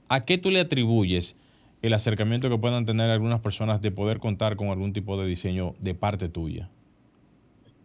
¿A 0.09 0.25
qué 0.25 0.37
tú 0.37 0.51
le 0.51 0.59
atribuyes 0.59 1.37
el 1.81 1.93
acercamiento 1.93 2.49
que 2.49 2.57
puedan 2.57 2.85
tener 2.85 3.09
algunas 3.09 3.39
personas 3.39 3.81
de 3.81 3.89
poder 3.89 4.19
contar 4.19 4.57
con 4.57 4.67
algún 4.67 4.91
tipo 4.91 5.17
de 5.17 5.25
diseño 5.25 5.75
de 5.79 5.95
parte 5.95 6.27
tuya? 6.27 6.69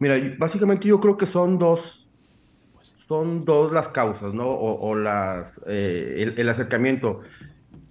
Mira, 0.01 0.17
básicamente 0.37 0.89
yo 0.89 1.01
creo 1.01 1.17
que 1.17 1.27
son 1.27 1.61
dos, 1.61 2.09
son 3.07 3.45
dos 3.45 3.71
las 3.71 3.87
causas, 3.87 4.35
¿no? 4.35 4.49
O, 4.49 4.97
las, 4.97 5.61
eh, 5.69 6.35
el, 6.37 6.49
acercamiento. 6.49 7.21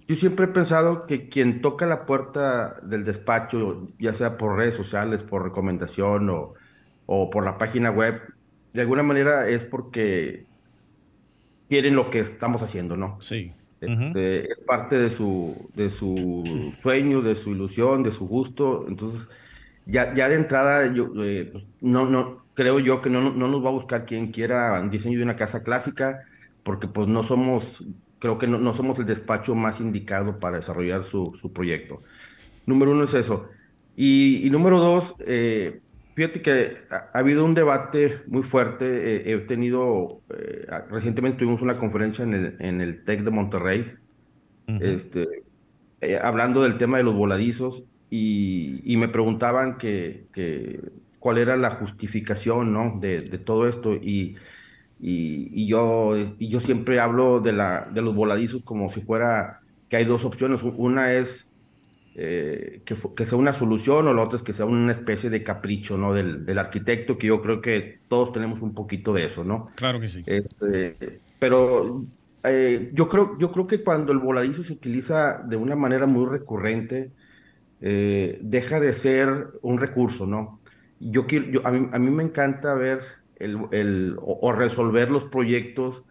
Yo 0.06 0.16
siempre 0.16 0.44
he 0.44 0.48
pensado 0.48 1.06
que 1.06 1.30
quien 1.30 1.62
toca 1.62 1.86
la 1.86 2.04
puerta 2.04 2.76
del 2.82 3.02
despacho, 3.02 3.88
ya 3.98 4.12
sea 4.12 4.36
por 4.36 4.58
redes 4.58 4.74
sociales, 4.74 5.22
por 5.22 5.42
recomendación 5.42 6.28
o, 6.28 6.52
o 7.06 7.30
por 7.30 7.46
la 7.46 7.56
página 7.56 7.90
web, 7.90 8.20
de 8.72 8.80
alguna 8.80 9.02
manera 9.02 9.48
es 9.48 9.64
porque 9.64 10.46
quieren 11.68 11.96
lo 11.96 12.10
que 12.10 12.20
estamos 12.20 12.62
haciendo, 12.62 12.96
¿no? 12.96 13.20
Sí. 13.20 13.52
Este, 13.80 14.50
es 14.50 14.58
parte 14.66 14.98
de 14.98 15.08
su, 15.08 15.70
de 15.74 15.90
su 15.90 16.74
sueño, 16.80 17.22
de 17.22 17.36
su 17.36 17.50
ilusión, 17.50 18.02
de 18.02 18.10
su 18.10 18.26
gusto. 18.26 18.86
Entonces, 18.88 19.28
ya, 19.86 20.14
ya 20.14 20.28
de 20.28 20.36
entrada, 20.36 20.92
yo 20.92 21.12
eh, 21.22 21.52
no, 21.80 22.06
no, 22.06 22.44
creo 22.54 22.80
yo 22.80 23.00
que 23.00 23.10
no, 23.10 23.20
no, 23.20 23.48
nos 23.48 23.64
va 23.64 23.68
a 23.68 23.72
buscar 23.72 24.04
quien 24.04 24.32
quiera 24.32 24.80
diseño 24.88 25.18
de 25.18 25.24
una 25.24 25.36
casa 25.36 25.62
clásica, 25.62 26.24
porque 26.64 26.88
pues 26.88 27.06
no 27.06 27.22
somos, 27.22 27.84
creo 28.18 28.36
que 28.38 28.48
no, 28.48 28.58
no 28.58 28.74
somos 28.74 28.98
el 28.98 29.06
despacho 29.06 29.54
más 29.54 29.80
indicado 29.80 30.40
para 30.40 30.56
desarrollar 30.56 31.04
su, 31.04 31.34
su 31.40 31.52
proyecto. 31.52 32.02
Número 32.66 32.92
uno 32.92 33.04
es 33.04 33.14
eso. 33.14 33.48
Y, 33.94 34.46
y 34.46 34.50
número 34.50 34.78
dos, 34.78 35.14
eh, 35.20 35.80
Fíjate 36.18 36.42
que 36.42 36.78
ha, 36.90 37.16
habido 37.16 37.44
un 37.44 37.54
debate 37.54 38.22
muy 38.26 38.42
fuerte. 38.42 39.30
Eh, 39.30 39.32
he 39.32 39.38
tenido, 39.38 40.20
eh, 40.36 40.66
recientemente 40.90 41.38
tuvimos 41.38 41.62
una 41.62 41.78
conferencia 41.78 42.24
en 42.24 42.34
el, 42.34 42.56
en 42.58 42.80
el 42.80 43.04
TEC 43.04 43.20
de 43.20 43.30
Monterrey, 43.30 43.92
este, 44.66 45.28
eh, 46.00 46.18
hablando 46.20 46.64
del 46.64 46.76
tema 46.76 46.96
de 46.96 47.04
los 47.04 47.14
voladizos 47.14 47.84
y, 48.10 48.80
y 48.84 48.96
me 48.96 49.06
preguntaban 49.06 49.78
que, 49.78 50.26
que, 50.32 50.80
cuál 51.20 51.38
era 51.38 51.56
la 51.56 51.70
justificación 51.70 52.72
¿no? 52.72 52.98
de, 53.00 53.20
de 53.20 53.38
todo 53.38 53.68
esto. 53.68 53.94
Y, 53.94 54.34
y, 54.98 55.52
y, 55.52 55.68
yo, 55.68 56.16
y 56.36 56.48
yo 56.48 56.58
siempre 56.58 56.98
hablo 56.98 57.38
de, 57.38 57.52
la, 57.52 57.88
de 57.94 58.02
los 58.02 58.16
voladizos 58.16 58.64
como 58.64 58.88
si 58.88 59.02
fuera 59.02 59.60
que 59.88 59.98
hay 59.98 60.04
dos 60.04 60.24
opciones. 60.24 60.62
Una 60.64 61.12
es 61.12 61.47
eh, 62.20 62.82
que, 62.84 63.24
sea 63.24 63.38
una 63.38 63.52
solución 63.52 64.08
o 64.08 64.12
la 64.12 64.22
otra 64.22 64.38
es 64.38 64.42
que 64.42 64.52
sea 64.52 64.66
una 64.66 64.90
especie 64.90 65.30
de 65.30 65.44
capricho 65.44 65.96
¿no? 65.96 66.12
del, 66.12 66.58
arquitecto, 66.58 67.16
que 67.16 67.28
yo 67.28 67.40
creo 67.40 67.60
que 67.60 68.00
todos 68.08 68.32
tenemos 68.32 68.60
un 68.60 68.74
poquito 68.74 69.12
de 69.12 69.24
eso, 69.24 69.44
¿no? 69.44 69.70
Claro 69.76 70.00
que 70.00 70.08
sí. 70.08 70.24
Este, 70.26 71.20
pero 71.38 72.04
eh, 72.42 72.90
yo, 72.92 73.08
creo, 73.08 73.38
yo 73.38 73.52
creo 73.52 73.68
que 73.68 73.84
cuando 73.84 74.10
el 74.10 74.18
voladizo 74.18 74.64
se 74.64 74.72
utiliza 74.72 75.44
de 75.44 75.54
una 75.54 75.76
manera 75.76 76.06
muy 76.06 76.26
recurrente, 76.26 77.12
eh, 77.80 78.40
deja 78.42 78.80
de 78.80 78.94
ser 78.94 79.50
un 79.62 79.78
recurso, 79.78 80.26
¿no? 80.26 80.58
Yo 80.98 81.28
quiero, 81.28 81.46
yo, 81.46 81.64
a, 81.64 81.70
mí, 81.70 81.88
a 81.92 82.00
mí 82.00 82.10
me 82.10 82.24
encanta 82.24 82.74
ver 82.74 82.98
el, 83.36 83.60
el 83.70 84.16
o, 84.20 84.50
resolver 84.50 85.08
los 85.12 85.22
proyectos. 85.22 86.02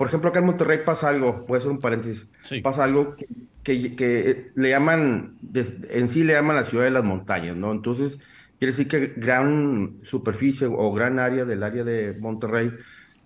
Por 0.00 0.08
ejemplo, 0.08 0.30
acá 0.30 0.38
en 0.38 0.46
Monterrey 0.46 0.78
pasa 0.82 1.10
algo, 1.10 1.44
puede 1.44 1.60
ser 1.60 1.70
un 1.70 1.78
paréntesis, 1.78 2.26
pasa 2.62 2.84
algo 2.84 3.16
que, 3.62 3.94
que, 3.94 4.50
le 4.54 4.70
llaman, 4.70 5.36
en 5.52 6.08
sí 6.08 6.24
le 6.24 6.32
llaman 6.32 6.56
la 6.56 6.64
ciudad 6.64 6.84
de 6.84 6.90
las 6.90 7.04
montañas, 7.04 7.54
¿no? 7.54 7.70
Entonces, 7.70 8.18
quiere 8.58 8.72
decir 8.72 8.88
que 8.88 9.12
gran 9.18 9.98
superficie 10.02 10.66
o 10.66 10.90
gran 10.94 11.18
área 11.18 11.44
del 11.44 11.62
área 11.62 11.84
de 11.84 12.18
Monterrey 12.18 12.72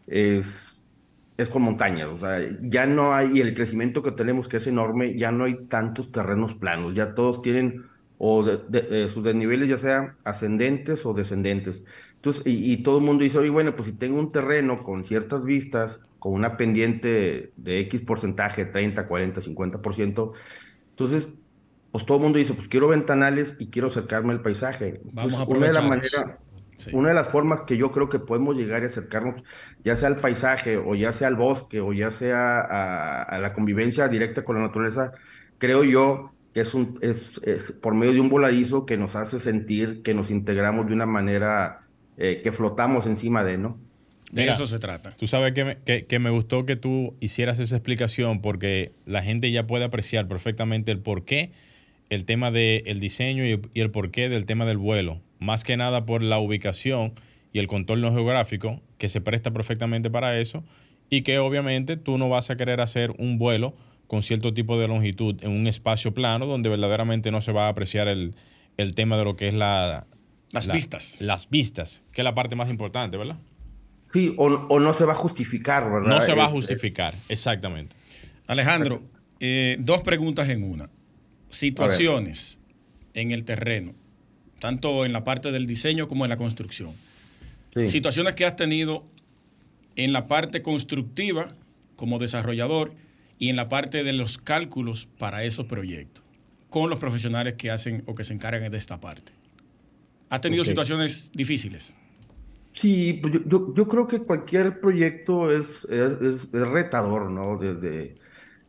es, 0.08 0.82
es 1.36 1.48
con 1.48 1.62
montañas, 1.62 2.08
o 2.08 2.18
sea, 2.18 2.40
ya 2.62 2.86
no 2.86 3.14
hay, 3.14 3.38
y 3.38 3.40
el 3.40 3.54
crecimiento 3.54 4.02
que 4.02 4.10
tenemos 4.10 4.48
que 4.48 4.56
es 4.56 4.66
enorme, 4.66 5.16
ya 5.16 5.30
no 5.30 5.44
hay 5.44 5.66
tantos 5.68 6.10
terrenos 6.10 6.54
planos, 6.54 6.92
ya 6.92 7.14
todos 7.14 7.40
tienen 7.40 7.84
o 8.18 8.42
de, 8.42 9.08
sus 9.10 9.22
desniveles 9.22 9.68
ya 9.68 9.78
sean 9.78 10.16
ascendentes 10.24 11.06
o 11.06 11.14
descendentes. 11.14 11.84
Entonces, 12.24 12.42
y, 12.46 12.78
todo 12.78 12.96
el 12.98 13.04
mundo 13.04 13.22
dice, 13.22 13.36
oye, 13.36 13.50
bueno, 13.50 13.76
pues 13.76 13.86
si 13.90 13.92
tengo 13.92 14.18
un 14.18 14.32
terreno 14.32 14.82
con 14.82 15.04
ciertas 15.04 15.44
vistas, 15.44 16.00
con 16.18 16.32
una 16.32 16.56
pendiente 16.56 17.52
de 17.56 17.80
X 17.80 18.00
porcentaje, 18.00 18.64
30, 18.64 19.06
40, 19.06 19.42
50%, 19.42 20.32
entonces, 20.88 21.28
pues 21.92 22.06
todo 22.06 22.16
el 22.16 22.22
mundo 22.22 22.38
dice, 22.38 22.54
pues 22.54 22.68
quiero 22.68 22.88
ventanales 22.88 23.56
y 23.58 23.66
quiero 23.66 23.88
acercarme 23.88 24.32
al 24.32 24.40
paisaje. 24.40 25.02
Vamos 25.12 25.34
a 25.34 25.44
una 25.44 25.66
de 25.66 25.72
las 25.74 25.84
maneras 25.84 26.38
una 26.92 27.10
de 27.10 27.14
las 27.14 27.28
formas 27.28 27.60
que 27.62 27.76
yo 27.76 27.92
creo 27.92 28.08
que 28.08 28.18
podemos 28.18 28.56
llegar 28.56 28.82
y 28.82 28.86
acercarnos, 28.86 29.44
ya 29.84 29.94
sea 29.96 30.08
al 30.08 30.20
paisaje 30.20 30.78
o 30.78 30.94
ya 30.94 31.12
sea 31.12 31.28
al 31.28 31.36
bosque 31.36 31.80
o 31.80 31.92
ya 31.92 32.10
sea 32.10 32.60
a, 33.22 33.38
la 33.38 33.52
convivencia 33.52 34.08
directa 34.08 34.44
con 34.44 34.56
la 34.56 34.62
naturaleza, 34.62 35.12
creo 35.58 35.84
yo 35.84 36.32
que 36.52 36.62
es, 36.62 36.74
un, 36.74 36.98
es, 37.00 37.40
por 37.80 37.94
medio 37.94 38.14
de 38.14 38.20
un 38.20 38.28
voladizo 38.28 38.86
que 38.86 38.96
nos 38.96 39.14
hace 39.14 39.38
sentir 39.38 40.02
que 40.02 40.14
nos 40.14 40.30
integramos 40.30 40.86
de 40.86 40.94
una 40.94 41.06
manera 41.06 41.83
eh, 42.16 42.40
que 42.42 42.52
flotamos 42.52 43.06
encima 43.06 43.44
de, 43.44 43.58
¿no? 43.58 43.78
De 44.30 44.48
eso 44.48 44.66
se 44.66 44.80
trata. 44.80 45.14
Tú 45.14 45.28
sabes 45.28 45.52
que 45.54 45.64
me, 45.64 45.76
que, 45.76 46.18
me 46.18 46.30
gustó 46.30 46.66
que 46.66 46.74
tú 46.74 47.14
hicieras 47.20 47.60
esa 47.60 47.76
explicación 47.76 48.40
porque 48.40 48.90
la 49.06 49.22
gente 49.22 49.50
ya 49.52 49.66
puede 49.66 49.84
apreciar 49.84 50.26
perfectamente 50.26 50.90
el 50.90 50.98
porqué, 50.98 51.52
el 52.10 52.24
tema 52.24 52.50
del 52.50 52.98
diseño 52.98 53.46
y, 53.46 53.60
y 53.74 53.80
el 53.80 53.90
porqué 53.90 54.28
del 54.28 54.44
tema 54.44 54.64
del 54.64 54.78
vuelo 54.78 55.20
más 55.44 55.62
que 55.62 55.76
nada 55.76 56.06
por 56.06 56.22
la 56.22 56.38
ubicación 56.38 57.12
y 57.52 57.58
el 57.58 57.68
contorno 57.68 58.12
geográfico 58.12 58.80
que 58.98 59.08
se 59.08 59.20
presta 59.20 59.52
perfectamente 59.52 60.10
para 60.10 60.38
eso 60.40 60.64
y 61.10 61.22
que 61.22 61.38
obviamente 61.38 61.96
tú 61.96 62.18
no 62.18 62.28
vas 62.28 62.50
a 62.50 62.56
querer 62.56 62.80
hacer 62.80 63.12
un 63.18 63.38
vuelo 63.38 63.74
con 64.06 64.22
cierto 64.22 64.52
tipo 64.52 64.78
de 64.78 64.88
longitud 64.88 65.36
en 65.42 65.50
un 65.50 65.66
espacio 65.66 66.12
plano 66.14 66.46
donde 66.46 66.68
verdaderamente 66.68 67.30
no 67.30 67.40
se 67.40 67.52
va 67.52 67.66
a 67.66 67.68
apreciar 67.68 68.08
el, 68.08 68.34
tema 68.94 69.16
de 69.16 69.24
lo 69.24 69.36
que 69.36 69.48
es 69.48 69.54
la... 69.54 70.06
Las 70.54 70.72
vistas. 70.72 71.20
Las 71.20 71.50
vistas, 71.50 72.02
que 72.12 72.22
es 72.22 72.24
la 72.24 72.34
parte 72.34 72.56
más 72.56 72.70
importante, 72.70 73.16
¿verdad? 73.16 73.38
Sí, 74.06 74.34
o, 74.36 74.48
no 74.48 74.94
se 74.94 75.04
va 75.04 75.12
a 75.12 75.16
justificar, 75.16 75.90
¿verdad? 75.90 76.08
No 76.08 76.20
se 76.20 76.34
va 76.34 76.44
a 76.44 76.48
justificar, 76.48 77.14
exactamente. 77.28 77.94
Alejandro, 78.46 79.02
eh, 79.40 79.76
dos 79.80 80.02
preguntas 80.02 80.48
en 80.48 80.62
una. 80.62 80.88
Situaciones 81.48 82.60
en 83.14 83.32
el 83.32 83.44
terreno 83.44 83.94
tanto 84.64 85.04
en 85.04 85.12
la 85.12 85.24
parte 85.24 85.52
del 85.52 85.66
diseño 85.66 86.08
como 86.08 86.24
en 86.24 86.30
la 86.30 86.38
construcción. 86.38 86.94
Situaciones 87.86 88.34
que 88.34 88.46
has 88.46 88.56
tenido 88.56 89.04
en 89.94 90.14
la 90.14 90.26
parte 90.26 90.62
constructiva 90.62 91.48
como 91.96 92.18
desarrollador 92.18 92.94
y 93.38 93.50
en 93.50 93.56
la 93.56 93.68
parte 93.68 94.04
de 94.04 94.14
los 94.14 94.38
cálculos 94.38 95.06
para 95.18 95.44
esos 95.44 95.66
proyectos, 95.66 96.24
con 96.70 96.88
los 96.88 96.98
profesionales 96.98 97.56
que 97.58 97.70
hacen 97.70 98.04
o 98.06 98.14
que 98.14 98.24
se 98.24 98.32
encargan 98.32 98.72
de 98.72 98.78
esta 98.78 98.98
parte. 98.98 99.32
¿Has 100.34 100.40
tenido 100.40 100.64
situaciones 100.64 101.30
difíciles? 101.32 101.94
Sí, 102.72 103.20
pues 103.22 103.34
yo, 103.46 103.72
yo, 103.72 103.88
creo 103.88 104.08
que 104.08 104.18
cualquier 104.18 104.80
proyecto 104.80 105.52
es, 105.52 105.84
es, 105.84 106.50
retador, 106.50 107.30
¿no? 107.30 107.56
Desde, 107.56 108.16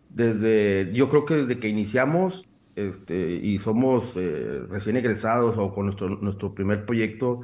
desde, 0.09 0.91
yo 0.93 1.09
creo 1.09 1.25
que 1.25 1.33
desde 1.33 1.57
que 1.57 1.67
iniciamos 1.67 2.45
este, 2.75 3.39
y 3.41 3.57
somos 3.57 4.13
eh, 4.15 4.61
recién 4.69 4.97
egresados 4.97 5.57
o 5.57 5.73
con 5.73 5.85
nuestro, 5.85 6.09
nuestro 6.09 6.53
primer 6.53 6.85
proyecto, 6.85 7.41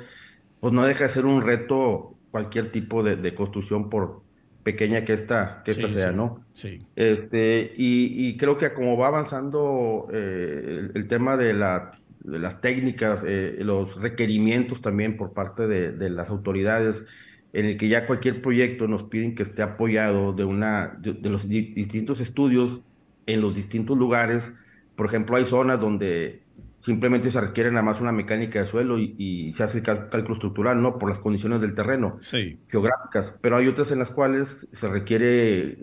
pues 0.60 0.72
no 0.72 0.86
deja 0.86 1.06
de 1.06 1.10
ser 1.10 1.26
un 1.26 1.42
reto 1.42 2.16
cualquier 2.30 2.72
tipo 2.72 3.02
de, 3.02 3.34
construcción, 3.34 3.90
por 3.90 4.22
pequeña 4.62 5.04
que 5.04 5.14
esta, 5.14 5.64
que 5.66 5.72
esta 5.72 5.88
sea, 5.88 6.12
¿no? 6.12 6.46
Sí. 6.54 6.86
Este, 6.96 7.74
y, 7.76 8.38
creo 8.38 8.60
que 8.60 8.72
como 8.72 8.98
va 8.98 9.08
avanzando 9.08 10.08
eh, 10.14 10.92
el, 10.94 11.08
tema 11.08 11.38
de, 11.38 11.54
la, 11.54 12.00
las 12.24 12.62
técnicas, 12.62 13.24
eh, 13.26 13.58
los 13.60 14.00
requerimientos 14.00 14.82
también 14.82 15.18
por 15.18 15.34
parte 15.34 15.68
de, 15.68 16.10
las 16.10 16.30
autoridades, 16.30 17.04
en 17.54 17.66
el 17.66 17.78
que 17.78 17.90
ya 17.90 18.08
cualquier 18.08 18.42
proyecto 18.42 18.88
nos 18.88 19.04
piden 19.04 19.36
que 19.36 19.44
esté 19.44 19.62
apoyado 19.62 20.34
de, 20.34 20.46
una, 20.46 20.98
de 21.00 21.30
los 21.30 21.50
distintos 21.50 22.22
estudios 22.22 22.82
en 23.26 23.42
los 23.42 23.54
distintos 23.54 23.98
lugares, 23.98 24.52
por 24.96 25.08
ejemplo, 25.08 25.36
hay 25.36 25.46
zonas 25.46 25.80
donde 25.80 26.42
simplemente 26.78 27.32
se 27.32 27.40
requiere 27.40 27.72
nada 27.72 27.84
más 27.84 28.02
una 28.02 28.12
mecánica 28.12 28.60
de 28.60 28.66
suelo 28.66 28.98
y, 28.98 29.52
se 29.54 29.64
hace 29.64 29.80
el 29.80 29.84
cálculo 29.84 30.34
estructural, 30.34 30.82
¿no? 30.82 30.98
Por 30.98 31.10
las 31.10 31.20
condiciones 31.20 31.62
del 31.62 31.74
terreno 31.74 32.18
geográficas. 32.68 33.34
Pero 33.42 33.58
hay 33.58 33.68
otras 33.68 33.92
en 33.92 34.00
las 34.00 34.10
cuales 34.10 34.68
se 34.72 34.88
requiere 34.88 35.78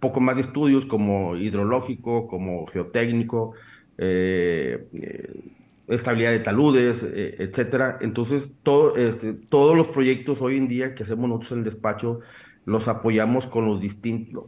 poco 0.00 0.20
más 0.20 0.36
de 0.36 0.42
estudios 0.42 0.86
como 0.86 1.36
hidrológico, 1.36 2.28
como 2.28 2.66
geotécnico, 2.66 3.54
eh, 3.98 4.86
eh, 4.92 5.40
estabilidad 5.88 6.32
de 6.32 6.40
taludes, 6.40 7.02
eh, 7.02 7.36
etcétera. 7.38 7.98
Entonces, 8.00 8.50
todo, 8.62 8.96
este, 8.96 9.32
todos 9.32 9.76
los 9.76 9.88
proyectos 9.88 10.40
hoy 10.40 10.56
en 10.56 10.68
día 10.68 10.94
que 10.94 11.02
hacemos 11.02 11.28
nosotros 11.28 11.52
en 11.52 11.58
el 11.58 11.64
despacho 11.64 12.20
los 12.64 12.86
apoyamos 12.86 13.46
con 13.46 13.64
los 13.64 13.80
distintos, 13.80 14.44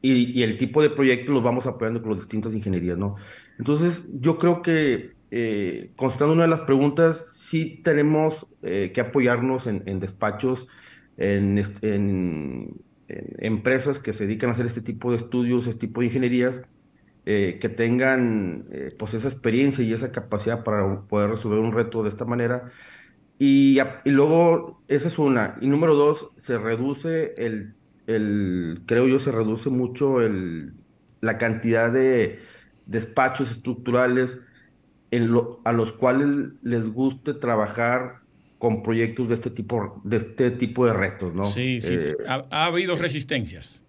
y, 0.00 0.38
y, 0.38 0.44
el 0.44 0.56
tipo 0.58 0.80
de 0.80 0.90
proyecto 0.90 1.32
los 1.32 1.42
vamos 1.42 1.66
apoyando 1.66 2.00
con 2.00 2.12
las 2.12 2.20
distintas 2.20 2.54
ingenierías, 2.54 2.96
¿no? 2.96 3.16
Entonces, 3.58 4.04
yo 4.20 4.38
creo 4.38 4.62
que, 4.62 5.14
eh, 5.32 5.90
constando 5.96 6.34
una 6.34 6.44
de 6.44 6.50
las 6.50 6.60
preguntas, 6.60 7.26
sí 7.32 7.80
tenemos 7.82 8.46
eh, 8.62 8.92
que 8.94 9.00
apoyarnos 9.00 9.66
en, 9.66 9.98
despachos, 9.98 10.68
en, 11.16 11.60
empresas 13.08 13.98
que 13.98 14.12
se 14.12 14.26
dedican 14.26 14.50
a 14.50 14.52
hacer 14.52 14.66
este 14.66 14.80
tipo 14.80 15.10
de 15.10 15.16
estudios, 15.18 15.66
este 15.66 15.86
tipo 15.86 16.00
de 16.00 16.06
ingenierías, 16.06 16.62
eh, 17.26 17.58
que 17.60 17.68
tengan 17.68 18.66
pues 18.98 19.14
esa 19.14 19.28
experiencia 19.28 19.84
y 19.84 19.92
esa 19.92 20.12
capacidad 20.12 20.64
para 20.64 21.02
poder 21.02 21.30
resolver 21.30 21.58
un 21.58 21.72
reto 21.72 22.02
de 22.02 22.08
esta 22.08 22.24
manera. 22.24 22.70
Y, 23.38 23.78
y, 24.04 24.10
luego, 24.10 24.82
esa 24.88 25.08
es 25.08 25.18
una. 25.18 25.56
Y 25.60 25.66
número 25.66 25.94
dos, 25.96 26.30
se 26.36 26.56
reduce 26.58 27.34
el, 27.36 27.74
el 28.06 28.82
creo 28.86 29.08
yo, 29.08 29.18
se 29.18 29.32
reduce 29.32 29.70
mucho 29.70 30.20
el, 30.20 30.72
la 31.20 31.38
cantidad 31.38 31.92
de 31.92 32.38
despachos 32.86 33.50
estructurales 33.50 34.38
a 35.64 35.72
los 35.72 35.92
cuales 35.92 36.52
les 36.62 36.88
guste 36.88 37.34
trabajar 37.34 38.20
con 38.58 38.82
proyectos 38.82 39.28
de 39.28 39.36
este 39.36 39.50
tipo 39.50 40.00
de 40.04 40.16
este 40.16 40.50
tipo 40.50 40.86
de 40.86 40.92
retos, 40.92 41.34
¿no? 41.34 41.44
Sí, 41.44 41.80
sí. 41.80 41.94
Eh, 41.94 42.16
ha, 42.26 42.66
habido 42.66 42.96
resistencias. 42.96 43.83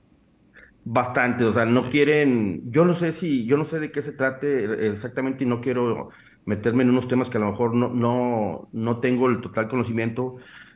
Bastante, 0.88 1.44
o 1.44 1.52
sea, 1.52 1.66
no 1.66 1.90
quieren, 1.90 2.72
yo 2.72 2.86
no 2.86 2.94
sé 2.94 3.12
si, 3.12 3.46
yo 3.46 3.58
no 3.58 3.66
sé 3.66 3.80
de 3.80 3.92
qué 3.92 4.04
se 4.04 4.12
trate 4.12 4.88
exactamente 4.88 5.44
y 5.44 5.48
no 5.48 5.60
quiero 5.60 6.12
meterme 6.46 6.84
en 6.84 6.92
unos 6.92 7.08
temas 7.08 7.28
que 7.28 7.38
a 7.38 7.40
lo 7.42 7.50
mejor 7.50 7.74
no, 7.74 7.90
no, 7.90 8.70
no 8.72 9.00
tengo 9.00 9.28
el 9.28 9.42
total 9.42 9.68
conocimiento, 9.68 10.36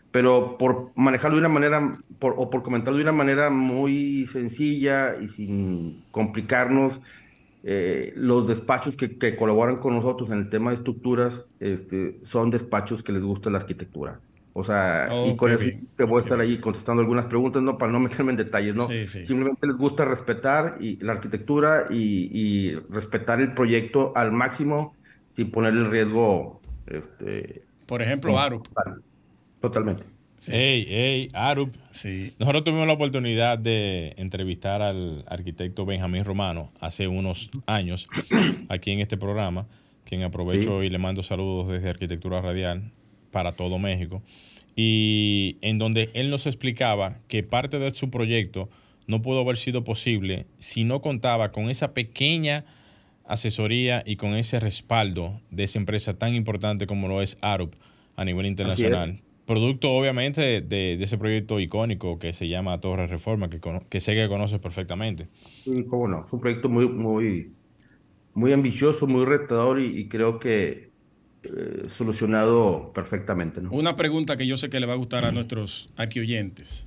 pero 0.09 0.57
por 0.57 0.91
manejarlo 0.95 1.35
de 1.37 1.41
una 1.41 1.49
manera, 1.49 1.99
o 2.21 2.49
por 2.49 2.63
comentarlo 2.63 2.97
de 2.97 3.03
una 3.03 3.11
manera 3.11 3.51
muy 3.51 4.25
sencilla 4.25 5.15
y 5.21 5.27
sin 5.27 6.03
complicarnos, 6.09 6.99
eh, 7.61 8.13
los 8.15 8.47
despachos 8.47 8.95
que, 8.95 9.35
colaboran 9.35 9.77
con 9.77 9.93
nosotros 9.93 10.31
en 10.31 10.39
el 10.39 10.49
tema 10.49 10.71
de 10.71 10.77
estructuras 10.77 11.45
este, 11.59 12.17
son 12.23 12.49
despachos 12.49 13.03
que 13.03 13.11
les 13.11 13.23
gusta 13.23 13.51
la 13.51 13.59
arquitectura. 13.59 14.21
O 14.59 14.63
sea, 14.65 15.07
y 15.25 15.37
con 15.37 15.53
eso 15.53 15.63
te 15.95 16.03
voy 16.03 16.19
a 16.19 16.23
estar 16.23 16.37
ahí 16.37 16.59
contestando 16.59 16.99
algunas 16.99 17.27
preguntas, 17.27 17.61
no 17.61 17.77
para 17.77 17.93
no 17.93 18.01
meterme 18.01 18.31
en 18.31 18.37
detalles, 18.37 18.75
¿no? 18.75 18.89
Simplemente 19.07 19.65
les 19.65 19.77
gusta 19.77 20.03
respetar 20.03 20.75
y, 20.81 20.97
la 20.97 21.13
arquitectura 21.13 21.85
y, 21.89 22.73
respetar 22.89 23.39
el 23.39 23.53
proyecto 23.53 24.11
al 24.17 24.33
máximo 24.33 24.95
sin 25.27 25.49
poner 25.49 25.73
el 25.75 25.89
riesgo. 25.89 26.59
Este, 26.87 27.63
Por 27.85 28.01
ejemplo, 28.01 28.37
ARUP. 28.37 28.67
Totalmente. 29.61 30.03
Hey, 30.45 30.85
hey, 30.89 31.27
Arup. 31.33 31.73
Sí. 31.91 32.33
Nosotros 32.37 32.65
tuvimos 32.65 32.85
la 32.85 32.93
oportunidad 32.93 33.57
de 33.57 34.13
entrevistar 34.17 34.81
al 34.81 35.23
arquitecto 35.27 35.85
Benjamín 35.85 36.25
Romano 36.25 36.69
hace 36.81 37.07
unos 37.07 37.49
años 37.65 38.07
aquí 38.67 38.91
en 38.91 38.99
este 38.99 39.15
programa, 39.15 39.67
quien 40.03 40.23
aprovecho 40.23 40.83
y 40.83 40.89
le 40.89 40.97
mando 40.97 41.23
saludos 41.23 41.69
desde 41.69 41.89
Arquitectura 41.89 42.41
Radial 42.41 42.91
para 43.31 43.51
todo 43.53 43.77
México, 43.77 44.21
y 44.81 45.57
en 45.59 45.77
donde 45.77 46.09
él 46.13 46.29
nos 46.29 46.47
explicaba 46.47 47.17
que 47.27 47.43
parte 47.43 47.79
de 47.79 47.91
su 47.91 48.09
proyecto 48.09 48.69
no 49.07 49.21
pudo 49.21 49.41
haber 49.41 49.57
sido 49.57 49.83
posible 49.83 50.45
si 50.57 50.85
no 50.85 51.01
contaba 51.01 51.51
con 51.51 51.69
esa 51.69 51.93
pequeña 51.93 52.63
asesoría 53.25 54.03
y 54.05 54.15
con 54.15 54.35
ese 54.35 54.57
respaldo 54.57 55.41
de 55.51 55.65
esa 55.65 55.79
empresa 55.79 56.17
tan 56.17 56.33
importante 56.33 56.87
como 56.87 57.09
lo 57.09 57.21
es 57.21 57.37
Arup 57.41 57.73
a 58.15 58.23
nivel 58.23 58.45
internacional. 58.45 59.19
Producto 59.45 59.91
obviamente 59.91 60.61
de, 60.61 60.93
ese 60.93 61.17
proyecto 61.17 61.59
icónico 61.59 62.17
que 62.17 62.31
se 62.31 62.47
llama 62.47 62.79
Torre 62.79 63.07
Reforma, 63.07 63.49
que, 63.49 63.59
que 63.89 63.99
sé 63.99 64.13
que 64.13 64.29
conoces 64.29 64.59
perfectamente. 64.59 65.27
Sí, 65.65 65.83
cómo 65.89 66.07
no, 66.07 66.23
es 66.25 66.31
un 66.31 66.39
proyecto 66.39 66.69
muy, 66.69 66.87
muy, 66.87 67.51
muy 68.33 68.53
ambicioso, 68.53 69.07
muy 69.07 69.25
retador 69.25 69.81
y, 69.81 70.07
creo 70.07 70.39
que 70.39 70.88
eh, 71.43 71.85
solucionado 71.87 72.91
perfectamente. 72.93 73.61
Una 73.71 73.95
pregunta 73.95 74.35
que 74.35 74.45
yo 74.45 74.57
sé 74.57 74.69
que 74.69 74.79
le 74.79 74.85
va 74.85 74.93
a 74.93 74.97
gustar 74.97 75.23
a 75.23 75.31
nuestros 75.31 75.89
aquí 75.95 76.19
oyentes. 76.19 76.85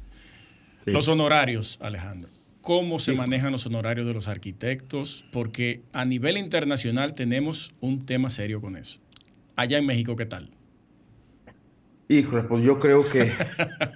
Los 0.85 1.09
honorarios, 1.09 1.79
Alejandro. 1.81 2.31
¿Cómo 2.61 2.99
se 2.99 3.13
manejan 3.13 3.51
los 3.51 3.67
honorarios 3.67 4.07
de 4.07 4.15
los 4.15 4.29
arquitectos? 4.29 5.25
Porque 5.33 5.83
a 5.93 6.05
nivel 6.05 6.37
internacional 6.37 7.15
tenemos 7.15 7.75
un 7.81 8.05
tema 8.05 8.31
serio 8.31 8.61
con 8.61 8.77
eso. 8.77 9.01
Allá 9.57 9.79
en 9.79 9.87
México, 9.87 10.17
¿qué 10.17 10.27
tal? 10.27 10.51
Híjole, 12.09 12.43
pues 12.43 12.63
yo 12.63 12.79
creo 12.79 13.09
que 13.09 13.33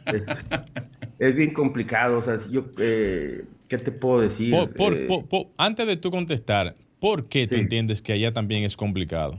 es, 1.18 1.36
bien 1.36 1.52
complicado. 1.52 2.18
O 2.18 2.22
sea, 2.22 2.38
yo, 2.50 2.64
eh, 2.78 3.44
¿qué 3.68 3.76
te 3.78 3.92
puedo 3.92 4.20
decir? 4.20 4.54
Eh, 4.54 5.48
antes 5.58 5.86
de 5.86 5.96
tú 5.96 6.10
contestar, 6.10 6.76
¿por 6.98 7.28
qué 7.28 7.46
tú 7.46 7.56
entiendes 7.56 8.00
que 8.00 8.14
allá 8.14 8.32
también 8.32 8.64
es 8.64 8.76
complicado? 8.76 9.38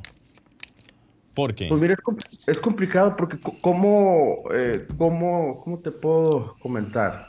¿Por 1.37 1.53
qué? 1.53 1.67
Pues 1.69 1.79
mira, 1.79 1.95
es, 2.47 2.59
complicado 2.59 3.15
porque 3.15 3.37
¿cómo, 3.61 4.45
eh, 4.51 4.87
cómo, 4.97 5.61
¿cómo 5.63 5.77
te 5.77 5.91
puedo 5.91 6.55
comentar? 6.59 7.27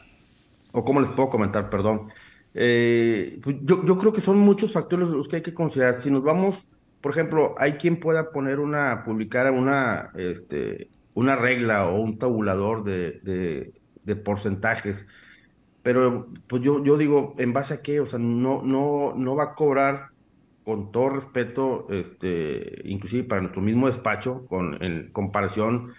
O 0.73 0.83
cómo 0.83 1.03
les 1.03 1.11
puedo 1.11 1.29
comentar, 1.29 1.69
perdón. 1.69 2.09
Pues 2.55 3.57
yo, 3.65 3.85
yo 3.85 3.99
creo 3.99 4.11
que 4.15 4.23
son 4.23 4.39
muchos 4.39 4.73
factores 4.73 5.11
los 5.11 5.29
que 5.29 5.37
hay 5.37 5.43
que 5.43 5.53
considerar. 5.53 6.01
Si 6.01 6.11
nos 6.11 6.23
vamos, 6.23 6.67
por 7.03 7.13
ejemplo, 7.13 7.55
hay 7.59 7.75
quien 7.75 8.01
pueda 8.01 8.33
poner 8.33 8.61
una, 8.61 9.05
publicar 9.05 9.53
una, 9.53 10.09
este, 10.15 10.89
una 11.13 11.37
regla 11.37 11.91
o 11.91 12.01
un 12.01 12.19
tabulador 12.19 12.85
de, 12.85 13.75
porcentajes. 14.25 15.07
Pero 15.83 16.29
pues 16.47 16.63
yo, 16.63 16.83
yo 16.83 16.97
digo, 16.97 17.35
¿en 17.37 17.53
base 17.53 17.75
a 17.75 17.83
qué? 17.83 18.01
O 18.01 18.07
sea, 18.07 18.19
no, 18.19 18.63
no, 18.63 19.13
no 19.15 19.37
va 19.37 19.45
a 19.45 19.55
cobrar 19.55 20.13
con 20.69 20.93
todo 20.93 21.09
respeto, 21.09 21.87
este, 21.89 22.83
inclusive 22.85 23.25
para 23.25 23.41
nuestro 23.41 23.63
mismo 23.63 23.87
despacho, 23.87 24.45
con, 24.49 24.77
en 24.85 25.09
comparación, 25.13 25.95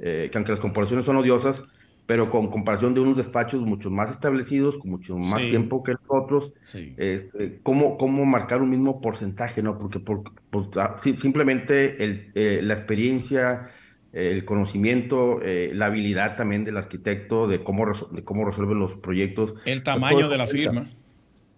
eh, 0.00 0.28
que 0.30 0.36
aunque 0.36 0.52
las 0.52 0.60
comparaciones 0.60 1.06
son 1.06 1.16
odiosas, 1.16 1.62
pero 2.04 2.28
con 2.28 2.50
comparación 2.50 2.92
de 2.92 3.00
unos 3.00 3.16
despachos 3.16 3.62
mucho 3.62 3.88
más 3.88 4.10
establecidos, 4.10 4.76
con 4.76 4.90
mucho 4.90 5.16
más 5.16 5.38
tiempo 5.38 5.82
que 5.82 5.94
nosotros, 5.94 6.52
este, 6.98 7.60
¿cómo, 7.62 7.96
¿cómo, 7.96 8.26
marcar 8.26 8.60
un 8.60 8.68
mismo 8.68 9.00
porcentaje? 9.00 9.62
¿no? 9.62 9.78
Porque 9.78 9.98
por, 9.98 10.24
ah, 10.76 10.96
simplemente 10.98 12.04
el, 12.04 12.32
eh, 12.34 12.60
la 12.62 12.74
experiencia, 12.74 13.70
el 14.12 14.44
conocimiento, 14.44 15.40
eh, 15.42 15.70
la 15.72 15.86
habilidad 15.86 16.36
también 16.36 16.64
del 16.64 16.76
arquitecto 16.76 17.48
de 17.48 17.64
cómo, 17.64 17.86
de 18.10 18.22
cómo 18.24 18.44
resuelven 18.44 18.78
los 18.78 18.94
proyectos. 18.94 19.54
El 19.64 19.82
tamaño 19.82 20.28
de 20.28 20.36
la 20.36 20.46
firma. 20.46 20.86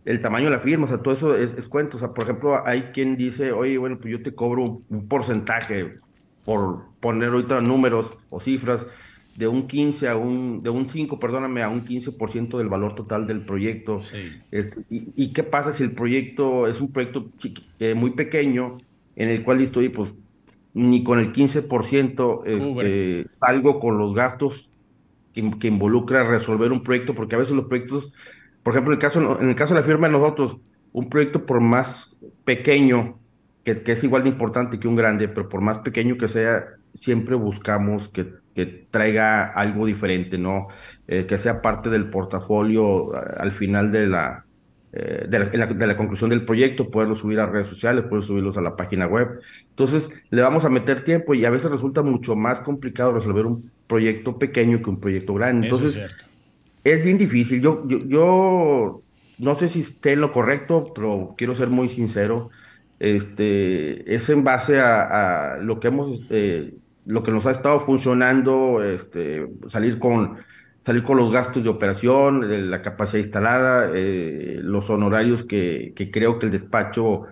El 0.05 0.21
tamaño 0.21 0.47
de 0.47 0.57
la 0.57 0.61
firma, 0.61 0.85
o 0.85 0.89
sea, 0.89 0.99
todo 0.99 1.15
eso 1.15 1.35
es, 1.35 1.69
cuento. 1.69 1.97
O 1.97 2.01
sea, 2.01 2.13
por 2.13 2.25
ejemplo, 2.25 2.67
hay 2.67 2.91
quien 2.93 3.17
dice, 3.17 3.53
oye, 3.53 3.79
bueno, 3.79 3.99
pues 3.99 4.13
yo 4.13 4.23
te 4.23 4.35
cobro 4.35 4.83
un, 4.89 5.09
porcentaje 5.09 5.99
por 6.45 6.85
poner 7.01 7.31
ahorita 7.31 7.61
números 7.61 8.13
o 8.29 8.39
cifras 8.41 8.87
de 9.37 9.49
un 9.49 9.67
15 9.67 10.09
a 10.09 10.17
un, 10.17 10.63
de 10.63 10.71
un 10.71 10.89
5, 10.89 11.19
perdóname, 11.19 11.63
a 11.63 11.69
un 11.69 11.85
15% 11.85 12.59
del 12.59 12.69
valor 12.69 12.95
total 12.95 13.27
del 13.27 13.41
proyecto. 13.41 13.99
Este, 14.51 14.83
y, 14.91 15.33
qué 15.33 15.43
pasa 15.43 15.73
si 15.73 15.83
el 15.83 15.93
proyecto 15.93 16.67
es 16.69 16.81
un 16.81 16.93
proyecto 16.93 17.31
eh, 17.81 17.95
muy 17.95 18.11
pequeño 18.11 18.75
en 19.17 19.29
el 19.31 19.43
cual 19.43 19.61
estoy, 19.61 19.89
pues 19.89 20.13
ni 20.75 21.05
con 21.05 21.21
el 21.21 21.33
15% 21.33 22.43
este, 22.47 23.27
salgo 23.31 23.79
con 23.79 23.97
los 23.97 24.15
gastos 24.15 24.69
que, 25.33 25.51
que, 25.59 25.69
involucra 25.69 26.25
resolver 26.25 26.73
un 26.73 26.83
proyecto, 26.83 27.15
porque 27.15 27.37
a 27.37 27.39
veces 27.39 27.55
los 27.55 27.67
proyectos, 27.67 28.13
por 28.65 28.73
ejemplo, 28.73 28.93
en 28.93 28.97
el 28.97 29.01
caso, 29.01 29.41
en 29.41 29.49
el 29.49 29.55
caso 29.55 29.75
de 29.75 29.81
la 29.81 29.87
firma 29.87 30.09
de 30.09 30.15
nosotros, 30.15 30.57
un 30.93 31.09
proyecto 31.09 31.47
por 31.47 31.61
más 31.61 32.19
pequeño, 32.45 33.21
que, 33.63 33.83
que, 33.83 33.93
es 33.93 34.03
igual 34.03 34.25
de 34.25 34.31
importante 34.31 34.81
que 34.81 34.89
un 34.89 34.97
grande, 34.97 35.29
pero 35.29 35.49
por 35.49 35.61
más 35.61 35.79
pequeño 35.79 36.17
que 36.19 36.29
sea, 36.29 36.65
siempre 36.95 37.37
buscamos 37.37 38.09
que, 38.09 38.33
que 38.55 38.67
traiga 38.91 39.45
algo 39.45 39.87
diferente, 39.87 40.39
¿no? 40.39 40.69
Eh, 41.07 41.27
que 41.27 41.39
sea 41.39 41.61
parte 41.61 41.91
del 41.91 42.09
portafolio 42.09 43.13
al 43.15 43.53
final 43.53 43.93
de 43.93 44.07
la, 44.07 44.45
eh, 44.93 45.27
de, 45.29 45.87
la, 45.87 45.97
conclusión 45.97 46.31
del 46.31 46.45
proyecto, 46.45 46.91
poderlo 46.91 47.17
subir 47.17 47.41
a 47.41 47.47
redes 47.47 47.67
sociales, 47.67 48.05
poder 48.05 48.23
subirlos 48.23 48.57
a 48.57 48.63
la 48.63 48.77
página 48.77 49.07
web. 49.07 49.41
Entonces, 49.71 50.09
le 50.31 50.41
vamos 50.41 50.65
a 50.65 50.71
meter 50.71 51.03
tiempo 51.03 51.35
y 51.35 51.45
a 51.45 51.51
veces 51.51 51.71
resulta 51.71 52.03
mucho 52.03 52.37
más 52.37 52.61
complicado 52.61 53.13
resolver 53.13 53.45
un 53.45 53.71
proyecto 53.89 54.37
pequeño 54.37 54.81
que 54.81 54.91
un 54.91 55.01
proyecto 55.01 55.35
grande. 55.35 55.67
Entonces, 55.67 55.97
es, 55.97 56.29
bien 56.85 57.19
difícil. 57.19 57.61
Yo, 57.61 57.87
yo, 57.87 59.03
no 59.39 59.59
sé 59.59 59.69
si 59.69 59.81
esté 59.81 60.17
lo 60.17 60.33
correcto, 60.33 60.93
pero 60.95 61.35
quiero 61.37 61.55
ser 61.55 61.69
muy 61.69 61.89
sincero. 61.89 62.51
Este, 63.01 64.15
es 64.15 64.29
en 64.29 64.45
base 64.45 64.81
a, 64.81 65.59
lo 65.61 65.81
que 65.81 65.89
hemos, 65.89 66.23
eh, 66.31 66.75
lo 67.07 67.23
que 67.23 67.33
nos 67.33 67.47
ha 67.47 67.51
estado 67.51 67.81
funcionando, 67.81 68.83
este, 68.85 69.49
salir 69.67 69.99
con 69.99 70.39
salir 70.85 71.03
con 71.03 71.17
los 71.17 71.33
gastos 71.33 71.65
de 71.65 71.71
operación, 71.71 72.71
la 72.71 72.83
capacidad 72.83 73.23
instalada, 73.23 73.91
eh, 73.95 74.59
los 74.63 74.91
honorarios 74.91 75.43
que, 75.43 75.95
creo 76.13 76.39
que 76.39 76.47
el 76.47 76.53
despacho 76.53 77.23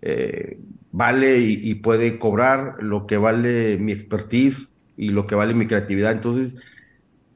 eh, 0.00 0.58
vale 0.92 1.38
y, 1.40 1.74
puede 1.74 2.18
cobrar, 2.18 2.76
lo 2.80 3.06
que 3.06 3.18
vale 3.18 3.76
mi 3.76 3.92
expertise 3.92 4.72
y 4.96 5.10
lo 5.10 5.26
que 5.26 5.34
vale 5.34 5.52
mi 5.52 5.66
creatividad. 5.66 6.12
Entonces, 6.12 6.56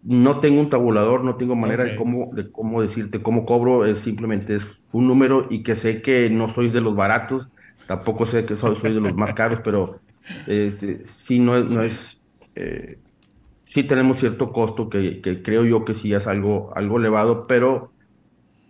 no 0.07 0.41
tengo 0.41 0.61
un 0.61 0.69
tabulador, 0.69 1.25
no 1.25 1.37
tengo 1.37 1.57
manera 1.57 1.85
de, 1.85 1.97
cómo, 1.97 2.31
de 2.33 2.51
cómo 2.51 2.81
decirte 2.81 3.23
cómo 3.23 3.45
cobro, 3.45 3.85
es 3.85 3.99
simplemente 3.99 4.55
es 4.55 4.85
un 4.93 5.07
número 5.09 5.49
y 5.51 5.63
que 5.63 5.75
sé 5.75 6.01
que 6.01 6.31
no 6.31 6.53
soy 6.55 6.71
de 6.71 6.81
los 6.81 6.95
baratos, 6.95 7.49
tampoco 7.87 8.25
sé 8.25 8.47
que 8.47 8.57
soy, 8.57 8.77
soy 8.77 8.95
de 8.95 9.01
los 9.01 9.15
más 9.15 9.35
caros, 9.35 9.61
pero 9.65 10.01
este, 10.47 11.05
sí 11.05 11.39
no 11.39 11.57
es... 11.57 11.75
No 11.75 11.83
es 11.83 12.21
eh, 12.55 12.99
sí 13.65 13.83
tenemos 13.85 14.19
cierto 14.19 14.53
costo 14.53 14.89
que, 14.89 15.21
creo 15.43 15.65
yo 15.65 15.85
que 15.85 15.93
sí 15.93 16.15
es 16.15 16.27
algo, 16.27 16.73
algo 16.75 16.99
elevado, 16.99 17.47
pero 17.47 17.93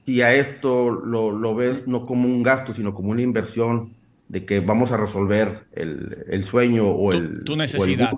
si 0.05 0.22
a 0.22 0.34
esto 0.34 0.91
lo, 0.91 1.55
ves 1.55 1.87
no 1.87 2.07
como 2.07 2.26
un 2.26 2.43
gasto, 2.43 2.74
sino 2.74 2.95
como 2.95 3.11
una 3.11 3.22
inversión 3.22 3.95
de 4.29 4.45
que 4.45 4.61
vamos 4.61 4.93
a 4.93 4.97
resolver 4.97 5.66
el, 5.72 6.45
sueño 6.45 6.89
o 6.89 7.12
el... 7.12 7.45
Tu 7.45 7.57
necesidad, 7.57 8.12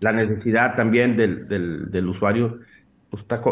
La 0.00 0.12
necesidad 0.12 0.76
también 0.76 1.16
del, 1.16 2.06
usuario, 2.08 2.60
pues 3.10 3.22
está, 3.22 3.42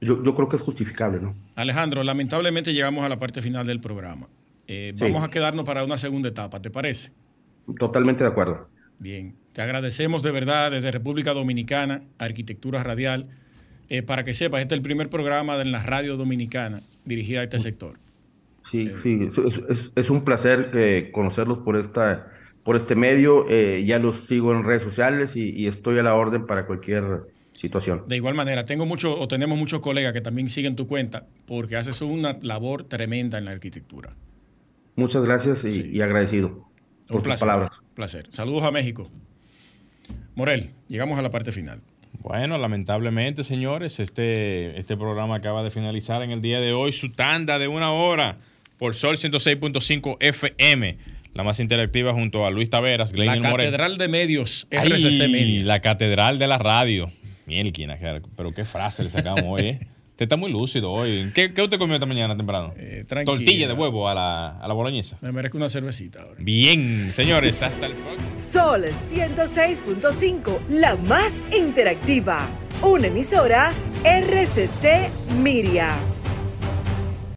yo, 0.00 0.22
creo 0.22 0.48
que 0.48 0.56
es 0.56 0.62
justificable, 0.62 1.20
¿no? 1.20 1.34
Alejandro, 1.54 2.02
lamentablemente 2.02 2.72
llegamos 2.72 3.04
a 3.04 3.08
la 3.08 3.18
parte 3.18 3.42
final 3.42 3.66
del 3.66 3.80
programa. 3.80 4.26
Eh, 4.66 4.92
vamos 4.98 5.22
a 5.22 5.30
quedarnos 5.30 5.64
para 5.64 5.84
una 5.84 5.96
segunda 5.96 6.28
etapa, 6.28 6.60
¿te 6.60 6.70
parece? 6.70 7.12
Totalmente 7.78 8.24
de 8.24 8.30
acuerdo. 8.30 8.68
Bien, 8.98 9.36
te 9.52 9.62
agradecemos 9.62 10.22
de 10.22 10.32
verdad 10.32 10.70
desde 10.72 10.90
República 10.90 11.32
Dominicana, 11.32 12.02
Arquitectura 12.18 12.82
Radial. 12.82 13.28
Eh, 13.88 14.02
para 14.02 14.24
que 14.24 14.34
sepas, 14.34 14.62
este 14.62 14.74
es 14.74 14.78
el 14.78 14.82
primer 14.82 15.08
programa 15.08 15.60
en 15.60 15.70
la 15.70 15.82
radio 15.82 16.16
dominicana 16.16 16.80
dirigida 17.04 17.40
a 17.40 17.44
este 17.44 17.60
sector. 17.60 17.98
Sí, 18.70 18.90
eh, 18.92 18.96
sí, 18.96 19.28
es, 19.94 20.10
un 20.10 20.24
placer 20.24 20.70
eh, 20.74 21.10
conocerlos 21.12 21.58
por, 21.58 21.76
esta, 21.76 22.32
por 22.64 22.76
este 22.76 22.94
medio. 22.94 23.46
ya 23.48 23.98
los 23.98 24.26
sigo 24.26 24.52
en 24.52 24.64
redes 24.64 24.82
sociales 24.82 25.36
y, 25.36 25.66
estoy 25.66 25.98
a 25.98 26.02
la 26.02 26.14
orden 26.14 26.46
para 26.46 26.66
cualquier 26.66 27.22
situación. 27.54 28.04
De 28.06 28.16
igual 28.16 28.34
manera, 28.34 28.64
tengo 28.64 28.84
mucho, 28.84 29.18
o 29.18 29.28
tenemos 29.28 29.56
muchos 29.56 29.80
colegas 29.80 30.12
que 30.12 30.20
también 30.20 30.48
siguen 30.48 30.76
tu 30.76 30.86
cuenta 30.86 31.26
porque 31.46 31.76
haces 31.76 32.02
una 32.02 32.38
labor 32.42 32.84
tremenda 32.84 33.38
en 33.38 33.44
la 33.44 33.52
arquitectura. 33.52 34.14
Muchas 34.96 35.24
gracias 35.24 35.64
y 35.64 36.00
agradecido 36.00 36.66
por 37.08 37.22
tus 37.22 37.38
palabras. 37.38 37.82
Placer. 37.94 38.26
Saludos 38.30 38.64
a 38.64 38.70
México. 38.70 39.10
Morel, 40.34 40.70
llegamos 40.88 41.18
a 41.18 41.22
la 41.22 41.30
parte 41.30 41.52
final. 41.52 41.80
Bueno, 42.22 42.58
lamentablemente, 42.58 43.44
señores, 43.44 44.00
este, 44.00 44.78
este 44.78 44.96
programa 44.96 45.36
acaba 45.36 45.62
de 45.62 45.70
finalizar 45.70 46.22
en 46.22 46.30
el 46.30 46.40
día 46.40 46.60
de 46.60 46.72
hoy 46.72 46.92
su 46.92 47.12
tanda 47.12 47.58
de 47.58 47.68
una 47.68 47.92
hora 47.92 48.38
por 48.78 48.94
Sol 48.94 49.16
106.5 49.16 50.16
FM, 50.20 50.98
la 51.34 51.42
más 51.44 51.60
interactiva 51.60 52.12
junto 52.12 52.46
a 52.46 52.50
Luis 52.50 52.70
Taveras, 52.70 53.16
La 53.16 53.40
Catedral 53.40 53.98
de 53.98 54.08
Medios, 54.08 54.66
RCC 54.70 55.28
Media. 55.28 55.64
La 55.64 55.80
Catedral 55.80 56.38
de 56.38 56.46
la 56.46 56.58
Radio. 56.58 57.10
Mielquina, 57.46 57.96
pero 58.36 58.52
qué 58.52 58.64
frase 58.64 59.04
le 59.04 59.10
sacamos 59.10 59.44
hoy, 59.46 59.62
¿eh? 59.62 59.78
Usted 60.16 60.24
está 60.24 60.36
muy 60.36 60.50
lúcido 60.50 60.90
hoy. 60.90 61.30
¿Qué, 61.34 61.52
qué 61.52 61.60
usted 61.60 61.76
comió 61.76 61.94
esta 61.94 62.06
mañana 62.06 62.34
temprano? 62.34 62.72
Eh, 62.78 63.04
Tortilla 63.26 63.68
de 63.68 63.74
huevo 63.74 64.08
a 64.08 64.14
la, 64.14 64.58
a 64.58 64.66
la 64.66 64.72
boloñesa. 64.72 65.18
Me 65.20 65.30
merezco 65.30 65.58
una 65.58 65.68
cervecita 65.68 66.22
ahora. 66.22 66.36
Bien, 66.38 67.12
señores, 67.12 67.60
hasta 67.60 67.84
el 67.84 67.92
próximo. 67.92 68.34
Sol 68.34 68.84
106.5, 68.84 70.58
la 70.70 70.96
más 70.96 71.44
interactiva. 71.54 72.48
Una 72.80 73.08
emisora 73.08 73.74
RCC 74.04 75.10
Miria. 75.42 75.94